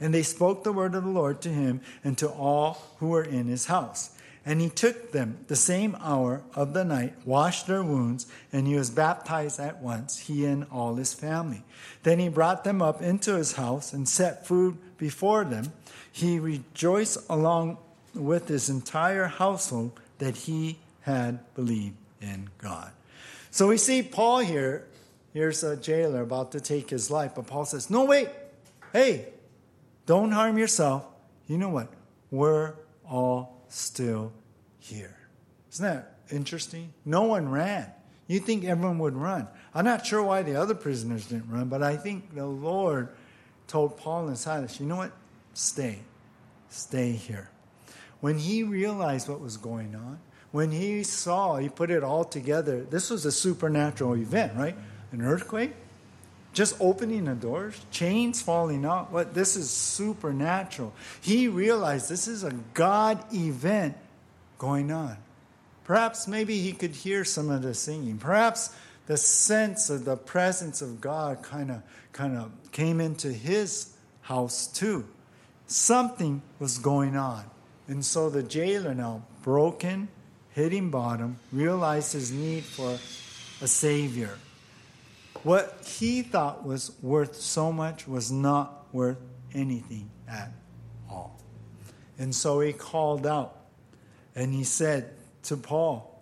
And 0.00 0.12
they 0.12 0.22
spoke 0.22 0.62
the 0.62 0.72
word 0.72 0.94
of 0.94 1.04
the 1.04 1.10
Lord 1.10 1.40
to 1.42 1.48
him 1.48 1.80
and 2.04 2.16
to 2.18 2.28
all 2.28 2.82
who 2.98 3.08
were 3.08 3.24
in 3.24 3.46
his 3.46 3.66
house. 3.66 4.15
And 4.48 4.60
he 4.60 4.68
took 4.68 5.10
them 5.10 5.38
the 5.48 5.56
same 5.56 5.96
hour 6.00 6.42
of 6.54 6.72
the 6.72 6.84
night, 6.84 7.14
washed 7.24 7.66
their 7.66 7.82
wounds, 7.82 8.28
and 8.52 8.68
he 8.68 8.76
was 8.76 8.90
baptized 8.90 9.58
at 9.58 9.82
once, 9.82 10.20
he 10.20 10.44
and 10.44 10.66
all 10.70 10.94
his 10.94 11.12
family. 11.12 11.64
Then 12.04 12.20
he 12.20 12.28
brought 12.28 12.62
them 12.62 12.80
up 12.80 13.02
into 13.02 13.34
his 13.34 13.54
house 13.54 13.92
and 13.92 14.08
set 14.08 14.46
food 14.46 14.78
before 14.98 15.44
them. 15.44 15.72
He 16.12 16.38
rejoiced 16.38 17.18
along 17.28 17.78
with 18.14 18.46
his 18.46 18.70
entire 18.70 19.26
household 19.26 19.98
that 20.18 20.36
he 20.36 20.78
had 21.00 21.40
believed 21.54 21.96
in 22.20 22.48
God. 22.58 22.92
So 23.50 23.66
we 23.68 23.78
see 23.78 24.02
Paul 24.02 24.38
here. 24.38 24.86
Here's 25.32 25.64
a 25.64 25.76
jailer 25.76 26.22
about 26.22 26.52
to 26.52 26.60
take 26.60 26.88
his 26.88 27.10
life, 27.10 27.34
but 27.34 27.48
Paul 27.48 27.64
says, 27.64 27.90
No, 27.90 28.04
wait. 28.04 28.28
Hey, 28.92 29.26
don't 30.06 30.30
harm 30.30 30.56
yourself. 30.56 31.04
You 31.48 31.58
know 31.58 31.68
what? 31.68 31.88
We're 32.30 32.74
all 33.08 33.55
still 33.76 34.32
here. 34.78 35.16
Isn't 35.72 35.84
that 35.84 36.18
interesting? 36.30 36.92
No 37.04 37.22
one 37.22 37.48
ran. 37.48 37.90
You 38.26 38.40
think 38.40 38.64
everyone 38.64 38.98
would 38.98 39.14
run. 39.14 39.46
I'm 39.74 39.84
not 39.84 40.06
sure 40.06 40.22
why 40.22 40.42
the 40.42 40.56
other 40.56 40.74
prisoners 40.74 41.26
didn't 41.26 41.50
run, 41.50 41.68
but 41.68 41.82
I 41.82 41.96
think 41.96 42.34
the 42.34 42.46
Lord 42.46 43.10
told 43.68 43.98
Paul 43.98 44.28
and 44.28 44.38
Silas, 44.38 44.80
you 44.80 44.86
know 44.86 44.96
what? 44.96 45.12
Stay. 45.54 45.98
Stay 46.70 47.12
here. 47.12 47.50
When 48.20 48.38
he 48.38 48.62
realized 48.62 49.28
what 49.28 49.40
was 49.40 49.56
going 49.56 49.94
on, 49.94 50.18
when 50.50 50.70
he 50.70 51.02
saw, 51.02 51.56
he 51.56 51.68
put 51.68 51.90
it 51.90 52.02
all 52.02 52.24
together, 52.24 52.82
this 52.82 53.10
was 53.10 53.26
a 53.26 53.32
supernatural 53.32 54.16
event, 54.16 54.56
right? 54.56 54.76
An 55.12 55.20
earthquake, 55.20 55.74
just 56.56 56.74
opening 56.80 57.26
the 57.26 57.34
doors, 57.34 57.78
chains 57.90 58.40
falling 58.40 58.86
out. 58.86 59.12
What 59.12 59.34
this 59.34 59.56
is 59.56 59.68
supernatural. 59.70 60.94
He 61.20 61.48
realized 61.48 62.08
this 62.08 62.26
is 62.26 62.44
a 62.44 62.54
God 62.72 63.22
event 63.34 63.94
going 64.56 64.90
on. 64.90 65.18
Perhaps 65.84 66.26
maybe 66.26 66.58
he 66.58 66.72
could 66.72 66.92
hear 66.92 67.24
some 67.26 67.50
of 67.50 67.60
the 67.60 67.74
singing. 67.74 68.16
Perhaps 68.16 68.74
the 69.06 69.18
sense 69.18 69.90
of 69.90 70.06
the 70.06 70.16
presence 70.16 70.80
of 70.80 70.98
God 70.98 71.42
kind 71.42 71.70
of 71.70 71.82
kind 72.12 72.38
of 72.38 72.50
came 72.72 73.02
into 73.02 73.30
his 73.30 73.92
house 74.22 74.66
too. 74.66 75.04
something 75.66 76.40
was 76.58 76.78
going 76.78 77.16
on. 77.16 77.44
And 77.88 78.04
so 78.04 78.30
the 78.30 78.42
jailer 78.42 78.94
now, 78.94 79.22
broken, 79.42 80.08
hitting 80.52 80.90
bottom, 80.90 81.36
realized 81.52 82.14
his 82.14 82.32
need 82.32 82.64
for 82.64 82.98
a 83.60 83.68
savior. 83.68 84.38
What 85.46 85.78
he 85.86 86.22
thought 86.22 86.66
was 86.66 86.90
worth 87.00 87.36
so 87.36 87.70
much 87.70 88.08
was 88.08 88.32
not 88.32 88.92
worth 88.92 89.20
anything 89.54 90.10
at 90.28 90.50
all. 91.08 91.38
And 92.18 92.34
so 92.34 92.58
he 92.58 92.72
called 92.72 93.28
out 93.28 93.56
and 94.34 94.52
he 94.52 94.64
said 94.64 95.08
to 95.44 95.56
Paul, 95.56 96.20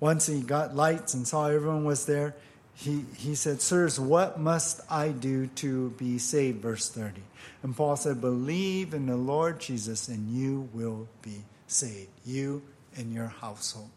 once 0.00 0.26
he 0.26 0.42
got 0.42 0.76
lights 0.76 1.14
and 1.14 1.26
saw 1.26 1.46
everyone 1.46 1.86
was 1.86 2.04
there, 2.04 2.36
he, 2.74 3.06
he 3.16 3.36
said, 3.36 3.62
Sirs, 3.62 3.98
what 3.98 4.38
must 4.38 4.82
I 4.90 5.08
do 5.08 5.46
to 5.46 5.88
be 5.92 6.18
saved? 6.18 6.60
Verse 6.60 6.90
30. 6.90 7.22
And 7.62 7.74
Paul 7.74 7.96
said, 7.96 8.20
Believe 8.20 8.92
in 8.92 9.06
the 9.06 9.16
Lord 9.16 9.60
Jesus, 9.60 10.08
and 10.08 10.28
you 10.28 10.68
will 10.74 11.08
be 11.22 11.40
saved, 11.68 12.10
you 12.26 12.60
and 12.98 13.14
your 13.14 13.28
household. 13.28 13.88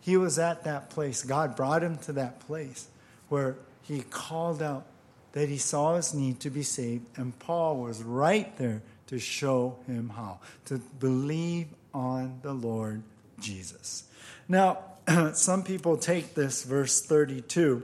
He 0.00 0.16
was 0.16 0.38
at 0.38 0.64
that 0.64 0.88
place. 0.88 1.22
God 1.22 1.54
brought 1.56 1.82
him 1.82 1.98
to 1.98 2.14
that 2.14 2.40
place 2.40 2.88
where 3.28 3.56
he 3.86 4.00
called 4.02 4.62
out 4.62 4.86
that 5.32 5.48
he 5.48 5.58
saw 5.58 5.96
his 5.96 6.14
need 6.14 6.40
to 6.40 6.50
be 6.50 6.62
saved, 6.62 7.06
and 7.16 7.38
Paul 7.38 7.76
was 7.76 8.02
right 8.02 8.56
there 8.56 8.82
to 9.06 9.18
show 9.18 9.76
him 9.86 10.08
how 10.08 10.40
to 10.64 10.78
believe 10.78 11.68
on 11.92 12.38
the 12.42 12.52
Lord 12.52 13.02
Jesus. 13.38 14.04
Now, 14.48 14.78
some 15.34 15.62
people 15.62 15.96
take 15.96 16.34
this 16.34 16.64
verse 16.64 17.02
32 17.02 17.82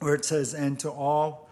where 0.00 0.14
it 0.14 0.24
says, 0.24 0.54
and 0.54 0.78
to 0.80 0.90
all, 0.90 1.48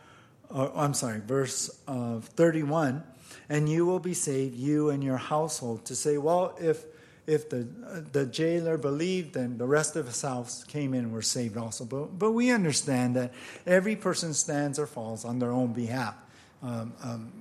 uh, 0.50 0.68
I'm 0.74 0.94
sorry, 0.94 1.20
verse 1.20 1.80
uh, 1.88 2.20
31, 2.20 3.02
and 3.48 3.68
you 3.68 3.86
will 3.86 3.98
be 3.98 4.14
saved, 4.14 4.54
you 4.54 4.90
and 4.90 5.02
your 5.02 5.16
household, 5.16 5.84
to 5.86 5.96
say, 5.96 6.18
well, 6.18 6.56
if 6.60 6.84
if 7.26 7.48
the 7.50 7.66
the 8.12 8.26
jailer 8.26 8.78
believed, 8.78 9.34
then 9.34 9.58
the 9.58 9.66
rest 9.66 9.96
of 9.96 10.06
his 10.06 10.22
house 10.22 10.64
came 10.64 10.94
in 10.94 11.04
and 11.04 11.12
were 11.12 11.22
saved 11.22 11.56
also. 11.56 11.84
But 11.84 12.18
but 12.18 12.32
we 12.32 12.50
understand 12.50 13.16
that 13.16 13.32
every 13.66 13.96
person 13.96 14.34
stands 14.34 14.78
or 14.78 14.86
falls 14.86 15.24
on 15.24 15.38
their 15.38 15.50
own 15.50 15.72
behalf. 15.72 16.14
Um, 16.62 16.92
um, 17.02 17.32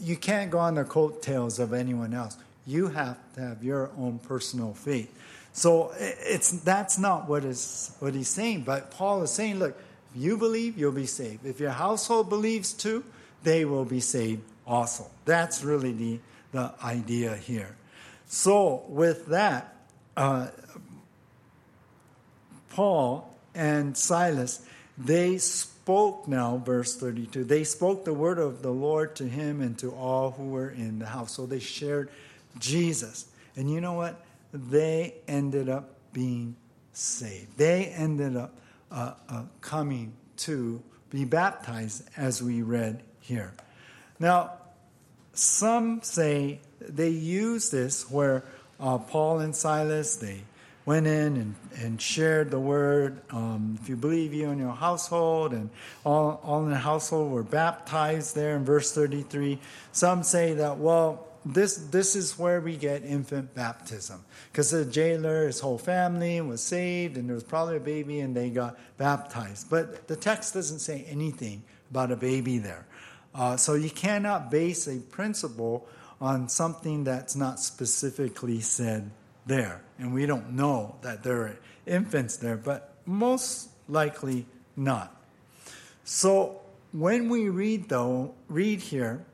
you 0.00 0.16
can't 0.16 0.50
go 0.50 0.58
on 0.58 0.74
the 0.74 0.84
coattails 0.84 1.58
of 1.58 1.72
anyone 1.72 2.14
else. 2.14 2.36
You 2.66 2.88
have 2.88 3.18
to 3.34 3.40
have 3.40 3.64
your 3.64 3.90
own 3.98 4.18
personal 4.18 4.74
faith. 4.74 5.12
So 5.52 5.92
it's 5.98 6.50
that's 6.62 6.98
not 6.98 7.28
what 7.28 7.44
is 7.44 7.94
what 7.98 8.14
he's 8.14 8.28
saying. 8.28 8.62
But 8.62 8.90
Paul 8.90 9.22
is 9.22 9.30
saying, 9.30 9.58
look, 9.58 9.76
if 10.14 10.22
you 10.22 10.36
believe, 10.36 10.78
you'll 10.78 10.92
be 10.92 11.06
saved. 11.06 11.44
If 11.46 11.60
your 11.60 11.70
household 11.70 12.28
believes 12.28 12.72
too, 12.72 13.04
they 13.42 13.64
will 13.64 13.84
be 13.84 14.00
saved 14.00 14.42
also. 14.66 15.10
That's 15.24 15.64
really 15.64 15.92
the 15.92 16.18
the 16.52 16.72
idea 16.84 17.34
here. 17.36 17.76
So 18.32 18.84
with 18.88 19.26
that, 19.26 19.76
uh, 20.16 20.48
Paul 22.70 23.36
and 23.54 23.94
Silas 23.94 24.64
they 24.98 25.38
spoke 25.38 26.28
now, 26.28 26.58
verse 26.58 26.96
32. 26.96 27.44
They 27.44 27.64
spoke 27.64 28.04
the 28.04 28.12
word 28.12 28.38
of 28.38 28.62
the 28.62 28.70
Lord 28.70 29.16
to 29.16 29.28
him 29.28 29.60
and 29.60 29.76
to 29.78 29.90
all 29.90 30.30
who 30.32 30.50
were 30.50 30.70
in 30.70 30.98
the 30.98 31.06
house. 31.06 31.32
So 31.32 31.46
they 31.46 31.58
shared 31.58 32.10
Jesus. 32.58 33.26
And 33.56 33.70
you 33.70 33.80
know 33.80 33.94
what? 33.94 34.22
they 34.52 35.14
ended 35.26 35.68
up 35.68 35.94
being 36.12 36.56
saved. 36.92 37.56
They 37.56 37.86
ended 37.86 38.36
up 38.36 38.54
uh, 38.90 39.14
uh, 39.28 39.42
coming 39.60 40.12
to 40.38 40.82
be 41.10 41.24
baptized, 41.24 42.08
as 42.16 42.42
we 42.42 42.62
read 42.62 43.02
here. 43.20 43.52
Now, 44.18 44.52
some 45.32 46.02
say 46.02 46.60
they 46.88 47.08
use 47.08 47.70
this 47.70 48.10
where 48.10 48.44
uh, 48.80 48.98
Paul 48.98 49.40
and 49.40 49.54
Silas 49.54 50.16
they 50.16 50.42
went 50.84 51.06
in 51.06 51.36
and, 51.36 51.54
and 51.76 52.00
shared 52.00 52.50
the 52.50 52.58
word. 52.58 53.20
Um, 53.30 53.78
if 53.80 53.88
you 53.88 53.96
believe 53.96 54.34
you 54.34 54.50
and 54.50 54.60
your 54.60 54.72
household, 54.72 55.52
and 55.52 55.70
all, 56.04 56.40
all 56.42 56.64
in 56.64 56.70
the 56.70 56.78
household 56.78 57.30
were 57.30 57.44
baptized 57.44 58.34
there 58.34 58.56
in 58.56 58.64
verse 58.64 58.92
33. 58.92 59.58
Some 59.92 60.22
say 60.22 60.54
that, 60.54 60.78
well, 60.78 61.28
this 61.44 61.76
this 61.76 62.14
is 62.14 62.38
where 62.38 62.60
we 62.60 62.76
get 62.76 63.02
infant 63.02 63.52
baptism 63.54 64.24
because 64.50 64.70
the 64.70 64.84
jailer 64.84 65.46
his 65.46 65.58
whole 65.58 65.78
family 65.78 66.40
was 66.40 66.60
saved 66.60 67.16
and 67.16 67.28
there 67.28 67.34
was 67.34 67.42
probably 67.42 67.76
a 67.76 67.80
baby 67.80 68.20
and 68.20 68.36
they 68.36 68.48
got 68.48 68.78
baptized 68.96 69.68
but 69.68 70.06
the 70.06 70.14
text 70.14 70.54
doesn't 70.54 70.78
say 70.78 71.04
anything 71.08 71.60
about 71.90 72.12
a 72.12 72.16
baby 72.16 72.58
there 72.58 72.86
uh, 73.34 73.56
so 73.56 73.74
you 73.74 73.90
cannot 73.90 74.52
base 74.52 74.86
a 74.86 74.98
principle 74.98 75.84
on 76.22 76.48
something 76.48 77.02
that's 77.02 77.34
not 77.34 77.58
specifically 77.58 78.60
said 78.60 79.10
there 79.44 79.82
and 79.98 80.14
we 80.14 80.24
don't 80.24 80.52
know 80.52 80.94
that 81.02 81.22
there 81.22 81.42
are 81.42 81.58
infants 81.84 82.36
there 82.36 82.56
but 82.56 82.94
most 83.04 83.68
likely 83.88 84.46
not 84.76 85.20
so 86.04 86.60
when 86.92 87.28
we 87.28 87.48
read 87.48 87.88
though 87.88 88.32
read 88.48 88.80
here 88.80 89.26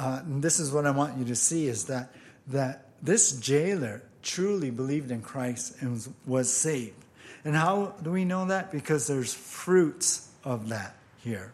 uh, 0.00 0.22
this 0.24 0.58
is 0.58 0.72
what 0.72 0.86
I 0.86 0.92
want 0.92 1.18
you 1.18 1.26
to 1.26 1.36
see 1.36 1.66
is 1.66 1.84
that, 1.84 2.14
that 2.46 2.86
this 3.02 3.32
jailer 3.32 4.02
truly 4.22 4.70
believed 4.70 5.10
in 5.10 5.20
Christ 5.20 5.76
and 5.80 6.02
was 6.26 6.50
saved. 6.50 7.04
And 7.44 7.54
how 7.54 7.94
do 8.02 8.10
we 8.10 8.24
know 8.24 8.46
that? 8.46 8.72
Because 8.72 9.06
there's 9.06 9.34
fruits 9.34 10.30
of 10.42 10.70
that 10.70 10.96
here. 11.22 11.52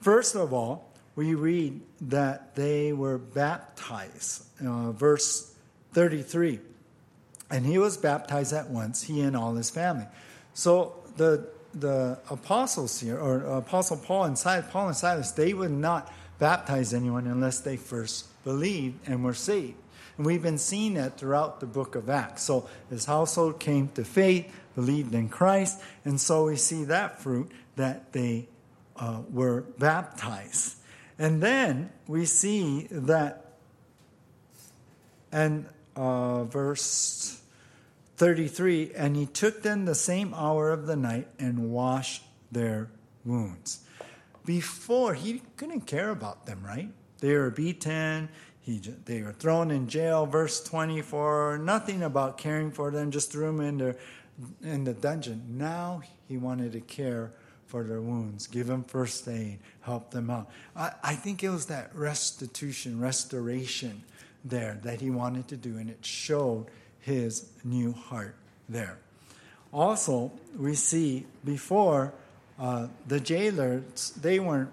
First 0.00 0.36
of 0.36 0.52
all, 0.52 0.87
we 1.18 1.34
read 1.34 1.80
that 2.00 2.54
they 2.54 2.92
were 2.92 3.18
baptized. 3.18 4.44
Uh, 4.64 4.92
verse 4.92 5.52
33. 5.92 6.60
And 7.50 7.66
he 7.66 7.76
was 7.76 7.96
baptized 7.96 8.52
at 8.52 8.70
once, 8.70 9.02
he 9.02 9.20
and 9.22 9.36
all 9.36 9.52
his 9.56 9.68
family. 9.68 10.06
So 10.54 10.94
the 11.16 11.48
the 11.74 12.20
apostles 12.30 13.00
here, 13.00 13.18
or 13.18 13.38
Apostle 13.38 13.96
Paul 13.96 14.24
and 14.24 14.38
Silas, 14.38 14.66
Paul 14.70 14.86
and 14.88 14.96
Silas, 14.96 15.32
they 15.32 15.54
would 15.54 15.72
not 15.72 16.12
baptize 16.38 16.94
anyone 16.94 17.26
unless 17.26 17.60
they 17.60 17.76
first 17.76 18.28
believed 18.44 19.06
and 19.08 19.24
were 19.24 19.34
saved. 19.34 19.76
And 20.16 20.24
we've 20.24 20.42
been 20.42 20.56
seeing 20.56 20.94
that 20.94 21.18
throughout 21.18 21.58
the 21.58 21.66
book 21.66 21.96
of 21.96 22.08
Acts. 22.08 22.44
So 22.44 22.68
his 22.90 23.06
household 23.06 23.58
came 23.58 23.88
to 23.88 24.04
faith, 24.04 24.46
believed 24.76 25.14
in 25.14 25.28
Christ, 25.28 25.82
and 26.04 26.20
so 26.20 26.46
we 26.46 26.54
see 26.54 26.84
that 26.84 27.20
fruit 27.20 27.50
that 27.74 28.12
they 28.12 28.46
uh, 28.96 29.22
were 29.30 29.62
baptized. 29.78 30.77
And 31.18 31.42
then 31.42 31.90
we 32.06 32.26
see 32.26 32.86
that, 32.90 33.52
and 35.32 35.66
uh, 35.96 36.44
verse 36.44 37.40
33 38.18 38.92
and 38.96 39.16
he 39.16 39.26
took 39.26 39.62
them 39.62 39.84
the 39.84 39.94
same 39.94 40.34
hour 40.34 40.70
of 40.70 40.86
the 40.86 40.96
night 40.96 41.28
and 41.38 41.70
washed 41.70 42.24
their 42.50 42.90
wounds 43.24 43.80
before 44.44 45.14
he 45.14 45.42
couldn't 45.56 45.82
care 45.82 46.10
about 46.10 46.46
them, 46.46 46.60
right? 46.64 46.88
They 47.20 47.34
were 47.34 47.50
beaten, 47.50 48.28
he, 48.60 48.78
they 48.78 49.22
were 49.22 49.32
thrown 49.32 49.70
in 49.70 49.88
jail, 49.88 50.26
verse 50.26 50.62
24, 50.64 51.58
nothing 51.58 52.02
about 52.02 52.38
caring 52.38 52.70
for 52.70 52.90
them, 52.90 53.10
just 53.10 53.30
threw 53.30 53.46
them 53.46 53.60
in, 53.60 53.78
the 53.78 53.96
in 54.62 54.84
the 54.84 54.94
dungeon. 54.94 55.44
Now 55.50 56.02
he 56.26 56.38
wanted 56.38 56.72
to 56.72 56.80
care 56.80 57.32
for 57.68 57.84
their 57.84 58.00
wounds, 58.00 58.46
give 58.46 58.66
them 58.66 58.82
first 58.82 59.28
aid, 59.28 59.58
help 59.82 60.10
them 60.10 60.30
out. 60.30 60.50
I, 60.74 60.90
I 61.02 61.14
think 61.14 61.44
it 61.44 61.50
was 61.50 61.66
that 61.66 61.94
restitution, 61.94 62.98
restoration 62.98 64.02
there 64.44 64.80
that 64.82 65.00
he 65.00 65.10
wanted 65.10 65.48
to 65.48 65.56
do, 65.56 65.76
and 65.76 65.90
it 65.90 66.04
showed 66.04 66.66
his 67.00 67.50
new 67.62 67.92
heart 67.92 68.34
there. 68.68 68.98
Also, 69.70 70.32
we 70.56 70.74
see 70.74 71.26
before 71.44 72.14
uh, 72.58 72.88
the 73.06 73.20
jailers, 73.20 74.12
they 74.20 74.40
weren't 74.40 74.70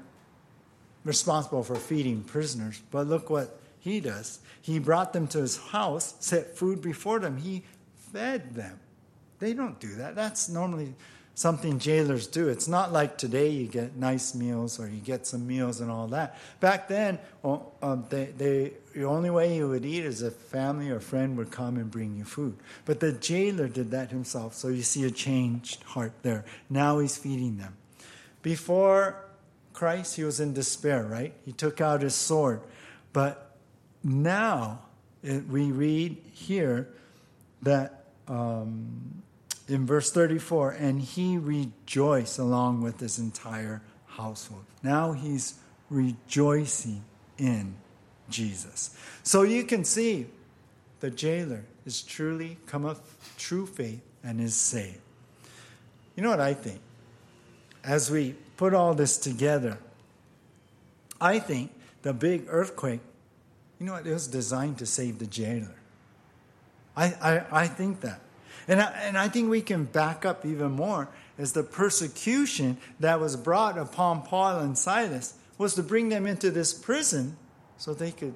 responsible 1.04 1.64
for 1.64 1.76
feeding 1.76 2.24
prisoners, 2.24 2.82
but 2.92 3.08
look 3.08 3.30
what 3.30 3.60
he 3.80 4.00
does. 4.00 4.40
He 4.62 4.80
brought 4.80 5.12
them 5.12 5.28
to 5.28 5.40
his 5.40 5.58
house, 5.58 6.16
set 6.22 6.58
food 6.58 6.82
before 6.82 7.20
them, 7.20 7.38
he 7.38 7.64
fed 8.14 8.56
them. 8.56 8.80
They 9.40 9.54
don't 9.54 9.80
do 9.82 9.96
that. 9.96 10.16
That's 10.16 10.48
normally 10.48 10.96
something 11.36 11.80
jailers 11.80 12.28
do. 12.28 12.48
It's 12.48 12.68
not 12.68 12.94
like 12.94 13.18
today 13.18 13.50
you 13.50 13.68
get 13.68 13.98
nice 13.98 14.34
meals 14.34 14.80
or 14.80 14.88
you 14.88 15.02
get 15.02 15.28
some 15.28 15.46
meals 15.46 15.82
and 15.82 15.92
all 15.92 16.08
that. 16.08 16.40
Back 16.62 16.88
then, 16.88 17.20
um, 17.44 18.06
they, 18.10 18.26
they, 18.38 18.72
the 18.94 19.04
only 19.04 19.30
way 19.30 19.56
you 19.56 19.68
would 19.68 19.86
eat 19.86 20.06
is 20.06 20.22
if 20.22 20.34
family 20.34 20.90
or 20.90 21.02
friend 21.02 21.38
would 21.38 21.52
come 21.52 21.76
and 21.76 21.92
bring 21.92 22.16
you 22.16 22.24
food. 22.24 22.58
But 22.86 23.02
the 23.02 23.12
jailer 23.12 23.68
did 23.68 23.92
that 23.92 24.12
himself, 24.12 24.56
so 24.56 24.70
you 24.70 24.82
see 24.82 25.04
a 25.04 25.12
changed 25.12 25.84
heart 25.84 26.14
there. 26.24 26.46
Now 26.70 27.00
he's 27.00 27.18
feeding 27.18 27.58
them. 27.58 27.76
Before 28.42 29.26
Christ, 29.74 30.16
he 30.16 30.24
was 30.24 30.40
in 30.40 30.54
despair, 30.54 31.04
right? 31.04 31.34
He 31.44 31.52
took 31.52 31.82
out 31.82 32.02
his 32.02 32.16
sword. 32.16 32.62
But 33.12 33.58
now 34.04 34.80
it, 35.22 35.46
we 35.48 35.72
read 35.72 36.18
here 36.32 36.88
that 37.64 38.06
um, 38.30 39.24
in 39.68 39.86
verse 39.86 40.12
34, 40.12 40.72
and 40.72 41.02
he 41.02 41.38
rejoiced 41.38 42.38
along 42.38 42.82
with 42.82 43.00
his 43.00 43.18
entire 43.18 43.82
household. 44.06 44.66
Now 44.84 45.14
he's 45.14 45.56
rejoicing 45.90 47.04
in 47.38 47.76
Jesus. 48.30 48.96
So 49.24 49.44
you 49.44 49.64
can 49.64 49.84
see 49.84 50.28
the 51.00 51.10
jailer 51.10 51.66
is 51.86 52.02
truly 52.02 52.58
come 52.66 52.86
of 52.86 53.00
true 53.38 53.66
faith 53.66 54.02
and 54.24 54.40
is 54.40 54.56
saved. 54.56 55.00
You 56.16 56.24
know 56.24 56.30
what 56.30 56.40
I 56.40 56.54
think? 56.54 56.80
As 57.84 58.10
we 58.10 58.36
put 58.58 58.74
all 58.74 58.94
this 58.94 59.18
together, 59.18 59.78
I 61.20 61.40
think 61.40 61.72
the 62.02 62.14
big 62.14 62.46
earthquake, 62.48 63.02
you 63.80 63.86
know, 63.86 63.96
it 63.96 64.06
was 64.06 64.28
designed 64.28 64.78
to 64.80 64.86
save 64.86 65.20
the 65.20 65.28
jailer. 65.28 65.76
I, 66.96 67.06
I, 67.22 67.64
I 67.64 67.68
think 67.68 68.02
that. 68.02 68.22
And 68.68 68.82
I, 68.82 68.92
and 69.04 69.18
I 69.18 69.28
think 69.28 69.50
we 69.50 69.62
can 69.62 69.86
back 69.86 70.26
up 70.26 70.46
even 70.46 70.72
more 70.72 71.10
as 71.38 71.54
the 71.54 71.64
persecution 71.64 72.78
that 73.00 73.20
was 73.20 73.36
brought 73.36 73.78
upon 73.78 74.24
Paul 74.24 74.60
and 74.60 74.78
Silas 74.78 75.36
was 75.58 75.76
to 75.76 75.84
bring 75.84 76.10
them 76.10 76.26
into 76.26 76.52
this 76.52 76.74
prison 76.74 77.38
so 77.78 77.94
they 77.94 78.12
could 78.12 78.34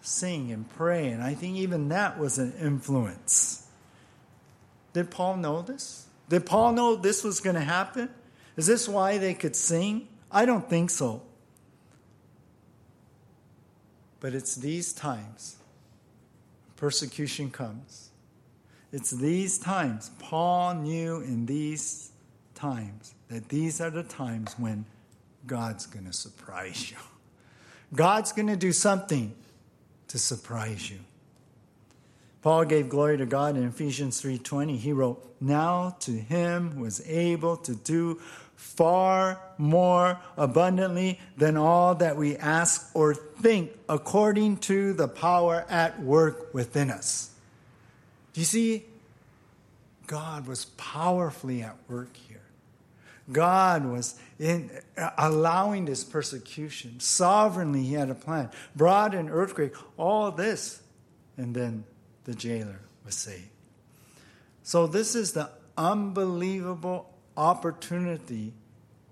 sing 0.00 0.52
and 0.52 0.68
pray. 0.70 1.08
And 1.08 1.22
I 1.22 1.34
think 1.34 1.56
even 1.56 1.88
that 1.88 2.18
was 2.18 2.38
an 2.38 2.52
influence. 2.60 3.66
Did 4.92 5.10
Paul 5.10 5.36
know 5.36 5.62
this? 5.62 6.06
Did 6.28 6.46
Paul 6.46 6.72
know 6.72 6.96
this 6.96 7.24
was 7.24 7.40
going 7.40 7.56
to 7.56 7.62
happen? 7.62 8.08
Is 8.56 8.66
this 8.66 8.88
why 8.88 9.18
they 9.18 9.34
could 9.34 9.56
sing? 9.56 10.08
I 10.30 10.46
don't 10.46 10.68
think 10.68 10.90
so. 10.90 11.22
But 14.20 14.34
it's 14.34 14.54
these 14.54 14.92
times 14.92 15.56
persecution 16.76 17.50
comes. 17.50 18.10
It's 18.94 19.10
these 19.10 19.58
times. 19.58 20.12
Paul 20.20 20.76
knew 20.76 21.16
in 21.16 21.46
these 21.46 22.12
times 22.54 23.16
that 23.26 23.48
these 23.48 23.80
are 23.80 23.90
the 23.90 24.04
times 24.04 24.54
when 24.56 24.86
God's 25.48 25.86
going 25.86 26.06
to 26.06 26.12
surprise 26.12 26.92
you. 26.92 26.96
God's 27.92 28.30
going 28.30 28.46
to 28.46 28.56
do 28.56 28.70
something 28.70 29.34
to 30.06 30.16
surprise 30.16 30.92
you. 30.92 31.00
Paul 32.40 32.66
gave 32.66 32.88
glory 32.88 33.18
to 33.18 33.26
God 33.26 33.56
in 33.56 33.64
Ephesians 33.64 34.20
3:20. 34.20 34.76
He 34.76 34.92
wrote, 34.92 35.34
"Now 35.40 35.96
to 35.98 36.12
him 36.12 36.70
who 36.70 36.84
is 36.84 37.02
able 37.04 37.56
to 37.56 37.74
do 37.74 38.20
far 38.54 39.40
more 39.58 40.20
abundantly 40.36 41.18
than 41.36 41.56
all 41.56 41.96
that 41.96 42.16
we 42.16 42.36
ask 42.36 42.90
or 42.94 43.12
think 43.12 43.72
according 43.88 44.58
to 44.58 44.92
the 44.92 45.08
power 45.08 45.66
at 45.68 46.00
work 46.00 46.54
within 46.54 46.92
us." 46.92 47.30
Do 48.34 48.40
you 48.40 48.44
see 48.44 48.84
God 50.06 50.46
was 50.46 50.66
powerfully 50.76 51.62
at 51.62 51.76
work 51.88 52.16
here. 52.16 52.40
God 53.32 53.86
was 53.86 54.18
in 54.38 54.70
allowing 55.16 55.86
this 55.86 56.04
persecution. 56.04 57.00
Sovereignly, 57.00 57.82
He 57.82 57.94
had 57.94 58.10
a 58.10 58.14
plan. 58.14 58.50
Brought 58.76 59.14
an 59.14 59.30
earthquake, 59.30 59.74
all 59.96 60.30
this, 60.30 60.82
and 61.36 61.54
then 61.54 61.84
the 62.24 62.34
jailer 62.34 62.80
was 63.04 63.14
saved. 63.14 63.48
So, 64.62 64.86
this 64.86 65.14
is 65.14 65.32
the 65.32 65.50
unbelievable 65.76 67.10
opportunity. 67.36 68.52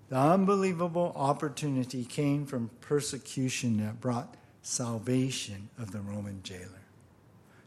The 0.09 0.17
unbelievable 0.17 1.11
opportunity 1.15 2.05
came 2.05 2.45
from 2.45 2.69
persecution 2.81 3.77
that 3.77 3.99
brought 3.99 4.35
salvation 4.61 5.69
of 5.79 5.91
the 5.91 6.01
Roman 6.01 6.41
jailer. 6.43 6.82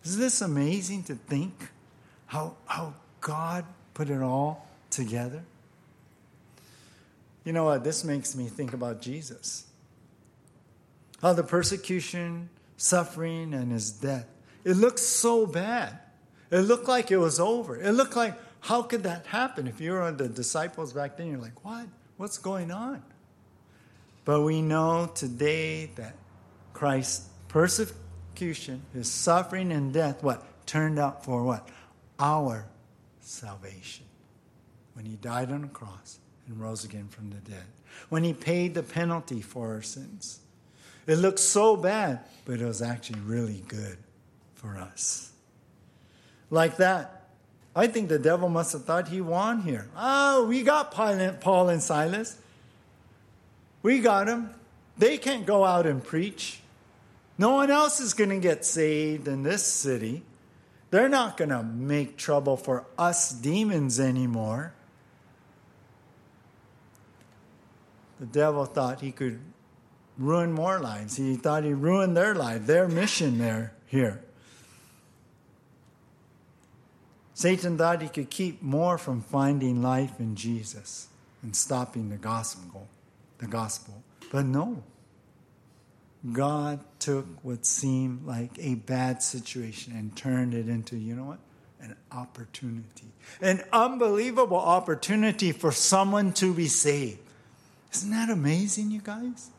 Is 0.06 0.16
this 0.16 0.40
amazing 0.40 1.02
to 1.04 1.16
think 1.16 1.70
how, 2.26 2.54
how 2.66 2.94
God 3.20 3.64
put 3.92 4.08
it 4.08 4.22
all 4.22 4.68
together? 4.88 5.42
You 7.42 7.52
know 7.52 7.64
what? 7.64 7.82
This 7.82 8.04
makes 8.04 8.36
me 8.36 8.46
think 8.46 8.72
about 8.72 9.02
Jesus. 9.02 9.66
How 11.20 11.32
the 11.32 11.42
persecution, 11.42 12.50
suffering, 12.76 13.52
and 13.52 13.72
his 13.72 13.90
death. 13.90 14.28
It 14.62 14.76
looked 14.76 15.00
so 15.00 15.44
bad. 15.44 15.98
It 16.52 16.60
looked 16.60 16.86
like 16.86 17.10
it 17.10 17.16
was 17.16 17.40
over. 17.40 17.76
It 17.76 17.90
looked 17.90 18.14
like, 18.14 18.34
how 18.60 18.82
could 18.82 19.02
that 19.02 19.26
happen? 19.26 19.66
If 19.66 19.80
you 19.80 19.90
were 19.90 20.12
the 20.12 20.28
disciples 20.28 20.92
back 20.92 21.16
then, 21.16 21.32
you're 21.32 21.40
like, 21.40 21.64
what? 21.64 21.86
What's 22.16 22.38
going 22.38 22.70
on? 22.70 23.02
But 24.24 24.42
we 24.42 24.62
know 24.62 25.10
today 25.12 25.86
that 25.96 26.14
Christ's 26.74 27.28
persecution, 28.36 28.82
his 28.92 29.10
suffering 29.10 29.72
and 29.72 29.92
death, 29.92 30.22
what? 30.22 30.44
Turned 30.66 30.98
out 30.98 31.24
for 31.24 31.42
what? 31.42 31.68
Our 32.18 32.66
salvation. 33.20 34.04
When 34.94 35.06
he 35.06 35.16
died 35.16 35.50
on 35.50 35.62
the 35.62 35.68
cross 35.68 36.18
and 36.46 36.60
rose 36.60 36.84
again 36.84 37.08
from 37.08 37.30
the 37.30 37.36
dead. 37.50 37.64
When 38.08 38.24
he 38.24 38.34
paid 38.34 38.74
the 38.74 38.82
penalty 38.82 39.40
for 39.40 39.72
our 39.74 39.82
sins. 39.82 40.40
It 41.06 41.16
looked 41.16 41.38
so 41.38 41.76
bad, 41.76 42.20
but 42.44 42.60
it 42.60 42.66
was 42.66 42.82
actually 42.82 43.20
really 43.20 43.64
good 43.68 43.96
for 44.54 44.76
us. 44.76 45.32
Like 46.50 46.76
that, 46.76 47.28
I 47.74 47.86
think 47.86 48.08
the 48.08 48.18
devil 48.18 48.48
must 48.48 48.72
have 48.72 48.84
thought 48.84 49.08
he 49.08 49.20
won 49.20 49.62
here. 49.62 49.88
Oh, 49.96 50.46
we 50.46 50.62
got 50.62 50.90
Paul 50.90 51.68
and 51.68 51.82
Silas. 51.82 52.36
We 53.82 54.00
got 54.00 54.26
them. 54.26 54.50
They 54.98 55.16
can't 55.16 55.46
go 55.46 55.64
out 55.64 55.86
and 55.86 56.02
preach. 56.02 56.60
No 57.38 57.50
one 57.50 57.70
else 57.70 58.00
is 58.00 58.14
going 58.14 58.30
to 58.30 58.38
get 58.38 58.64
saved 58.64 59.28
in 59.28 59.42
this 59.42 59.64
city. 59.64 60.22
They're 60.90 61.08
not 61.08 61.36
going 61.36 61.50
to 61.50 61.62
make 61.62 62.16
trouble 62.16 62.56
for 62.56 62.86
us 62.96 63.30
demons 63.30 64.00
anymore. 64.00 64.72
the 68.18 68.26
devil 68.26 68.64
thought 68.64 69.00
he 69.00 69.12
could 69.12 69.40
ruin 70.18 70.52
more 70.52 70.78
lives. 70.78 71.16
He 71.16 71.36
thought 71.36 71.64
he 71.64 71.72
ruined 71.72 72.16
their 72.16 72.34
life, 72.34 72.66
their 72.66 72.88
mission 72.88 73.38
there 73.38 73.74
here. 73.86 74.22
Satan 77.34 77.76
thought 77.76 78.00
he 78.00 78.08
could 78.08 78.30
keep 78.30 78.62
more 78.62 78.96
from 78.96 79.20
finding 79.20 79.82
life 79.82 80.18
in 80.18 80.36
Jesus 80.36 81.08
and 81.42 81.54
stopping 81.54 82.08
the 82.08 82.16
gospel, 82.16 82.88
the 83.38 83.46
gospel. 83.46 84.02
But 84.32 84.46
no. 84.46 84.82
God 86.32 86.80
took 86.98 87.26
what 87.42 87.66
seemed 87.66 88.26
like 88.26 88.50
a 88.58 88.74
bad 88.74 89.22
situation 89.22 89.92
and 89.96 90.16
turned 90.16 90.54
it 90.54 90.68
into, 90.68 90.96
you 90.96 91.14
know 91.14 91.24
what? 91.24 91.38
An 91.80 91.94
opportunity. 92.10 93.12
An 93.40 93.62
unbelievable 93.72 94.56
opportunity 94.56 95.52
for 95.52 95.70
someone 95.70 96.32
to 96.34 96.54
be 96.54 96.66
saved. 96.66 97.18
Isn't 97.92 98.10
that 98.10 98.30
amazing, 98.30 98.90
you 98.90 99.00
guys? 99.00 99.50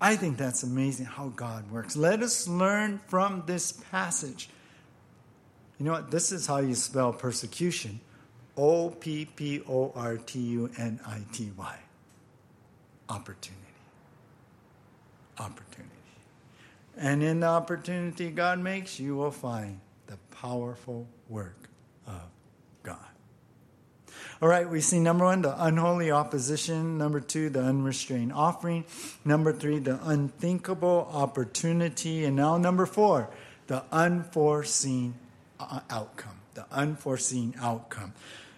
I 0.00 0.16
think 0.16 0.36
that's 0.36 0.62
amazing 0.62 1.06
how 1.06 1.28
God 1.28 1.70
works. 1.70 1.96
Let 1.96 2.22
us 2.22 2.48
learn 2.48 3.00
from 3.06 3.44
this 3.46 3.72
passage. 3.72 4.48
You 5.78 5.86
know 5.86 5.92
what? 5.92 6.10
This 6.10 6.32
is 6.32 6.46
how 6.46 6.58
you 6.58 6.74
spell 6.74 7.12
persecution 7.12 8.00
O 8.56 8.90
P 8.90 9.24
P 9.24 9.62
O 9.68 9.92
R 9.94 10.16
T 10.16 10.38
U 10.38 10.70
N 10.78 11.00
I 11.06 11.20
T 11.32 11.50
Y. 11.56 11.78
Opportunity. 13.08 13.63
Opportunity. 15.38 15.90
And 16.96 17.22
in 17.22 17.40
the 17.40 17.46
opportunity 17.46 18.30
God 18.30 18.58
makes, 18.60 19.00
you 19.00 19.16
will 19.16 19.30
find 19.30 19.80
the 20.06 20.16
powerful 20.30 21.06
work 21.28 21.68
of 22.06 22.22
God. 22.82 22.98
All 24.42 24.48
right, 24.48 24.68
we 24.68 24.80
see 24.80 25.00
number 25.00 25.24
one, 25.24 25.42
the 25.42 25.64
unholy 25.64 26.10
opposition. 26.10 26.98
Number 26.98 27.20
two, 27.20 27.50
the 27.50 27.62
unrestrained 27.62 28.32
offering. 28.32 28.84
Number 29.24 29.52
three, 29.52 29.78
the 29.78 29.98
unthinkable 30.04 31.08
opportunity. 31.12 32.24
And 32.24 32.36
now, 32.36 32.58
number 32.58 32.86
four, 32.86 33.30
the 33.66 33.84
unforeseen 33.90 35.14
uh, 35.58 35.80
outcome. 35.88 36.40
The 36.54 36.66
unforeseen 36.70 37.54
outcome. 37.60 38.12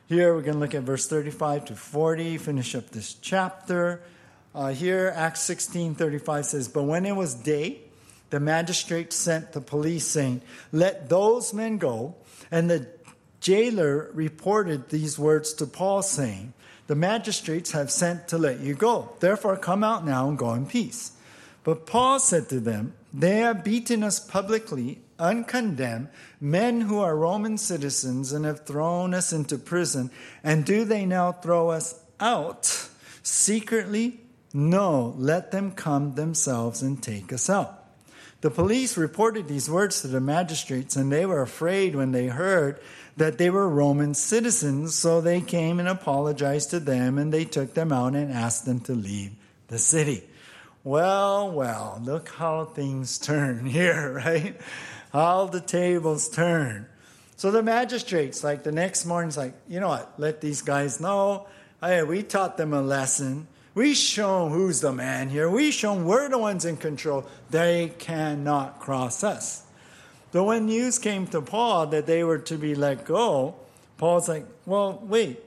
Here, 0.06 0.34
we're 0.34 0.42
going 0.42 0.54
to 0.54 0.60
look 0.60 0.74
at 0.74 0.82
verse 0.82 1.08
35 1.08 1.66
to 1.66 1.76
40, 1.76 2.38
finish 2.38 2.74
up 2.74 2.90
this 2.90 3.14
chapter. 3.14 4.02
Uh, 4.56 4.68
here, 4.68 5.12
Acts 5.14 5.42
16 5.42 5.96
35 5.96 6.46
says, 6.46 6.66
But 6.68 6.84
when 6.84 7.04
it 7.04 7.14
was 7.14 7.34
day, 7.34 7.80
the 8.30 8.40
magistrate 8.40 9.12
sent 9.12 9.52
the 9.52 9.60
police, 9.60 10.06
saying, 10.06 10.40
Let 10.72 11.10
those 11.10 11.52
men 11.52 11.76
go. 11.76 12.14
And 12.50 12.70
the 12.70 12.88
jailer 13.40 14.10
reported 14.14 14.88
these 14.88 15.18
words 15.18 15.52
to 15.54 15.66
Paul, 15.66 16.00
saying, 16.00 16.54
The 16.86 16.94
magistrates 16.94 17.72
have 17.72 17.90
sent 17.90 18.28
to 18.28 18.38
let 18.38 18.60
you 18.60 18.74
go. 18.74 19.10
Therefore, 19.20 19.58
come 19.58 19.84
out 19.84 20.06
now 20.06 20.26
and 20.26 20.38
go 20.38 20.54
in 20.54 20.64
peace. 20.64 21.12
But 21.62 21.84
Paul 21.84 22.18
said 22.18 22.48
to 22.48 22.58
them, 22.58 22.94
They 23.12 23.40
have 23.40 23.62
beaten 23.62 24.02
us 24.02 24.18
publicly, 24.18 25.02
uncondemned, 25.18 26.08
men 26.40 26.80
who 26.80 26.98
are 26.98 27.14
Roman 27.14 27.58
citizens, 27.58 28.32
and 28.32 28.46
have 28.46 28.64
thrown 28.64 29.12
us 29.12 29.34
into 29.34 29.58
prison. 29.58 30.10
And 30.42 30.64
do 30.64 30.86
they 30.86 31.04
now 31.04 31.32
throw 31.32 31.68
us 31.68 32.00
out 32.18 32.88
secretly? 33.22 34.20
No, 34.56 35.14
let 35.18 35.50
them 35.50 35.70
come 35.70 36.14
themselves 36.14 36.80
and 36.80 37.02
take 37.02 37.30
us 37.30 37.50
out. 37.50 37.84
The 38.40 38.50
police 38.50 38.96
reported 38.96 39.48
these 39.48 39.68
words 39.68 40.00
to 40.00 40.08
the 40.08 40.18
magistrates, 40.18 40.96
and 40.96 41.12
they 41.12 41.26
were 41.26 41.42
afraid 41.42 41.94
when 41.94 42.12
they 42.12 42.28
heard 42.28 42.80
that 43.18 43.36
they 43.36 43.50
were 43.50 43.68
Roman 43.68 44.14
citizens, 44.14 44.94
so 44.94 45.20
they 45.20 45.42
came 45.42 45.78
and 45.78 45.86
apologized 45.86 46.70
to 46.70 46.80
them, 46.80 47.18
and 47.18 47.34
they 47.34 47.44
took 47.44 47.74
them 47.74 47.92
out 47.92 48.14
and 48.14 48.32
asked 48.32 48.64
them 48.64 48.80
to 48.80 48.94
leave 48.94 49.32
the 49.68 49.76
city. 49.76 50.26
Well, 50.84 51.52
well, 51.52 52.00
look 52.02 52.30
how 52.30 52.64
things 52.64 53.18
turn 53.28 53.66
here, 53.66 54.10
right? 54.10 54.58
How 55.12 55.48
the 55.48 55.60
tables 55.60 56.30
turn. 56.30 56.86
So 57.36 57.50
the 57.50 57.62
magistrates, 57.62 58.42
like 58.42 58.62
the 58.62 58.72
next 58.72 59.04
morning's 59.04 59.36
like, 59.36 59.52
you 59.68 59.80
know 59.80 59.88
what, 59.88 60.14
let 60.16 60.40
these 60.40 60.62
guys 60.62 60.98
know. 60.98 61.46
Hey, 61.82 62.02
we 62.04 62.22
taught 62.22 62.56
them 62.56 62.72
a 62.72 62.80
lesson. 62.80 63.48
We 63.76 63.92
show 63.92 64.48
who's 64.48 64.80
the 64.80 64.90
man 64.90 65.28
here. 65.28 65.50
We 65.50 65.70
show 65.70 65.94
we're 65.94 66.30
the 66.30 66.38
ones 66.38 66.64
in 66.64 66.78
control. 66.78 67.26
They 67.50 67.92
cannot 67.98 68.80
cross 68.80 69.22
us. 69.22 69.64
But 70.32 70.44
when 70.44 70.64
news 70.64 70.98
came 70.98 71.26
to 71.26 71.42
Paul 71.42 71.88
that 71.88 72.06
they 72.06 72.24
were 72.24 72.38
to 72.38 72.56
be 72.56 72.74
let 72.74 73.04
go, 73.04 73.54
Paul's 73.98 74.30
like, 74.30 74.46
well, 74.64 74.98
wait. 75.02 75.40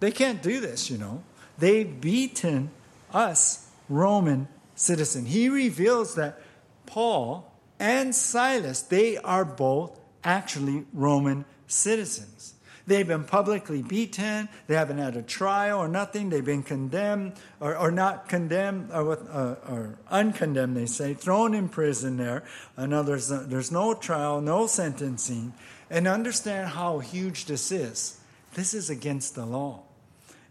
They 0.00 0.10
can't 0.10 0.42
do 0.42 0.60
this, 0.60 0.90
you 0.90 0.98
know. 0.98 1.22
They've 1.56 2.00
beaten 2.00 2.70
us, 3.14 3.66
Roman 3.88 4.46
citizen. 4.74 5.24
He 5.24 5.48
reveals 5.48 6.16
that 6.16 6.38
Paul 6.84 7.50
and 7.80 8.14
Silas, 8.14 8.82
they 8.82 9.16
are 9.16 9.46
both 9.46 9.98
actually 10.22 10.84
Roman 10.92 11.46
citizens. 11.66 12.53
They've 12.86 13.06
been 13.06 13.24
publicly 13.24 13.82
beaten. 13.82 14.48
They 14.66 14.74
haven't 14.74 14.98
had 14.98 15.16
a 15.16 15.22
trial 15.22 15.78
or 15.78 15.88
nothing. 15.88 16.28
They've 16.28 16.44
been 16.44 16.62
condemned 16.62 17.34
or, 17.60 17.76
or 17.76 17.90
not 17.90 18.28
condemned 18.28 18.90
or, 18.92 19.04
with, 19.04 19.28
uh, 19.30 19.56
or 19.68 19.98
uncondemned, 20.10 20.76
they 20.76 20.86
say, 20.86 21.14
thrown 21.14 21.54
in 21.54 21.68
prison 21.68 22.18
there. 22.18 22.44
I 22.76 22.86
know 22.86 23.02
there's, 23.02 23.30
no, 23.30 23.42
there's 23.42 23.72
no 23.72 23.94
trial, 23.94 24.40
no 24.42 24.66
sentencing. 24.66 25.54
And 25.88 26.06
understand 26.06 26.68
how 26.68 26.98
huge 26.98 27.46
this 27.46 27.72
is. 27.72 28.20
This 28.52 28.74
is 28.74 28.90
against 28.90 29.34
the 29.34 29.46
law. 29.46 29.82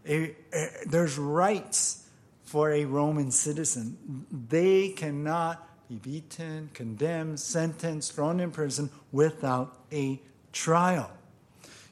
A, 0.06 0.34
a, 0.52 0.68
there's 0.86 1.18
rights 1.18 2.06
for 2.42 2.72
a 2.72 2.84
Roman 2.84 3.30
citizen. 3.30 4.26
They 4.48 4.88
cannot 4.90 5.68
be 5.88 5.96
beaten, 5.96 6.70
condemned, 6.74 7.38
sentenced, 7.38 8.12
thrown 8.12 8.40
in 8.40 8.50
prison 8.50 8.90
without 9.12 9.76
a 9.92 10.20
trial. 10.52 11.10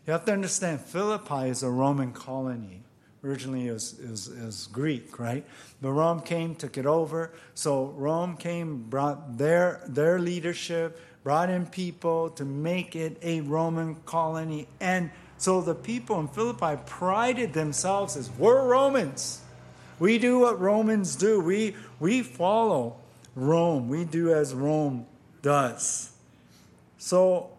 You 0.06 0.12
have 0.12 0.24
to 0.24 0.32
understand, 0.32 0.80
Philippi 0.80 1.48
is 1.48 1.62
a 1.62 1.70
Roman 1.70 2.12
colony. 2.12 2.82
Originally, 3.24 3.68
it 3.68 3.72
was, 3.72 4.00
it 4.00 4.10
was, 4.10 4.26
it 4.26 4.44
was 4.44 4.66
Greek, 4.66 5.20
right? 5.20 5.46
But 5.80 5.92
Rome 5.92 6.20
came, 6.20 6.56
took 6.56 6.76
it 6.76 6.86
over. 6.86 7.30
So 7.54 7.86
Rome 7.96 8.36
came, 8.36 8.82
brought 8.82 9.38
their, 9.38 9.80
their 9.86 10.18
leadership, 10.18 10.98
brought 11.22 11.50
in 11.50 11.66
people 11.66 12.30
to 12.30 12.44
make 12.44 12.96
it 12.96 13.16
a 13.22 13.42
Roman 13.42 13.94
colony. 14.04 14.66
And 14.80 15.10
so 15.38 15.60
the 15.60 15.74
people 15.74 16.18
in 16.18 16.26
Philippi 16.26 16.82
prided 16.84 17.52
themselves 17.52 18.16
as 18.16 18.28
we're 18.30 18.66
Romans. 18.66 19.40
We 20.00 20.18
do 20.18 20.40
what 20.40 20.60
Romans 20.60 21.14
do. 21.14 21.40
We, 21.40 21.76
we 22.00 22.22
follow 22.22 22.96
Rome. 23.36 23.88
We 23.88 24.04
do 24.04 24.34
as 24.34 24.52
Rome 24.52 25.06
does. 25.42 26.10
So 26.98 27.50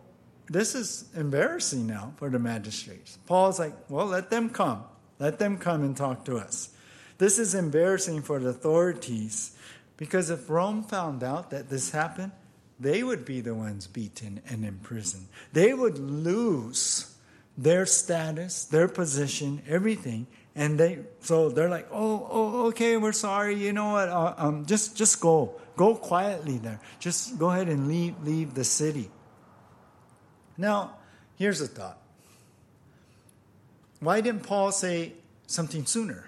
this 0.48 0.76
is 0.76 1.06
embarrassing 1.16 1.88
now 1.88 2.14
for 2.18 2.30
the 2.30 2.39
magistrates. 2.39 3.18
Paul's 3.26 3.60
like, 3.60 3.74
well, 3.89 4.08
let 4.08 4.30
them 4.30 4.50
come. 4.50 4.84
Let 5.20 5.39
them 5.39 5.58
come 5.58 5.84
and 5.84 5.96
talk 5.96 6.26
to 6.26 6.38
us. 6.38 6.70
This 7.18 7.39
is 7.39 7.56
embarrassing 7.56 8.24
for 8.24 8.39
the 8.39 8.50
authorities 8.50 9.56
because 9.98 10.30
if 10.30 10.50
Rome 10.50 10.84
found 10.84 11.24
out 11.24 11.52
that 11.52 11.70
this 11.70 11.91
happened, 11.91 12.32
they 12.80 13.04
would 13.04 13.24
be 13.24 13.39
the 13.39 13.54
ones 13.54 13.88
beaten 13.88 14.41
and 14.50 14.66
imprisoned. 14.66 15.28
They 15.54 15.74
would 15.74 15.98
lose 16.00 17.16
their 17.58 17.86
status, 17.86 18.66
their 18.66 18.88
position, 18.88 19.62
everything. 19.68 20.28
And 20.56 20.80
they, 20.80 21.00
so 21.22 21.50
they're 21.50 21.70
like, 21.70 21.88
oh, 21.91 22.28
oh, 22.30 22.68
okay, 22.68 22.98
we're 22.98 23.12
sorry. 23.12 23.56
You 23.56 23.74
know 23.74 23.94
what? 23.94 24.10
Uh, 24.10 24.34
um, 24.38 24.66
just, 24.66 24.98
just 24.98 25.22
go, 25.22 25.60
go 25.78 25.96
quietly 25.96 26.58
there. 26.58 26.80
Just 27.00 27.39
go 27.39 27.52
ahead 27.52 27.70
and 27.70 27.88
leave, 27.88 28.16
leave 28.24 28.54
the 28.54 28.64
city. 28.64 29.10
Now, 30.58 30.97
here's 31.36 31.62
a 31.62 31.68
thought. 31.68 31.99
Why 33.99 34.22
didn't 34.22 34.43
Paul 34.43 34.72
say 34.72 35.14
something 35.47 35.86
sooner? 35.86 36.28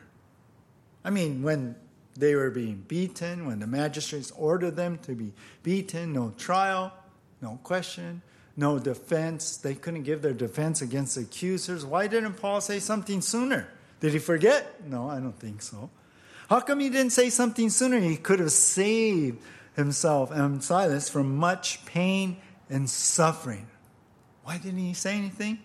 I 1.03 1.09
mean, 1.09 1.43
when 1.43 1.75
they 2.17 2.35
were 2.35 2.49
being 2.49 2.83
beaten, 2.87 3.45
when 3.45 3.59
the 3.59 3.67
magistrates 3.67 4.31
ordered 4.31 4.75
them 4.75 4.97
to 4.99 5.13
be 5.13 5.33
beaten, 5.63 6.13
no 6.13 6.33
trial, 6.37 6.93
no 7.41 7.59
question, 7.63 8.21
no 8.55 8.79
defense. 8.79 9.57
They 9.57 9.75
couldn't 9.75 10.03
give 10.03 10.21
their 10.21 10.33
defense 10.33 10.81
against 10.81 11.15
the 11.15 11.21
accusers. 11.21 11.85
Why 11.85 12.07
didn't 12.07 12.33
Paul 12.33 12.61
say 12.61 12.79
something 12.79 13.21
sooner? 13.21 13.67
Did 13.99 14.13
he 14.13 14.19
forget? 14.19 14.87
No, 14.89 15.09
I 15.09 15.19
don't 15.19 15.37
think 15.37 15.61
so. 15.61 15.89
How 16.49 16.59
come 16.59 16.79
he 16.79 16.89
didn't 16.89 17.11
say 17.11 17.29
something 17.29 17.69
sooner? 17.69 17.99
He 17.99 18.17
could 18.17 18.39
have 18.39 18.51
saved 18.51 19.41
himself 19.75 20.31
and 20.31 20.63
Silas 20.63 21.09
from 21.09 21.35
much 21.35 21.85
pain 21.85 22.37
and 22.69 22.89
suffering. 22.89 23.67
Why 24.45 24.59
didn't 24.59 24.79
he 24.79 24.93
say 24.93 25.17
anything? 25.17 25.59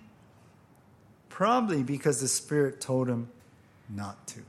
Probably 1.28 1.83
because 1.83 2.20
the 2.20 2.28
Spirit 2.28 2.81
told 2.81 3.09
him 3.09 3.28
not 3.91 4.26
to. 4.28 4.41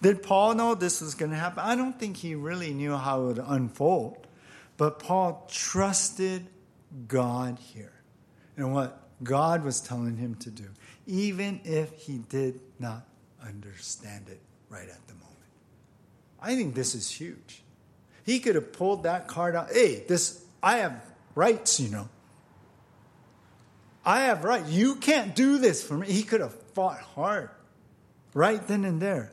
Did 0.00 0.22
Paul 0.22 0.54
know 0.54 0.74
this 0.76 1.00
was 1.00 1.14
going 1.14 1.32
to 1.32 1.36
happen? 1.36 1.58
I 1.58 1.74
don't 1.74 1.98
think 1.98 2.16
he 2.16 2.36
really 2.36 2.72
knew 2.72 2.96
how 2.96 3.22
it 3.22 3.26
would 3.26 3.38
unfold. 3.38 4.26
But 4.76 5.00
Paul 5.00 5.46
trusted 5.50 6.46
God 7.08 7.58
here 7.58 7.92
and 8.56 8.72
what 8.72 9.00
God 9.24 9.64
was 9.64 9.80
telling 9.80 10.16
him 10.16 10.36
to 10.36 10.50
do, 10.50 10.68
even 11.06 11.60
if 11.64 11.92
he 11.98 12.18
did 12.18 12.60
not 12.78 13.06
understand 13.44 14.28
it 14.28 14.40
right 14.68 14.88
at 14.88 15.06
the 15.08 15.14
moment. 15.14 15.36
I 16.40 16.54
think 16.54 16.74
this 16.74 16.94
is 16.94 17.10
huge. 17.10 17.62
He 18.24 18.38
could 18.38 18.54
have 18.54 18.72
pulled 18.72 19.02
that 19.02 19.26
card 19.26 19.56
out. 19.56 19.72
Hey, 19.72 20.04
this 20.06 20.44
I 20.62 20.78
have 20.78 21.00
rights, 21.34 21.80
you 21.80 21.88
know. 21.88 22.08
I 24.04 24.22
have 24.22 24.44
right. 24.44 24.64
You 24.66 24.96
can't 24.96 25.34
do 25.34 25.58
this 25.58 25.82
for 25.82 25.96
me. 25.96 26.10
He 26.10 26.22
could 26.22 26.40
have 26.40 26.54
fought 26.74 27.00
hard 27.00 27.50
right 28.34 28.66
then 28.66 28.84
and 28.84 29.00
there. 29.00 29.32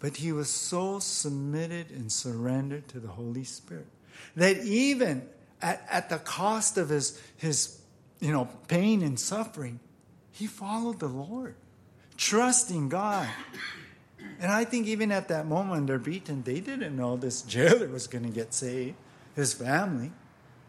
But 0.00 0.16
he 0.16 0.32
was 0.32 0.50
so 0.50 0.98
submitted 0.98 1.90
and 1.90 2.10
surrendered 2.10 2.88
to 2.88 3.00
the 3.00 3.08
Holy 3.08 3.44
Spirit 3.44 3.86
that 4.36 4.58
even 4.58 5.26
at, 5.62 5.86
at 5.88 6.08
the 6.10 6.18
cost 6.18 6.76
of 6.76 6.88
his, 6.88 7.20
his 7.36 7.80
you 8.20 8.32
know, 8.32 8.48
pain 8.68 9.02
and 9.02 9.18
suffering, 9.18 9.80
he 10.30 10.46
followed 10.46 10.98
the 10.98 11.08
Lord, 11.08 11.54
trusting 12.16 12.88
God. 12.88 13.28
And 14.40 14.50
I 14.50 14.64
think 14.64 14.86
even 14.88 15.12
at 15.12 15.28
that 15.28 15.46
moment 15.46 15.86
they're 15.86 15.98
beaten, 15.98 16.42
they 16.42 16.60
didn't 16.60 16.96
know 16.96 17.16
this 17.16 17.42
jailer 17.42 17.88
was 17.88 18.06
going 18.06 18.24
to 18.24 18.30
get 18.30 18.52
saved, 18.52 18.96
his 19.36 19.54
family. 19.54 20.10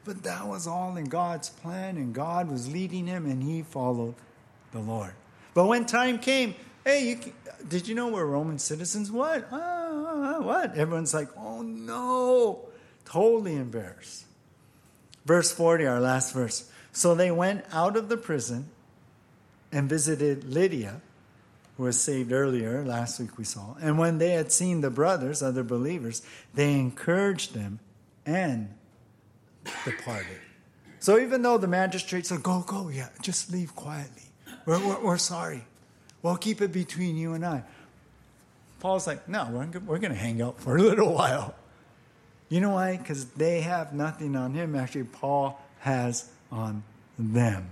But 0.06 0.22
that 0.24 0.47
was 0.47 0.68
all 0.68 0.95
in 0.97 1.06
God's 1.06 1.49
plan, 1.49 1.97
and 1.97 2.14
God 2.14 2.49
was 2.49 2.72
leading 2.72 3.08
him, 3.08 3.26
and 3.26 3.41
he 3.41 3.64
followed 3.64 4.14
the 4.72 4.80
Lord. 4.80 5.14
But 5.56 5.66
when 5.66 5.86
time 5.86 6.20
came, 6.20 6.53
hey, 6.84 7.10
you, 7.10 7.34
did 7.68 7.88
you 7.88 7.95
know 7.95 8.10
we're 8.10 8.26
Roman 8.26 8.60
citizens? 8.60 9.12
What? 9.12 9.47
Ah, 9.51 10.38
what? 10.41 10.76
Everyone's 10.76 11.14
like, 11.14 11.30
oh 11.36 11.64
no, 11.64 12.60
totally 13.06 13.56
embarrassed. 13.56 14.26
Verse 15.26 15.51
40, 15.51 15.88
our 15.88 15.99
last 15.99 16.34
verse. 16.34 16.70
So 16.91 17.16
they 17.16 17.32
went 17.32 17.66
out 17.72 17.97
of 17.97 18.08
the 18.08 18.18
prison 18.18 18.70
and 19.72 19.89
visited 19.89 20.43
Lydia, 20.43 21.01
who 21.78 21.84
was 21.84 21.99
saved 21.99 22.32
earlier, 22.32 22.86
last 22.86 23.20
week 23.20 23.38
we 23.38 23.43
saw. 23.43 23.76
And 23.82 23.97
when 23.97 24.20
they 24.20 24.32
had 24.32 24.51
seen 24.51 24.82
the 24.82 24.91
brothers, 24.91 25.41
other 25.41 25.64
believers, 25.64 26.22
they 26.53 26.74
encouraged 26.74 27.56
them 27.56 27.80
and 28.26 28.70
departed. 29.84 30.39
So 30.99 31.20
even 31.20 31.41
though 31.41 31.57
the 31.57 31.68
magistrate 31.68 32.26
said, 32.26 32.43
Go, 32.43 32.63
go, 32.66 32.89
yeah, 32.89 33.09
just 33.22 33.51
leave 33.51 33.76
quietly. 33.76 34.24
We're, 34.66 34.80
we're, 34.86 35.03
we're 35.03 35.18
sorry. 35.18 35.63
We'll 36.22 36.38
keep 36.38 36.61
it 36.61 36.72
between 36.72 37.16
you 37.18 37.34
and 37.34 37.45
I. 37.45 37.63
Paul's 38.80 39.05
like, 39.07 39.28
No, 39.28 39.47
we're, 39.51 39.80
we're 39.82 39.99
going 39.99 40.13
to 40.13 40.20
hang 40.20 40.41
out 40.41 40.59
for 40.59 40.78
a 40.78 40.82
little 40.82 41.13
while. 41.13 41.55
You 42.49 42.61
know 42.61 42.72
why? 42.72 42.97
Because 42.97 43.26
they 43.26 43.61
have 43.61 43.93
nothing 43.93 44.36
on 44.36 44.53
him. 44.53 44.76
Actually, 44.76 45.05
Paul 45.05 45.59
has 45.80 46.30
on 46.51 46.84
them. 47.18 47.68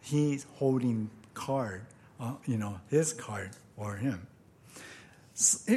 He's 0.00 0.46
holding 0.54 1.10
card, 1.34 1.82
uh, 2.20 2.34
you 2.46 2.56
know, 2.56 2.80
his 2.90 3.12
card 3.12 3.50
for 3.76 3.96
him. 3.96 4.26
So, 5.34 5.76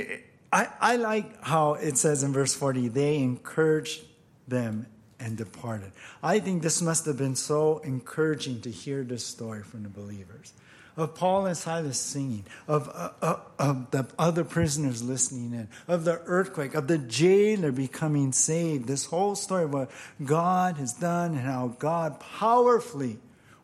I, 0.51 0.67
I 0.79 0.95
like 0.95 1.43
how 1.43 1.73
it 1.73 1.97
says 1.97 2.23
in 2.23 2.33
verse 2.33 2.55
40 2.55 2.87
they 2.87 3.17
encouraged 3.17 4.01
them 4.47 4.87
and 5.19 5.37
departed. 5.37 5.91
I 6.23 6.39
think 6.39 6.63
this 6.63 6.81
must 6.81 7.05
have 7.05 7.17
been 7.17 7.35
so 7.35 7.79
encouraging 7.79 8.61
to 8.61 8.71
hear 8.71 9.03
this 9.03 9.25
story 9.25 9.63
from 9.63 9.83
the 9.83 9.89
believers 9.89 10.53
of 10.99 11.15
Paul 11.15 11.45
and 11.45 11.55
Silas 11.57 11.99
singing, 11.99 12.45
of, 12.67 12.89
uh, 12.93 13.11
uh, 13.21 13.39
of 13.57 13.91
the 13.91 14.07
other 14.17 14.43
prisoners 14.43 15.01
listening 15.01 15.53
in, 15.53 15.67
of 15.87 16.03
the 16.03 16.19
earthquake, 16.25 16.75
of 16.75 16.87
the 16.87 16.97
jailer 16.97 17.71
becoming 17.71 18.31
saved. 18.31 18.87
This 18.87 19.05
whole 19.05 19.35
story 19.35 19.63
of 19.63 19.73
what 19.73 19.91
God 20.23 20.77
has 20.77 20.93
done 20.93 21.31
and 21.31 21.41
how 21.41 21.75
God 21.79 22.19
powerfully 22.19 23.17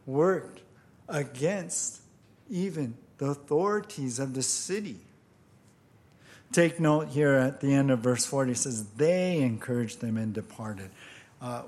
worked 0.05 0.61
against 1.09 2.01
even 2.49 2.95
the 3.17 3.27
authorities 3.27 4.19
of 4.19 4.33
the 4.33 4.43
city. 4.43 4.99
Take 6.51 6.79
note 6.79 7.09
here 7.09 7.33
at 7.33 7.59
the 7.59 7.73
end 7.73 7.91
of 7.91 7.99
verse 7.99 8.25
40, 8.25 8.51
it 8.53 8.57
says, 8.57 8.85
They 8.95 9.41
encouraged 9.41 9.99
them 9.99 10.15
and 10.15 10.33
departed. 10.33 10.89
Uh, 11.45 11.61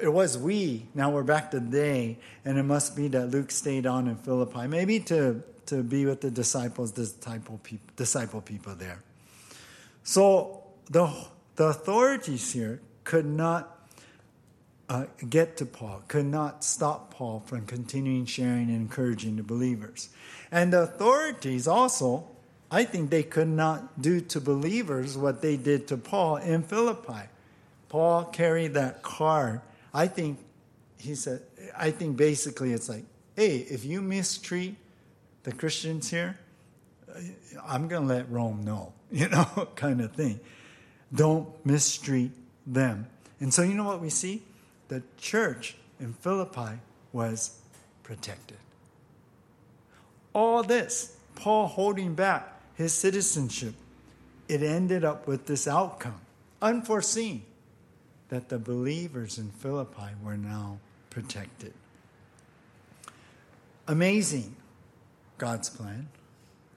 it 0.00 0.08
was 0.08 0.38
we, 0.38 0.86
now 0.94 1.10
we're 1.10 1.22
back 1.22 1.50
to 1.50 1.60
they, 1.60 2.16
and 2.46 2.56
it 2.56 2.62
must 2.62 2.96
be 2.96 3.08
that 3.08 3.30
Luke 3.30 3.50
stayed 3.50 3.84
on 3.84 4.08
in 4.08 4.16
Philippi, 4.16 4.66
maybe 4.66 5.00
to, 5.00 5.42
to 5.66 5.82
be 5.82 6.06
with 6.06 6.22
the 6.22 6.30
disciples, 6.30 6.92
disciple 6.92 7.60
people, 7.62 7.86
disciple 7.96 8.40
people 8.40 8.74
there. 8.74 9.02
So 10.02 10.62
the, 10.88 11.12
the 11.56 11.64
authorities 11.64 12.52
here 12.54 12.80
could 13.04 13.26
not 13.26 13.86
uh, 14.88 15.04
get 15.28 15.58
to 15.58 15.66
Paul, 15.66 16.04
could 16.08 16.24
not 16.24 16.64
stop 16.64 17.12
Paul 17.12 17.42
from 17.44 17.66
continuing 17.66 18.24
sharing 18.24 18.70
and 18.70 18.76
encouraging 18.76 19.36
the 19.36 19.42
believers. 19.42 20.08
And 20.50 20.72
the 20.72 20.80
authorities 20.84 21.68
also 21.68 22.28
I 22.70 22.84
think 22.84 23.10
they 23.10 23.22
could 23.22 23.48
not 23.48 24.00
do 24.00 24.20
to 24.20 24.40
believers 24.40 25.16
what 25.16 25.40
they 25.40 25.56
did 25.56 25.88
to 25.88 25.96
Paul 25.96 26.36
in 26.36 26.62
Philippi. 26.62 27.28
Paul 27.88 28.24
carried 28.26 28.74
that 28.74 29.02
card. 29.02 29.60
I 29.94 30.06
think 30.06 30.38
he 30.98 31.14
said, 31.14 31.42
I 31.76 31.90
think 31.90 32.16
basically 32.16 32.72
it's 32.72 32.88
like, 32.88 33.04
hey, 33.36 33.58
if 33.58 33.84
you 33.84 34.02
mistreat 34.02 34.76
the 35.44 35.52
Christians 35.52 36.10
here, 36.10 36.38
uh, 37.08 37.20
I'm 37.66 37.88
going 37.88 38.06
to 38.06 38.14
let 38.14 38.30
Rome 38.30 38.64
know, 38.64 38.92
you 39.10 39.28
know, 39.28 39.68
kind 39.74 40.00
of 40.00 40.12
thing. 40.12 40.40
Don't 41.14 41.48
mistreat 41.64 42.32
them. 42.66 43.06
And 43.40 43.54
so, 43.54 43.62
you 43.62 43.74
know 43.74 43.84
what 43.84 44.00
we 44.00 44.10
see? 44.10 44.42
The 44.88 45.02
church 45.16 45.76
in 46.00 46.12
Philippi 46.12 46.80
was 47.12 47.58
protected. 48.02 48.58
All 50.34 50.62
this, 50.62 51.16
Paul 51.34 51.66
holding 51.66 52.14
back 52.14 52.60
his 52.74 52.92
citizenship, 52.92 53.74
it 54.48 54.62
ended 54.62 55.04
up 55.04 55.26
with 55.26 55.46
this 55.46 55.66
outcome, 55.66 56.20
unforeseen, 56.60 57.42
that 58.28 58.48
the 58.48 58.58
believers 58.58 59.38
in 59.38 59.50
Philippi 59.50 60.14
were 60.22 60.36
now 60.36 60.78
protected. 61.10 61.72
Amazing, 63.86 64.54
God's 65.38 65.70
plan. 65.70 66.08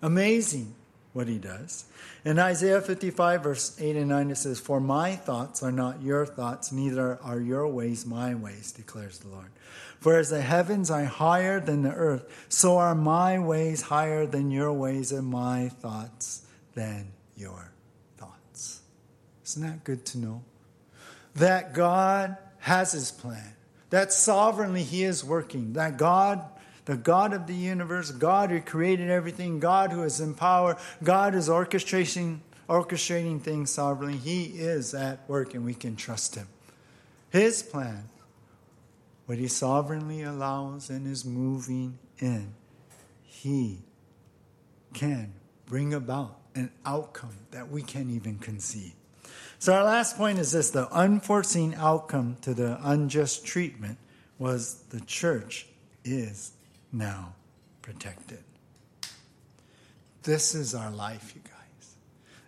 Amazing 0.02 0.74
what 1.14 1.28
he 1.28 1.38
does. 1.38 1.86
In 2.24 2.40
Isaiah 2.40 2.82
55, 2.82 3.44
verse 3.44 3.80
8 3.80 3.98
and 3.98 4.10
9, 4.10 4.32
it 4.32 4.36
says, 4.36 4.60
For 4.60 4.80
my 4.80 5.16
thoughts 5.16 5.62
are 5.62 5.72
not 5.72 6.02
your 6.02 6.26
thoughts, 6.26 6.72
neither 6.72 7.20
are 7.22 7.40
your 7.40 7.68
ways 7.68 8.06
my 8.06 8.34
ways, 8.34 8.72
declares 8.72 9.20
the 9.20 9.28
Lord. 9.28 9.52
For 10.00 10.18
as 10.18 10.30
the 10.30 10.42
heavens 10.42 10.90
are 10.90 11.04
higher 11.04 11.60
than 11.60 11.84
the 11.84 11.94
earth, 11.94 12.46
so 12.50 12.78
are 12.78 12.96
my 12.96 13.40
ways 13.40 13.84
higher 13.84 14.26
than 14.26 14.52
your 14.52 14.72
ways, 14.72 15.12
and 15.12 15.28
my 15.28 15.70
thoughts 15.70 16.46
than 16.76 17.12
your 17.36 17.72
thoughts. 18.18 18.82
Isn't 19.46 19.64
that 19.64 19.84
good 19.84 20.06
to 20.08 20.18
know? 20.18 20.44
That 21.36 21.74
God 21.74 22.38
has 22.60 22.92
his 22.92 23.12
plan, 23.12 23.54
that 23.90 24.14
sovereignly 24.14 24.84
he 24.84 25.04
is 25.04 25.24
working, 25.24 25.74
that 25.74 25.98
God 25.98 26.44
the 26.86 26.98
God 26.98 27.32
of 27.34 27.46
the 27.46 27.54
universe, 27.54 28.10
God 28.10 28.50
who 28.50 28.60
created 28.60 29.12
everything, 29.12 29.60
God 29.60 29.92
who 29.92 30.02
is 30.02 30.20
in 30.20 30.34
power, 30.34 30.78
God 31.04 31.36
is 31.36 31.48
orchestrating 31.48 32.40
orchestrating 32.68 33.40
things 33.42 33.70
sovereignly. 33.70 34.18
He 34.18 34.46
is 34.46 34.94
at 34.94 35.28
work 35.30 35.54
and 35.54 35.64
we 35.64 35.74
can 35.74 35.96
trust 35.96 36.36
him. 36.36 36.48
His 37.30 37.62
plan 37.62 38.10
what 39.32 39.38
He 39.38 39.48
sovereignly 39.48 40.24
allows 40.24 40.90
and 40.90 41.08
is 41.08 41.24
moving 41.24 41.98
in, 42.20 42.54
He 43.24 43.80
can 44.94 45.32
bring 45.66 45.94
about 45.94 46.38
an 46.54 46.70
outcome 46.86 47.38
that 47.52 47.70
we 47.70 47.82
can't 47.82 48.10
even 48.10 48.40
conceive. 48.40 48.92
So, 49.62 49.76
our 49.76 49.84
last 49.84 50.18
point 50.18 50.40
is 50.40 50.54
this 50.54 50.72
the 50.72 50.92
unforeseen 50.92 51.76
outcome 51.78 52.38
to 52.42 52.56
the 52.56 52.80
unjust 52.82 53.46
treatment 53.46 54.00
was 54.40 54.82
the 54.90 55.02
church 55.02 55.68
is 56.04 56.54
now 56.92 57.36
protected. 57.84 58.40
This 60.24 60.56
is 60.56 60.74
our 60.74 60.90
life, 60.90 61.34
you 61.36 61.42
guys. 61.44 61.96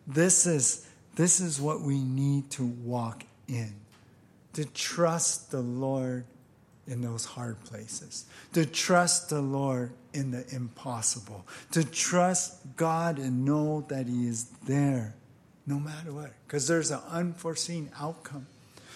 This 0.07 0.47
is, 0.47 0.89
this 1.15 1.39
is 1.39 1.61
what 1.61 1.81
we 1.81 1.99
need 1.99 2.49
to 2.49 2.65
walk 2.65 3.23
in. 3.47 3.75
To 4.53 4.65
trust 4.65 5.51
the 5.51 5.61
Lord 5.61 6.25
in 6.87 7.01
those 7.01 7.25
hard 7.25 7.63
places, 7.63 8.25
to 8.53 8.65
trust 8.65 9.29
the 9.29 9.41
Lord 9.41 9.91
in 10.13 10.31
the 10.31 10.47
impossible, 10.51 11.45
to 11.73 11.83
trust 11.83 12.57
God 12.75 13.19
and 13.19 13.45
know 13.45 13.85
that 13.89 14.07
He 14.07 14.27
is 14.27 14.45
there 14.65 15.13
no 15.65 15.79
matter 15.79 16.11
what, 16.11 16.33
because 16.45 16.67
there's 16.67 16.91
an 16.91 16.99
unforeseen 17.09 17.89
outcome 17.99 18.47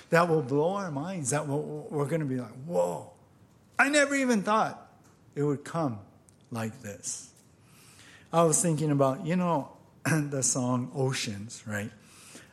that 0.10 0.28
will 0.28 0.42
blow 0.42 0.74
our 0.74 0.92
minds, 0.92 1.32
that 1.32 1.48
will, 1.48 1.88
we're 1.90 2.06
going 2.06 2.22
to 2.22 2.26
be 2.26 2.38
like, 2.38 2.54
whoa, 2.66 3.12
I 3.78 3.90
never 3.90 4.16
even 4.16 4.42
thought 4.42 4.90
it 5.36 5.44
would 5.44 5.64
come 5.64 6.00
like 6.52 6.82
this. 6.82 7.30
I 8.32 8.44
was 8.44 8.62
thinking 8.62 8.92
about, 8.92 9.26
you 9.26 9.36
know, 9.36 9.72
the 10.06 10.44
song 10.44 10.92
Oceans, 10.96 11.64
right? 11.66 11.92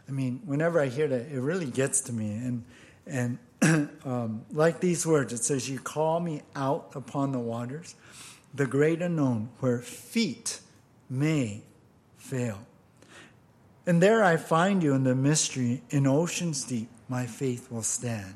I 0.08 0.12
mean, 0.12 0.42
whenever 0.44 0.80
I 0.80 0.86
hear 0.86 1.08
that, 1.08 1.32
it 1.32 1.40
really 1.40 1.66
gets 1.66 2.02
to 2.02 2.12
me. 2.12 2.30
And, 2.32 2.64
and 3.06 3.38
um, 4.04 4.44
like 4.52 4.80
these 4.80 5.06
words, 5.06 5.32
it 5.32 5.42
says, 5.42 5.68
You 5.68 5.78
call 5.78 6.20
me 6.20 6.42
out 6.54 6.92
upon 6.94 7.32
the 7.32 7.38
waters, 7.38 7.94
the 8.52 8.66
great 8.66 9.02
unknown, 9.02 9.50
where 9.60 9.78
feet 9.78 10.60
may 11.08 11.62
fail. 12.18 12.58
And 13.86 14.02
there 14.02 14.24
I 14.24 14.36
find 14.36 14.82
you 14.82 14.94
in 14.94 15.04
the 15.04 15.14
mystery, 15.14 15.82
in 15.90 16.06
oceans 16.06 16.64
deep, 16.64 16.88
my 17.08 17.26
faith 17.26 17.70
will 17.70 17.82
stand. 17.82 18.34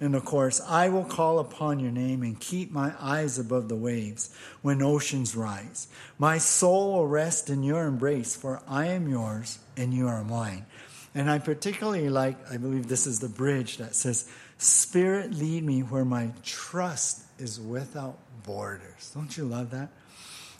And 0.00 0.14
of 0.14 0.24
course, 0.24 0.60
I 0.60 0.88
will 0.88 1.04
call 1.04 1.38
upon 1.38 1.80
your 1.80 1.90
name 1.90 2.22
and 2.22 2.38
keep 2.38 2.70
my 2.70 2.92
eyes 3.00 3.38
above 3.38 3.68
the 3.68 3.76
waves 3.76 4.34
when 4.62 4.82
oceans 4.82 5.34
rise. 5.34 5.88
My 6.18 6.38
soul 6.38 6.92
will 6.92 7.06
rest 7.06 7.48
in 7.48 7.62
your 7.62 7.86
embrace, 7.86 8.36
for 8.36 8.60
I 8.68 8.88
am 8.88 9.08
yours 9.08 9.58
and 9.76 9.94
you 9.94 10.06
are 10.08 10.24
mine. 10.24 10.66
And 11.14 11.30
I 11.30 11.38
particularly 11.38 12.08
like, 12.08 12.36
I 12.50 12.56
believe 12.56 12.88
this 12.88 13.06
is 13.06 13.20
the 13.20 13.28
bridge 13.28 13.78
that 13.78 13.94
says, 13.94 14.28
Spirit, 14.58 15.32
lead 15.34 15.64
me 15.64 15.80
where 15.80 16.04
my 16.04 16.32
trust 16.42 17.22
is 17.38 17.60
without 17.60 18.18
borders. 18.42 19.10
Don't 19.14 19.36
you 19.36 19.44
love 19.44 19.70
that? 19.70 19.90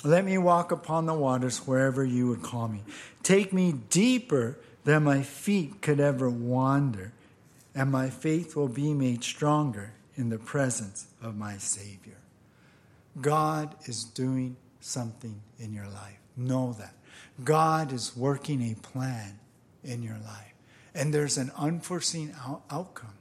Let 0.04 0.24
me 0.26 0.36
walk 0.36 0.70
upon 0.70 1.06
the 1.06 1.14
waters 1.14 1.66
wherever 1.66 2.04
you 2.04 2.28
would 2.28 2.42
call 2.42 2.68
me. 2.68 2.82
Take 3.22 3.52
me 3.52 3.72
deeper 3.72 4.58
than 4.84 5.02
my 5.04 5.22
feet 5.22 5.80
could 5.80 5.98
ever 5.98 6.28
wander, 6.28 7.12
and 7.74 7.90
my 7.90 8.10
faith 8.10 8.54
will 8.54 8.68
be 8.68 8.92
made 8.92 9.24
stronger 9.24 9.94
in 10.14 10.28
the 10.28 10.38
presence 10.38 11.06
of 11.22 11.36
my 11.36 11.56
Savior. 11.56 12.18
God 13.20 13.74
is 13.86 14.04
doing 14.04 14.56
something 14.80 15.40
in 15.58 15.72
your 15.72 15.88
life. 15.88 16.18
Know 16.36 16.74
that. 16.78 16.94
God 17.42 17.92
is 17.92 18.14
working 18.16 18.60
a 18.60 18.74
plan 18.74 19.38
in 19.82 20.02
your 20.02 20.18
life. 20.24 20.52
And 20.94 21.12
there's 21.12 21.38
an 21.38 21.50
unforeseen 21.56 22.34
out- 22.46 22.62
outcome. 22.70 23.14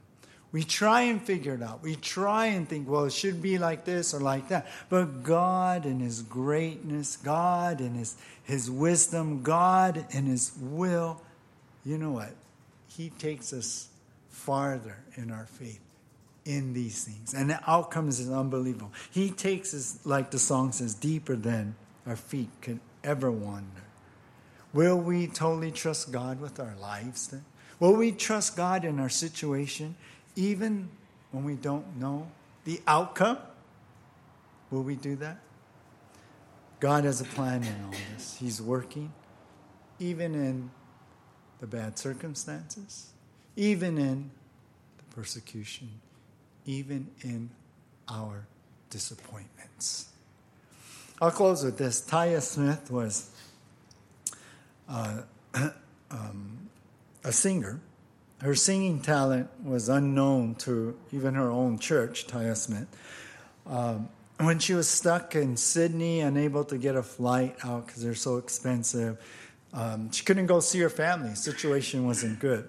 We 0.54 0.62
try 0.62 1.02
and 1.02 1.20
figure 1.20 1.54
it 1.54 1.62
out. 1.62 1.82
We 1.82 1.96
try 1.96 2.46
and 2.46 2.68
think, 2.68 2.88
well, 2.88 3.06
it 3.06 3.12
should 3.12 3.42
be 3.42 3.58
like 3.58 3.84
this 3.84 4.14
or 4.14 4.20
like 4.20 4.50
that. 4.50 4.68
But 4.88 5.24
God 5.24 5.84
in 5.84 5.98
His 5.98 6.22
greatness, 6.22 7.16
God 7.16 7.80
in 7.80 7.94
His, 7.94 8.16
His 8.44 8.70
wisdom, 8.70 9.42
God 9.42 10.06
in 10.10 10.26
His 10.26 10.52
will, 10.60 11.20
you 11.84 11.98
know 11.98 12.12
what? 12.12 12.34
He 12.86 13.10
takes 13.10 13.52
us 13.52 13.88
farther 14.30 14.98
in 15.16 15.32
our 15.32 15.46
faith 15.46 15.80
in 16.44 16.72
these 16.72 17.02
things. 17.02 17.34
And 17.34 17.50
the 17.50 17.58
outcomes 17.68 18.20
is 18.20 18.30
unbelievable. 18.30 18.92
He 19.10 19.30
takes 19.30 19.74
us, 19.74 19.98
like 20.04 20.30
the 20.30 20.38
song 20.38 20.70
says, 20.70 20.94
deeper 20.94 21.34
than 21.34 21.74
our 22.06 22.14
feet 22.14 22.50
can 22.60 22.80
ever 23.02 23.28
wander. 23.28 23.82
Will 24.72 25.00
we 25.00 25.26
totally 25.26 25.72
trust 25.72 26.12
God 26.12 26.40
with 26.40 26.60
our 26.60 26.76
lives 26.80 27.26
then? 27.26 27.44
Will 27.80 27.96
we 27.96 28.12
trust 28.12 28.56
God 28.56 28.84
in 28.84 29.00
our 29.00 29.08
situation? 29.08 29.96
Even 30.36 30.88
when 31.30 31.44
we 31.44 31.54
don't 31.54 31.98
know 31.98 32.28
the 32.64 32.80
outcome? 32.86 33.38
Will 34.70 34.82
we 34.82 34.96
do 34.96 35.16
that? 35.16 35.38
God 36.80 37.04
has 37.04 37.20
a 37.20 37.24
plan 37.24 37.62
in 37.62 37.84
all 37.84 37.94
this. 38.14 38.36
He's 38.38 38.60
working, 38.60 39.12
even 39.98 40.34
in 40.34 40.70
the 41.60 41.66
bad 41.66 41.98
circumstances, 41.98 43.12
even 43.56 43.96
in 43.96 44.30
the 44.98 45.14
persecution, 45.14 45.88
even 46.66 47.08
in 47.22 47.50
our 48.08 48.46
disappointments. 48.90 50.08
I'll 51.22 51.30
close 51.30 51.64
with 51.64 51.78
this. 51.78 52.00
Taya 52.00 52.42
Smith 52.42 52.90
was 52.90 53.30
uh, 54.88 55.22
um, 56.10 56.68
a 57.22 57.32
singer 57.32 57.80
her 58.44 58.54
singing 58.54 59.00
talent 59.00 59.48
was 59.64 59.88
unknown 59.88 60.54
to 60.54 60.96
even 61.12 61.34
her 61.34 61.50
own 61.50 61.78
church, 61.78 62.26
Taya 62.26 62.54
Smith. 62.56 62.86
Um, 63.66 64.10
when 64.38 64.58
she 64.58 64.74
was 64.74 64.86
stuck 64.88 65.34
in 65.34 65.56
Sydney, 65.56 66.20
unable 66.20 66.64
to 66.64 66.76
get 66.76 66.94
a 66.94 67.02
flight 67.02 67.56
out 67.64 67.86
because 67.86 68.02
they're 68.02 68.14
so 68.14 68.36
expensive, 68.36 69.18
Um, 69.72 70.12
she 70.12 70.24
couldn't 70.24 70.46
go 70.46 70.60
see 70.60 70.78
her 70.80 70.88
family. 70.88 71.34
Situation 71.34 72.06
wasn't 72.06 72.38
good. 72.38 72.68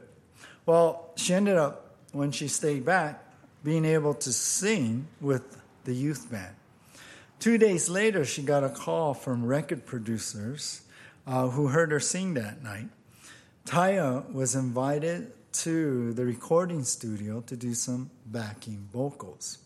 Well, 0.66 1.12
she 1.16 1.36
ended 1.36 1.56
up, 1.56 1.98
when 2.14 2.32
she 2.32 2.48
stayed 2.48 2.84
back, 2.84 3.24
being 3.64 3.86
able 3.86 4.16
to 4.16 4.34
sing 4.34 5.08
with 5.22 5.62
the 5.84 5.94
youth 5.94 6.32
band. 6.32 6.56
Two 7.40 7.60
days 7.60 7.90
later, 7.90 8.26
she 8.26 8.42
got 8.42 8.64
a 8.64 8.70
call 8.70 9.14
from 9.14 9.46
record 9.46 9.86
producers 9.86 10.82
uh, 11.28 11.50
who 11.50 11.68
heard 11.68 11.92
her 11.92 12.00
sing 12.00 12.34
that 12.34 12.64
night. 12.64 12.90
Taya 13.68 14.32
was 14.34 14.56
invited 14.56 15.32
to 15.64 16.14
the 16.14 16.26
recording 16.26 16.84
studio 16.84 17.42
to 17.42 17.56
do 17.56 17.74
some 17.74 18.10
backing 18.26 18.88
vocals. 18.92 19.60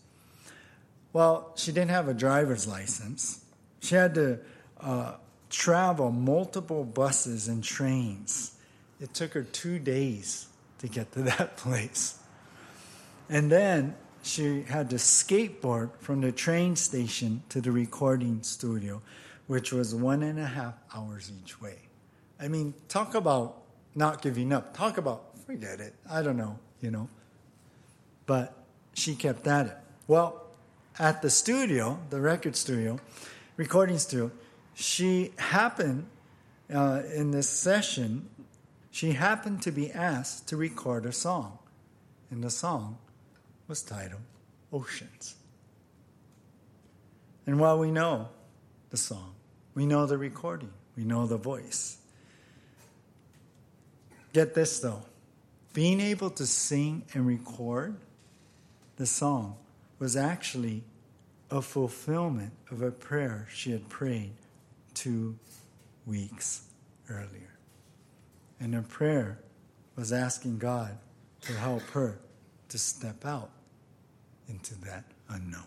Well, 1.12 1.52
she 1.56 1.72
didn't 1.72 1.90
have 1.90 2.08
a 2.08 2.14
driver's 2.14 2.66
license. 2.66 3.44
She 3.80 3.94
had 3.94 4.14
to 4.14 4.38
uh, 4.80 5.14
travel 5.48 6.12
multiple 6.12 6.84
buses 6.84 7.48
and 7.48 7.64
trains. 7.64 8.56
It 9.00 9.14
took 9.14 9.32
her 9.32 9.42
two 9.42 9.78
days 9.78 10.46
to 10.78 10.88
get 10.88 11.12
to 11.12 11.22
that 11.22 11.56
place. 11.56 12.18
And 13.28 13.50
then 13.50 13.94
she 14.22 14.62
had 14.62 14.90
to 14.90 14.96
skateboard 14.96 15.90
from 16.00 16.20
the 16.20 16.32
train 16.32 16.76
station 16.76 17.42
to 17.48 17.60
the 17.60 17.72
recording 17.72 18.42
studio, 18.42 19.02
which 19.46 19.72
was 19.72 19.94
one 19.94 20.22
and 20.22 20.38
a 20.38 20.46
half 20.46 20.74
hours 20.94 21.32
each 21.42 21.60
way. 21.60 21.78
I 22.38 22.48
mean, 22.48 22.74
talk 22.88 23.14
about 23.14 23.62
not 23.94 24.22
giving 24.22 24.52
up. 24.52 24.76
Talk 24.76 24.98
about 24.98 25.29
forget 25.50 25.80
it. 25.80 25.94
I 26.08 26.22
don't 26.22 26.36
know, 26.36 26.60
you 26.80 26.92
know. 26.92 27.08
But 28.24 28.54
she 28.94 29.16
kept 29.16 29.48
at 29.48 29.66
it. 29.66 29.76
Well, 30.06 30.46
at 30.96 31.22
the 31.22 31.30
studio, 31.30 31.98
the 32.08 32.20
record 32.20 32.54
studio, 32.54 33.00
recording 33.56 33.98
studio, 33.98 34.30
she 34.74 35.32
happened 35.38 36.06
uh, 36.72 37.02
in 37.12 37.32
this 37.32 37.48
session, 37.48 38.28
she 38.92 39.12
happened 39.12 39.60
to 39.62 39.72
be 39.72 39.90
asked 39.90 40.46
to 40.48 40.56
record 40.56 41.04
a 41.04 41.10
song. 41.10 41.58
And 42.30 42.44
the 42.44 42.50
song 42.50 42.98
was 43.66 43.82
titled 43.82 44.22
Oceans. 44.72 45.34
And 47.44 47.58
while 47.58 47.76
we 47.76 47.90
know 47.90 48.28
the 48.90 48.96
song, 48.96 49.34
we 49.74 49.84
know 49.84 50.06
the 50.06 50.16
recording, 50.16 50.70
we 50.96 51.02
know 51.02 51.26
the 51.26 51.38
voice. 51.38 51.96
Get 54.32 54.54
this 54.54 54.78
though 54.78 55.02
being 55.72 56.00
able 56.00 56.30
to 56.30 56.46
sing 56.46 57.04
and 57.14 57.26
record 57.26 57.96
the 58.96 59.06
song 59.06 59.56
was 59.98 60.16
actually 60.16 60.82
a 61.50 61.62
fulfillment 61.62 62.52
of 62.70 62.82
a 62.82 62.90
prayer 62.90 63.46
she 63.52 63.70
had 63.70 63.88
prayed 63.88 64.32
two 64.94 65.36
weeks 66.06 66.62
earlier. 67.08 67.54
And 68.58 68.74
her 68.74 68.82
prayer 68.82 69.38
was 69.96 70.12
asking 70.12 70.58
God 70.58 70.98
to 71.42 71.52
help 71.52 71.82
her 71.90 72.18
to 72.68 72.78
step 72.78 73.24
out 73.24 73.50
into 74.48 74.74
that 74.82 75.04
unknown. 75.28 75.64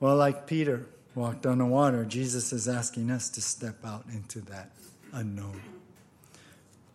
Well, 0.00 0.16
like 0.16 0.46
Peter 0.46 0.86
walked 1.14 1.46
on 1.46 1.58
the 1.58 1.66
water, 1.66 2.04
Jesus 2.04 2.52
is 2.52 2.68
asking 2.68 3.10
us 3.10 3.28
to 3.30 3.40
step 3.40 3.84
out 3.84 4.04
into 4.12 4.40
that 4.42 4.70
unknown. 5.12 5.60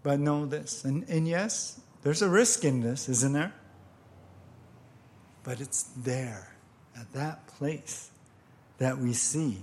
But 0.02 0.20
know 0.20 0.45
this, 0.45 0.86
and, 0.86 1.08
and 1.10 1.28
yes, 1.28 1.80
there's 2.04 2.22
a 2.22 2.30
risk 2.30 2.64
in 2.64 2.82
this, 2.82 3.10
isn't 3.10 3.34
there? 3.34 3.54
But 5.43 5.60
it's 5.60 5.84
there, 5.97 6.56
at 6.95 7.12
that 7.14 7.47
place, 7.47 8.10
that 8.78 8.97
we 8.97 9.14
see 9.14 9.58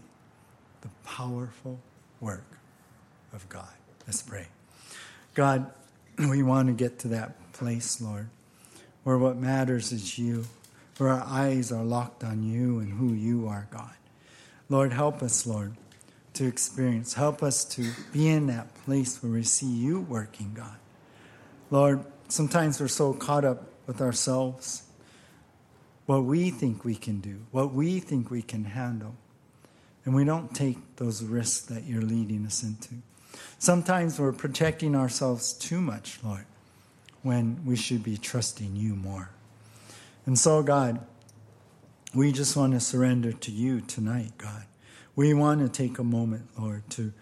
the 0.83 0.89
powerful 1.05 1.79
work 2.21 2.59
of 3.33 3.49
God. 3.49 3.73
Let's 4.07 4.23
pray. 4.23 4.47
God, 5.35 5.71
we 6.19 6.43
want 6.43 6.69
to 6.69 6.75
get 6.75 6.99
to 7.01 7.09
that 7.09 7.53
place, 7.53 8.01
Lord, 8.01 8.29
where 9.05 9.19
what 9.19 9.37
matters 9.37 9.93
is 9.93 10.19
you, 10.19 10.45
where 10.99 11.11
our 11.11 11.25
eyes 11.27 11.73
are 11.73 11.85
locked 11.85 12.25
on 12.25 12.43
you 12.43 12.79
and 12.79 12.93
who 12.93 13.15
you 13.15 13.49
are, 13.49 13.69
God. 13.71 13.95
Lord, 14.69 14.93
help 14.93 15.23
us, 15.23 15.47
Lord, 15.47 15.77
to 16.37 16.47
experience. 16.47 17.15
Help 17.15 17.43
us 17.43 17.65
to 17.65 17.91
be 18.13 18.29
in 18.29 18.47
that 18.47 18.75
place 18.85 19.23
where 19.23 19.33
we 19.33 19.43
see 19.43 19.67
you 19.67 20.01
working, 20.01 20.53
God. 20.55 20.77
Lord, 21.71 22.05
sometimes 22.29 22.81
we're 22.81 22.89
so 22.89 23.13
caught 23.13 23.45
up 23.45 23.65
with 23.87 24.01
ourselves, 24.01 24.83
what 26.07 26.25
we 26.25 26.51
think 26.51 26.85
we 26.85 26.95
can 26.95 27.21
do, 27.21 27.41
what 27.51 27.73
we 27.73 28.01
think 28.01 28.31
we 28.31 28.43
can 28.43 28.65
handle, 28.65 29.15
and 30.05 30.15
we 30.15 30.25
don't 30.25 30.55
take 30.55 30.97
those 30.97 31.23
risks 31.23 31.67
that 31.67 31.85
you're 31.85 32.03
leading 32.03 32.47
us 32.47 32.63
into. 32.63 32.95
Sometimes 33.59 34.19
we're 34.19 34.33
protecting 34.33 34.95
ourselves 34.95 35.53
too 35.53 35.81
much, 35.81 36.19
Lord, 36.23 36.47
when 37.23 37.65
we 37.65 37.77
should 37.77 38.03
be 38.03 38.17
trusting 38.17 38.77
you 38.77 38.95
more. 38.95 39.31
And 40.27 40.39
so, 40.39 40.63
God, 40.63 41.05
we 42.15 42.33
just 42.33 42.57
want 42.57 42.73
to 42.73 42.81
surrender 42.81 43.33
to 43.33 43.51
you 43.51 43.81
tonight, 43.81 44.33
God. 44.39 44.65
We 45.17 45.33
want 45.33 45.61
to 45.61 45.69
take 45.71 45.99
a 45.99 46.05
moment, 46.05 46.47
Lord, 46.59 46.89
to, 46.91 47.13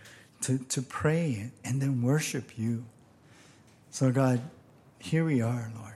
to, 0.43 0.59
to 0.59 0.83
pray 0.83 1.53
and 1.65 1.81
then 1.81 2.03
worship 2.03 2.59
you. 2.59 2.85
So, 3.91 4.11
God, 4.11 4.41
here 4.99 5.25
we 5.25 5.41
are, 5.41 5.71
Lord, 5.79 5.95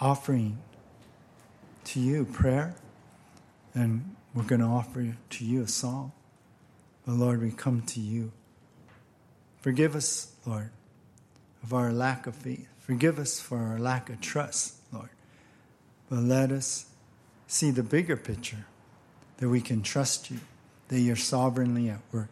offering 0.00 0.56
to 1.84 2.00
you 2.00 2.24
prayer, 2.24 2.74
and 3.74 4.16
we're 4.34 4.44
going 4.44 4.62
to 4.62 4.66
offer 4.66 5.14
to 5.28 5.44
you 5.44 5.62
a 5.62 5.68
song. 5.68 6.12
But, 7.04 7.16
Lord, 7.16 7.42
we 7.42 7.50
come 7.50 7.82
to 7.82 8.00
you. 8.00 8.32
Forgive 9.60 9.94
us, 9.94 10.32
Lord, 10.46 10.70
of 11.62 11.74
our 11.74 11.92
lack 11.92 12.26
of 12.26 12.34
faith. 12.34 12.66
Forgive 12.78 13.18
us 13.18 13.40
for 13.40 13.58
our 13.58 13.78
lack 13.78 14.08
of 14.08 14.22
trust, 14.22 14.76
Lord. 14.90 15.10
But 16.08 16.20
let 16.20 16.50
us 16.50 16.86
see 17.46 17.70
the 17.70 17.82
bigger 17.82 18.16
picture 18.16 18.64
that 19.40 19.48
we 19.48 19.60
can 19.60 19.82
trust 19.82 20.30
you, 20.30 20.38
that 20.88 21.00
you're 21.00 21.16
sovereignly 21.16 21.88
at 21.88 22.00
work. 22.12 22.28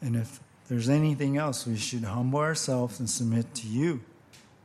And 0.00 0.16
if 0.16 0.40
there's 0.68 0.88
anything 0.88 1.36
else, 1.36 1.66
we 1.66 1.76
should 1.76 2.04
humble 2.04 2.40
ourselves 2.40 2.98
and 3.00 3.08
submit 3.08 3.54
to 3.56 3.66
you 3.66 4.00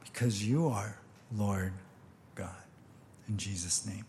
because 0.03 0.43
you 0.43 0.67
are 0.67 0.97
Lord 1.35 1.73
God. 2.35 2.49
In 3.27 3.37
Jesus' 3.37 3.85
name. 3.85 4.05